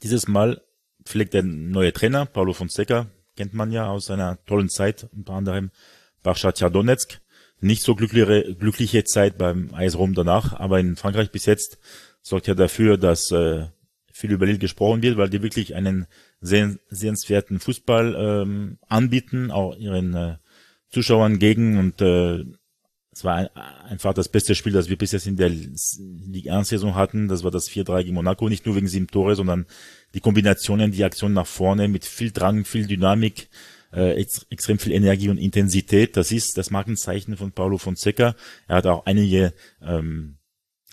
[0.01, 0.61] Dieses Mal
[1.05, 3.07] pflegt der neue Trainer, Paulo Fonseca,
[3.41, 5.71] kennt man ja aus seiner tollen Zeit, unter anderem
[6.35, 7.21] Shakhtar Donetsk.
[7.59, 11.79] Nicht so glückliche, glückliche Zeit beim AS Rom danach, aber in Frankreich bis jetzt
[12.21, 13.65] sorgt ja dafür, dass äh,
[14.13, 16.05] viel über Lille gesprochen wird, weil die wirklich einen
[16.39, 20.35] sehr sehenswerten Fußball ähm, anbieten, auch ihren äh,
[20.91, 22.45] Zuschauern gegen und äh,
[23.11, 23.49] es war ein,
[23.89, 27.27] einfach das beste Spiel, das wir bis jetzt in der Ligue 1 Saison hatten.
[27.27, 29.65] Das war das 4-3 gegen Monaco, nicht nur wegen sieben Tore, sondern
[30.13, 33.49] die Kombinationen, die Aktionen nach vorne mit viel Drang, viel Dynamik,
[33.93, 36.17] äh, ex extrem viel Energie und Intensität.
[36.17, 38.35] Das ist das Markenzeichen von Paulo Fonseca.
[38.67, 40.37] Er hat auch einige ähm,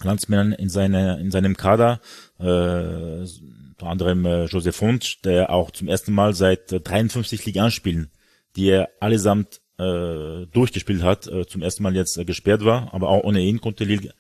[0.03, 2.01] Landsmänner in, seine, in seinem Kader,
[2.39, 7.75] äh, unter anderem äh, Joseph Font, der auch zum ersten Mal seit 53 Ligue 1
[7.75, 8.11] Spielen,
[8.57, 13.09] die er allesamt äh, durchgespielt hat, äh, zum ersten Mal jetzt äh, gesperrt war, aber
[13.09, 14.15] auch ohne ihn konnte Lille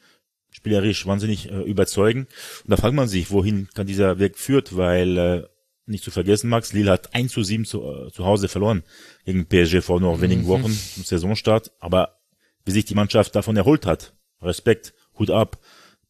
[0.58, 2.26] spielerisch wahnsinnig äh, überzeugen.
[2.64, 5.42] Und da fragt man sich, wohin kann dieser Weg führt, weil äh,
[5.86, 8.82] nicht zu vergessen, Max, Lille hat 1 zu 7 zu, äh, zu Hause verloren
[9.24, 10.48] gegen PSG vor nur wenigen mhm.
[10.48, 11.70] Wochen zum Saisonstart.
[11.78, 12.18] Aber
[12.64, 15.58] wie sich die Mannschaft davon erholt hat, Respekt, Hut ab.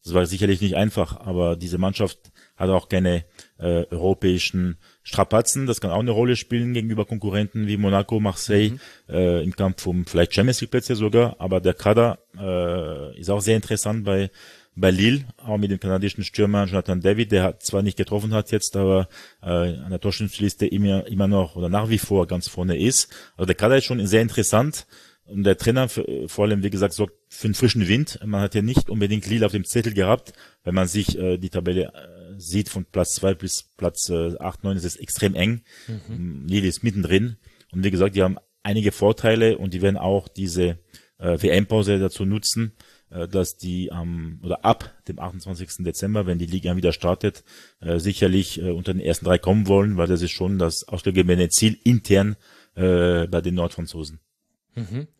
[0.03, 3.23] Das war sicherlich nicht einfach, aber diese Mannschaft hat auch keine
[3.57, 5.65] äh, europäischen Strapazen.
[5.65, 8.79] Das kann auch eine Rolle spielen gegenüber Konkurrenten wie Monaco, Marseille mhm.
[9.07, 11.37] äh, im Kampf um vielleicht Champions League Plätze sogar.
[11.39, 14.29] Aber der Kader äh, ist auch sehr interessant bei
[14.75, 18.51] bei Lille, auch mit dem kanadischen Stürmer Jonathan David, der hat zwar nicht getroffen hat
[18.51, 19.09] jetzt, aber
[19.41, 23.13] äh, an der Torschützenliste immer, immer noch oder nach wie vor ganz vorne ist.
[23.35, 24.87] Also der Kader ist schon sehr interessant.
[25.25, 28.19] Und der Trainer, vor allem, wie gesagt, sorgt für einen frischen Wind.
[28.25, 30.33] Man hat ja nicht unbedingt Lille auf dem Zettel gehabt,
[30.63, 34.63] wenn man sich äh, die Tabelle äh, sieht, von Platz zwei bis Platz äh, acht,
[34.63, 35.61] neun ist es extrem eng.
[35.87, 36.45] Mhm.
[36.47, 37.37] Lille ist mittendrin.
[37.71, 40.79] Und wie gesagt, die haben einige Vorteile und die werden auch diese
[41.17, 42.73] äh, WM-Pause dazu nutzen,
[43.09, 45.83] äh, dass die am oder ab dem 28.
[45.85, 47.43] Dezember, wenn die Liga wieder startet,
[47.81, 51.49] äh, sicherlich äh, unter den ersten drei kommen wollen, weil das ist schon das ausgegebene
[51.49, 52.35] Ziel intern
[52.75, 54.19] äh, bei den Nordfranzosen.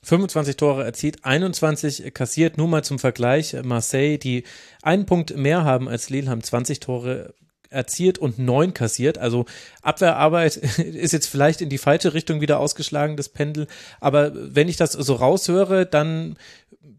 [0.01, 0.57] 25 mhm.
[0.57, 2.57] Tore erzielt, 21 kassiert.
[2.57, 4.43] Nur mal zum Vergleich, Marseille, die
[4.81, 7.34] einen Punkt mehr haben als Lille, haben 20 Tore
[7.69, 9.17] erzielt und neun kassiert.
[9.17, 9.45] Also
[9.81, 13.67] Abwehrarbeit ist jetzt vielleicht in die falsche Richtung wieder ausgeschlagen, das Pendel.
[13.99, 16.38] Aber wenn ich das so raushöre, dann,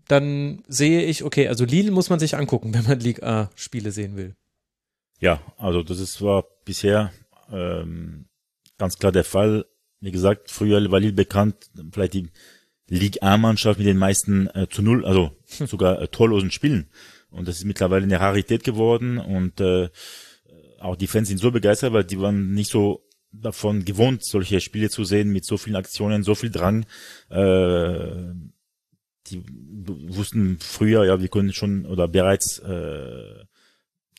[0.08, 3.92] dann sehe ich, okay, also Lille muss man sich angucken, wenn man Ligue A Spiele
[3.92, 4.34] sehen will.
[5.18, 7.12] Ja, also das ist, war bisher
[7.52, 8.26] ähm,
[8.78, 9.66] ganz klar der Fall.
[10.00, 12.30] Wie gesagt, früher war Lille bekannt, vielleicht die
[12.88, 15.30] Ligue A-Mannschaft mit den meisten äh, zu null, also
[15.66, 16.88] sogar äh, torlosen Spielen.
[17.30, 19.88] Und das ist mittlerweile eine Rarität geworden und äh,
[20.80, 24.90] auch die Fans sind so begeistert, weil die waren nicht so davon gewohnt, solche Spiele
[24.90, 26.86] zu sehen mit so vielen Aktionen, so viel Drang.
[27.28, 28.34] Äh,
[29.26, 29.42] die
[30.08, 33.44] wussten früher, ja, wir können schon oder bereits äh,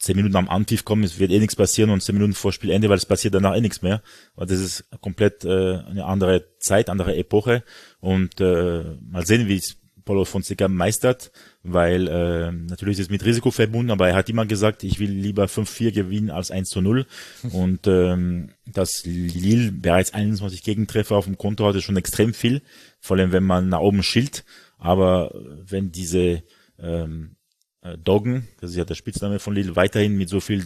[0.02, 2.90] zehn Minuten am Anpfiff kommen, es wird eh nichts passieren und zehn Minuten vor Spielende,
[2.90, 4.02] weil es passiert danach eh nichts mehr.
[4.36, 7.64] Weil das ist komplett äh, eine andere Zeit, andere Epoche.
[8.00, 13.24] Und äh, mal sehen, wie es Paulo Fonseca meistert, weil äh, natürlich ist es mit
[13.24, 16.82] Risiko verbunden, aber er hat immer gesagt, ich will lieber 5-4 gewinnen als 1 zu
[16.82, 17.06] 0.
[17.52, 22.64] Und ähm, dass Lille bereits 21 Gegentreffer auf dem Konto hat, ist schon extrem viel,
[23.00, 24.44] vor allem wenn man nach oben schilt.
[24.80, 26.42] Aber wenn diese
[26.80, 27.36] ähm,
[27.82, 30.66] äh, Doggen, das ist ja der Spitzname von Lille, weiterhin mit so viel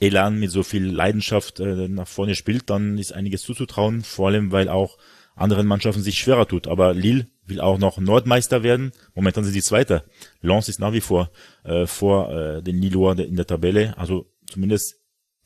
[0.00, 4.52] Elan, mit so viel Leidenschaft äh, nach vorne spielt, dann ist einiges zuzutrauen, vor allem
[4.52, 4.98] weil auch
[5.36, 6.66] anderen Mannschaften sich schwerer tut.
[6.66, 8.92] Aber Lille will auch noch Nordmeister werden.
[9.14, 10.04] Momentan sind sie Zweiter.
[10.40, 11.30] Lens ist nach wie vor
[11.64, 13.96] äh, vor äh, den Lillois in der Tabelle.
[13.98, 14.96] Also zumindest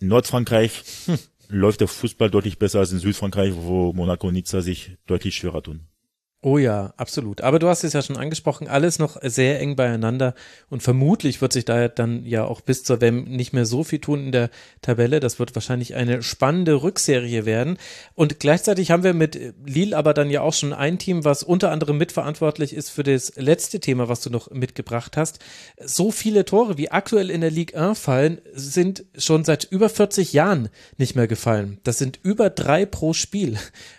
[0.00, 1.18] in Nordfrankreich hm.
[1.48, 5.62] läuft der Fußball deutlich besser als in Südfrankreich, wo Monaco und Nizza sich deutlich schwerer
[5.62, 5.88] tun.
[6.40, 7.40] Oh ja, absolut.
[7.40, 10.34] Aber du hast es ja schon angesprochen, alles noch sehr eng beieinander
[10.70, 13.98] und vermutlich wird sich da dann ja auch bis zur WM nicht mehr so viel
[13.98, 14.50] tun in der
[14.80, 15.18] Tabelle.
[15.18, 17.76] Das wird wahrscheinlich eine spannende Rückserie werden.
[18.14, 19.36] Und gleichzeitig haben wir mit
[19.66, 23.32] Lille aber dann ja auch schon ein Team, was unter anderem mitverantwortlich ist für das
[23.34, 25.40] letzte Thema, was du noch mitgebracht hast.
[25.84, 30.32] So viele Tore, wie aktuell in der Ligue 1 fallen, sind schon seit über 40
[30.34, 31.80] Jahren nicht mehr gefallen.
[31.82, 33.58] Das sind über drei pro Spiel.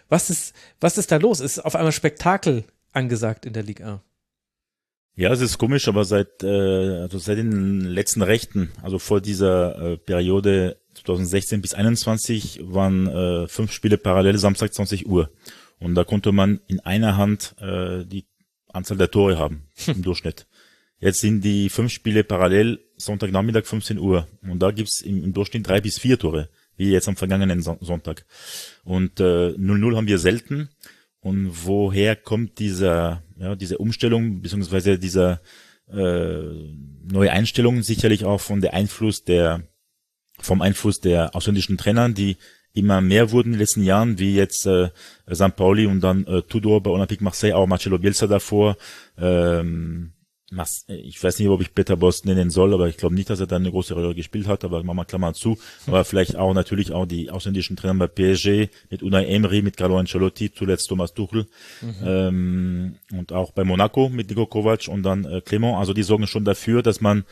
[0.09, 1.39] Was ist, was ist da los?
[1.39, 4.03] Ist auf einmal Spektakel angesagt in der Liga?
[5.15, 9.93] Ja, es ist komisch, aber seit, äh, also seit den letzten Rechten, also vor dieser
[9.93, 15.29] äh, Periode 2016 bis 21 waren äh, fünf Spiele parallel Samstag 20 Uhr.
[15.79, 18.25] Und da konnte man in einer Hand äh, die
[18.71, 20.47] Anzahl der Tore haben im Durchschnitt.
[20.99, 24.27] Jetzt sind die fünf Spiele parallel Sonntagnachmittag 15 Uhr.
[24.41, 26.49] Und da gibt's im, im Durchschnitt drei bis vier Tore
[26.79, 28.25] wie jetzt am vergangenen Sonntag.
[28.83, 30.69] Und 0-0 äh, haben wir selten.
[31.19, 35.41] Und woher kommt dieser, ja, diese Umstellung, beziehungsweise dieser
[35.91, 36.41] äh,
[37.11, 37.83] neue Einstellung?
[37.83, 39.67] Sicherlich auch von der Einfluss der,
[40.39, 42.37] vom Einfluss der ausländischen Trainer, die
[42.73, 44.89] immer mehr wurden in den letzten Jahren, wie jetzt äh,
[45.33, 45.57] St.
[45.57, 48.77] Pauli und dann äh, Tudor bei Olympique Marseille, auch Marcelo Bielsa davor,
[49.17, 50.13] ähm,
[50.87, 53.47] ich weiß nicht, ob ich Peter Boss nennen soll, aber ich glaube nicht, dass er
[53.47, 55.57] da eine große Rolle gespielt hat, aber machen wir Klammer zu.
[55.85, 59.97] Aber vielleicht auch natürlich auch die ausländischen Trainer bei PSG, mit Unai Emery, mit Carlo
[59.97, 61.47] Ancelotti, zuletzt Thomas Tuchel
[61.81, 61.95] mhm.
[62.03, 65.77] ähm, und auch bei Monaco mit Nico Kovac und dann äh, Clement.
[65.77, 67.25] Also die sorgen schon dafür, dass man,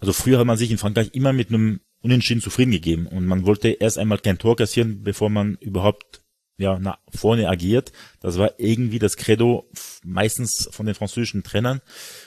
[0.00, 3.46] also früher hat man sich in Frankreich immer mit einem Unentschieden zufrieden gegeben und man
[3.46, 6.20] wollte erst einmal kein Tor kassieren, bevor man überhaupt
[6.58, 7.92] ja, nach vorne agiert.
[8.20, 9.70] Das war irgendwie das Credo
[10.04, 11.80] meistens von den französischen Trainern.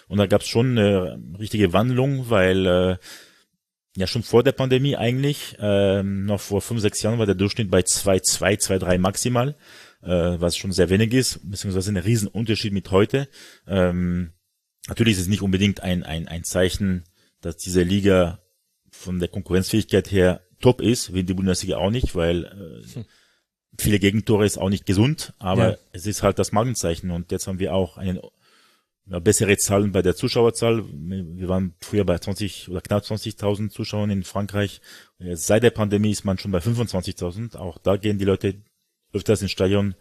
[0.08, 2.98] Und da gab es schon eine richtige Wandlung, weil äh,
[3.96, 7.72] ja schon vor der Pandemie eigentlich, äh, noch vor fünf, sechs Jahren war der Durchschnitt
[7.72, 9.56] bei 2,2, 2,3 maximal,
[10.04, 10.08] äh,
[10.40, 13.28] was schon sehr wenig ist, beziehungsweise ein Riesenunterschied mit heute.
[13.68, 14.34] Ähm,
[14.88, 17.04] natürlich ist es nicht unbedingt ein, ein, ein Zeichen,
[17.42, 18.40] dass diese Liga
[18.92, 23.06] von der Konkurrenzfähigkeit her top ist, wie die Bundesliga auch nicht, weil äh, hm
[23.78, 25.78] viele Gegentore ist auch nicht gesund, aber ja.
[25.91, 28.20] es ist halt das Magenzeichen und jetzt haben wir auch einen
[29.10, 30.84] ja, bessere Zahlen bei der Zuschauerzahl.
[30.91, 34.82] Wir waren früher bei 20 oder knapp 20.000 Zuschauern in Frankreich.
[35.18, 37.56] Jetzt seit der Pandemie ist man schon bei 25.000.
[37.58, 38.56] Auch da gehen die Leute
[39.12, 39.96] öfters ins Stadion,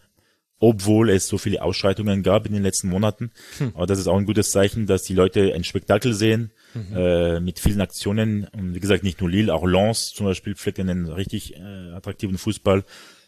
[0.60, 3.30] obwohl es so viele Ausschreitungen gab in den letzten Monaten.
[3.58, 3.72] Hm.
[3.74, 6.96] Aber das ist auch ein gutes Zeichen, dass die Leute ein Spektakel sehen, mhm.
[6.96, 8.46] äh, mit vielen Aktionen.
[8.48, 12.36] Und wie gesagt, nicht nur Lille, auch Lens zum Beispiel pflegt einen richtig äh, attraktiven
[12.36, 12.84] Fußball.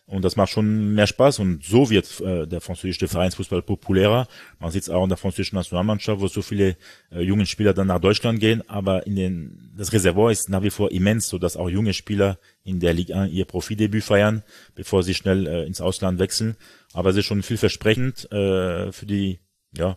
[0.07, 4.27] Und das macht schon mehr Spaß und so wird äh, der französische Vereinsfußball populärer.
[4.59, 6.77] Man sieht es auch in der französischen Nationalmannschaft, wo so viele
[7.13, 10.71] äh, junge Spieler dann nach Deutschland gehen, aber in den, das Reservoir ist nach wie
[10.71, 14.43] vor immens, so dass auch junge Spieler in der Liga ihr Profidebüt feiern,
[14.75, 16.57] bevor sie schnell äh, ins Ausland wechseln.
[16.93, 19.39] Aber es ist schon vielversprechend äh, für die
[19.77, 19.97] ja,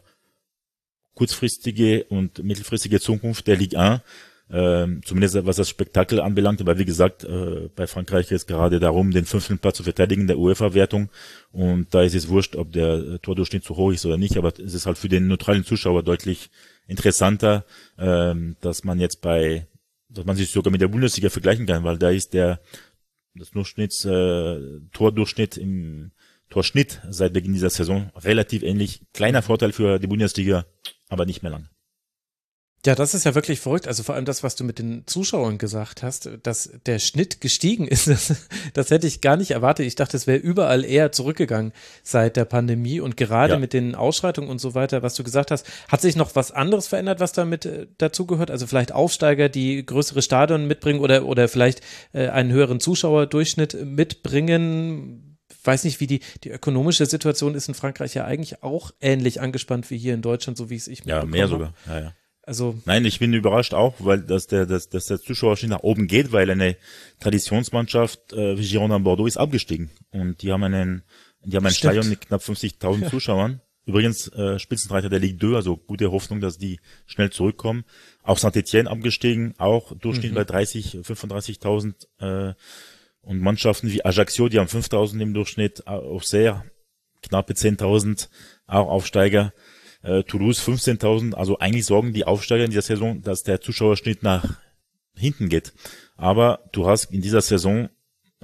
[1.15, 4.01] kurzfristige und mittelfristige Zukunft der Liga 1
[4.53, 6.61] ähm, zumindest was das Spektakel anbelangt.
[6.61, 10.37] Aber wie gesagt, äh, bei Frankreich ist gerade darum, den fünften Platz zu verteidigen der
[10.37, 11.09] UEFA-Wertung.
[11.51, 14.37] Und da ist es wurscht, ob der Tordurchschnitt zu hoch ist oder nicht.
[14.37, 16.51] Aber es ist halt für den neutralen Zuschauer deutlich
[16.87, 17.65] interessanter,
[17.97, 19.67] ähm, dass man jetzt bei,
[20.09, 22.61] dass man sich sogar mit der Bundesliga vergleichen kann, weil da ist der
[23.35, 24.59] das Durchschnitts, äh,
[24.91, 26.11] Tordurchschnitt im
[26.51, 29.01] Torschnitt seit Beginn dieser Saison relativ ähnlich.
[29.13, 30.67] Kleiner Vorteil für die Bundesliga,
[31.09, 31.69] aber nicht mehr lang.
[32.85, 33.87] Ja, das ist ja wirklich verrückt.
[33.87, 37.87] Also vor allem das, was du mit den Zuschauern gesagt hast, dass der Schnitt gestiegen
[37.87, 38.33] ist, das,
[38.73, 39.85] das hätte ich gar nicht erwartet.
[39.85, 41.71] Ich dachte, es wäre überall eher zurückgegangen
[42.03, 43.59] seit der Pandemie und gerade ja.
[43.59, 46.87] mit den Ausschreitungen und so weiter, was du gesagt hast, hat sich noch was anderes
[46.87, 48.51] verändert, was damit äh, dazugehört?
[48.51, 51.81] Also vielleicht Aufsteiger, die größere Stadion mitbringen oder, oder vielleicht
[52.11, 55.29] äh, einen höheren Zuschauerdurchschnitt mitbringen?
[55.65, 59.89] weiß nicht, wie die, die ökonomische Situation ist in Frankreich ja eigentlich auch ähnlich angespannt
[59.91, 61.73] wie hier in Deutschland, so wie es ich Ja, mehr sogar.
[61.87, 62.13] Ja, ja.
[62.45, 66.07] Also Nein, ich bin überrascht auch, weil dass der, dass, dass der Zuschauerschnitt nach oben
[66.07, 66.75] geht, weil eine
[67.19, 71.03] Traditionsmannschaft äh, wie Girondin Bordeaux ist abgestiegen und die haben einen,
[71.45, 71.93] die haben ein Stimmt.
[71.93, 73.61] Stadion mit knapp 50.000 Zuschauern.
[73.85, 77.85] Übrigens äh, Spitzenreiter der Ligue 2, also gute Hoffnung, dass die schnell zurückkommen.
[78.23, 80.35] Auch Saint-Etienne abgestiegen, auch Durchschnitt mhm.
[80.35, 82.53] bei 30, 35.000 äh,
[83.21, 86.65] und Mannschaften wie Ajaccio, die haben 5.000 im Durchschnitt, Auxerre
[87.23, 88.27] knappe 10.000,
[88.67, 89.53] auch Aufsteiger.
[90.03, 91.33] Äh, Toulouse 15.000.
[91.33, 94.57] Also eigentlich sorgen die Aufsteiger in dieser Saison, dass der Zuschauerschnitt nach
[95.15, 95.73] hinten geht.
[96.15, 97.89] Aber du hast in dieser Saison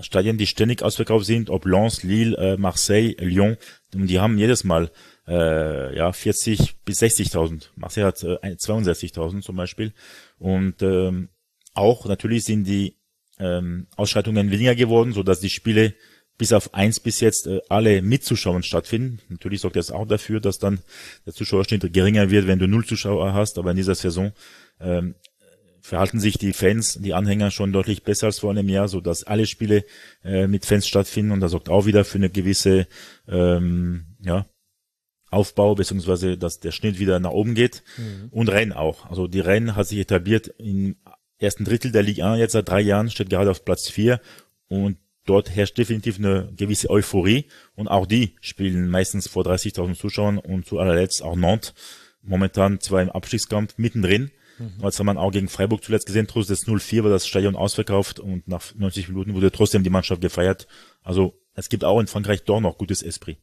[0.01, 3.57] Stadien, die ständig ausverkauft sind, ob Lens, Lille, äh, Marseille, Lyon,
[3.93, 4.91] und die haben jedes Mal
[5.27, 7.69] äh, ja 40 bis 60.000.
[7.75, 9.93] Marseille hat äh, 62.000 zum Beispiel.
[10.37, 11.29] Und ähm,
[11.73, 12.95] auch natürlich sind die
[13.39, 15.93] ähm, Ausschreitungen weniger geworden, so dass die Spiele
[16.39, 19.19] bis auf eins bis jetzt äh, alle mitzuschauen stattfinden.
[19.27, 20.79] Natürlich sorgt das auch dafür, dass dann
[21.25, 24.31] der Zuschauerschnitt geringer wird, wenn du null Zuschauer hast, aber in dieser Saison
[24.79, 25.15] ähm,
[25.81, 29.25] verhalten sich die Fans, die Anhänger schon deutlich besser als vor einem Jahr, so dass
[29.25, 29.83] alle Spiele
[30.23, 32.87] äh, mit Fans stattfinden und das sorgt auch wieder für eine gewisse
[33.27, 34.45] ähm, ja,
[35.29, 38.29] Aufbau, beziehungsweise dass der Schnitt wieder nach oben geht mhm.
[38.31, 39.09] und Rennen auch.
[39.09, 40.95] Also die Rennen hat sich etabliert im
[41.37, 44.21] ersten Drittel der Liga jetzt seit drei Jahren, steht gerade auf Platz vier
[44.69, 44.97] und
[45.29, 47.45] dort herrscht definitiv eine gewisse Euphorie
[47.75, 51.73] und auch die spielen meistens vor 30.000 Zuschauern und zu allerletzt auch Nantes
[52.21, 54.83] momentan zwar im Abstiegskampf mittendrin, Mhm.
[54.83, 58.19] Als haben man auch gegen Freiburg zuletzt gesehen, trotz des 0-4 war das Stadion ausverkauft
[58.19, 60.67] und nach 90 Minuten wurde trotzdem die Mannschaft gefeiert.
[61.01, 63.37] Also es gibt auch in Frankreich doch noch gutes Esprit.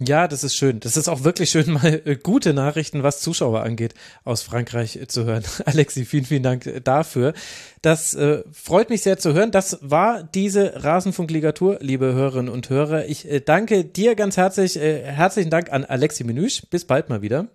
[0.00, 0.78] Ja, das ist schön.
[0.78, 3.94] Das ist auch wirklich schön, mal äh, gute Nachrichten, was Zuschauer angeht,
[4.24, 5.42] aus Frankreich äh, zu hören.
[5.64, 7.34] Alexi, vielen, vielen Dank äh, dafür.
[7.82, 9.50] Das äh, freut mich sehr zu hören.
[9.50, 13.06] Das war diese Rasenfunkligatur, liebe Hörerinnen und Hörer.
[13.06, 14.76] Ich äh, danke dir ganz herzlich.
[14.76, 16.62] Äh, herzlichen Dank an Alexi Menüsch.
[16.70, 17.48] Bis bald mal wieder.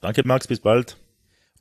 [0.00, 0.46] Danke, Max.
[0.46, 0.96] Bis bald.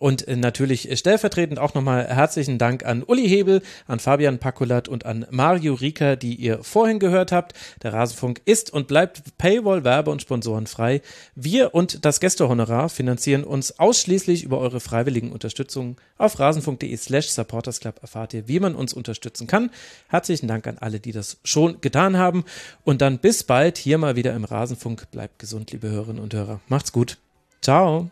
[0.03, 5.05] Und äh, natürlich stellvertretend auch nochmal herzlichen Dank an Uli Hebel, an Fabian Pakulat und
[5.05, 7.53] an Mario Rieker, die ihr vorhin gehört habt.
[7.83, 11.01] Der Rasenfunk ist und bleibt Paywall, Werbe und Sponsoren frei.
[11.35, 15.95] Wir und das Gästehonorar finanzieren uns ausschließlich über eure freiwilligen Unterstützung.
[16.17, 19.69] Auf rasenfunk.de slash supportersclub erfahrt ihr, wie man uns unterstützen kann.
[20.09, 22.43] Herzlichen Dank an alle, die das schon getan haben.
[22.83, 25.09] Und dann bis bald hier mal wieder im Rasenfunk.
[25.11, 26.59] Bleibt gesund, liebe Hörerinnen und Hörer.
[26.67, 27.19] Macht's gut.
[27.61, 28.09] Ciao.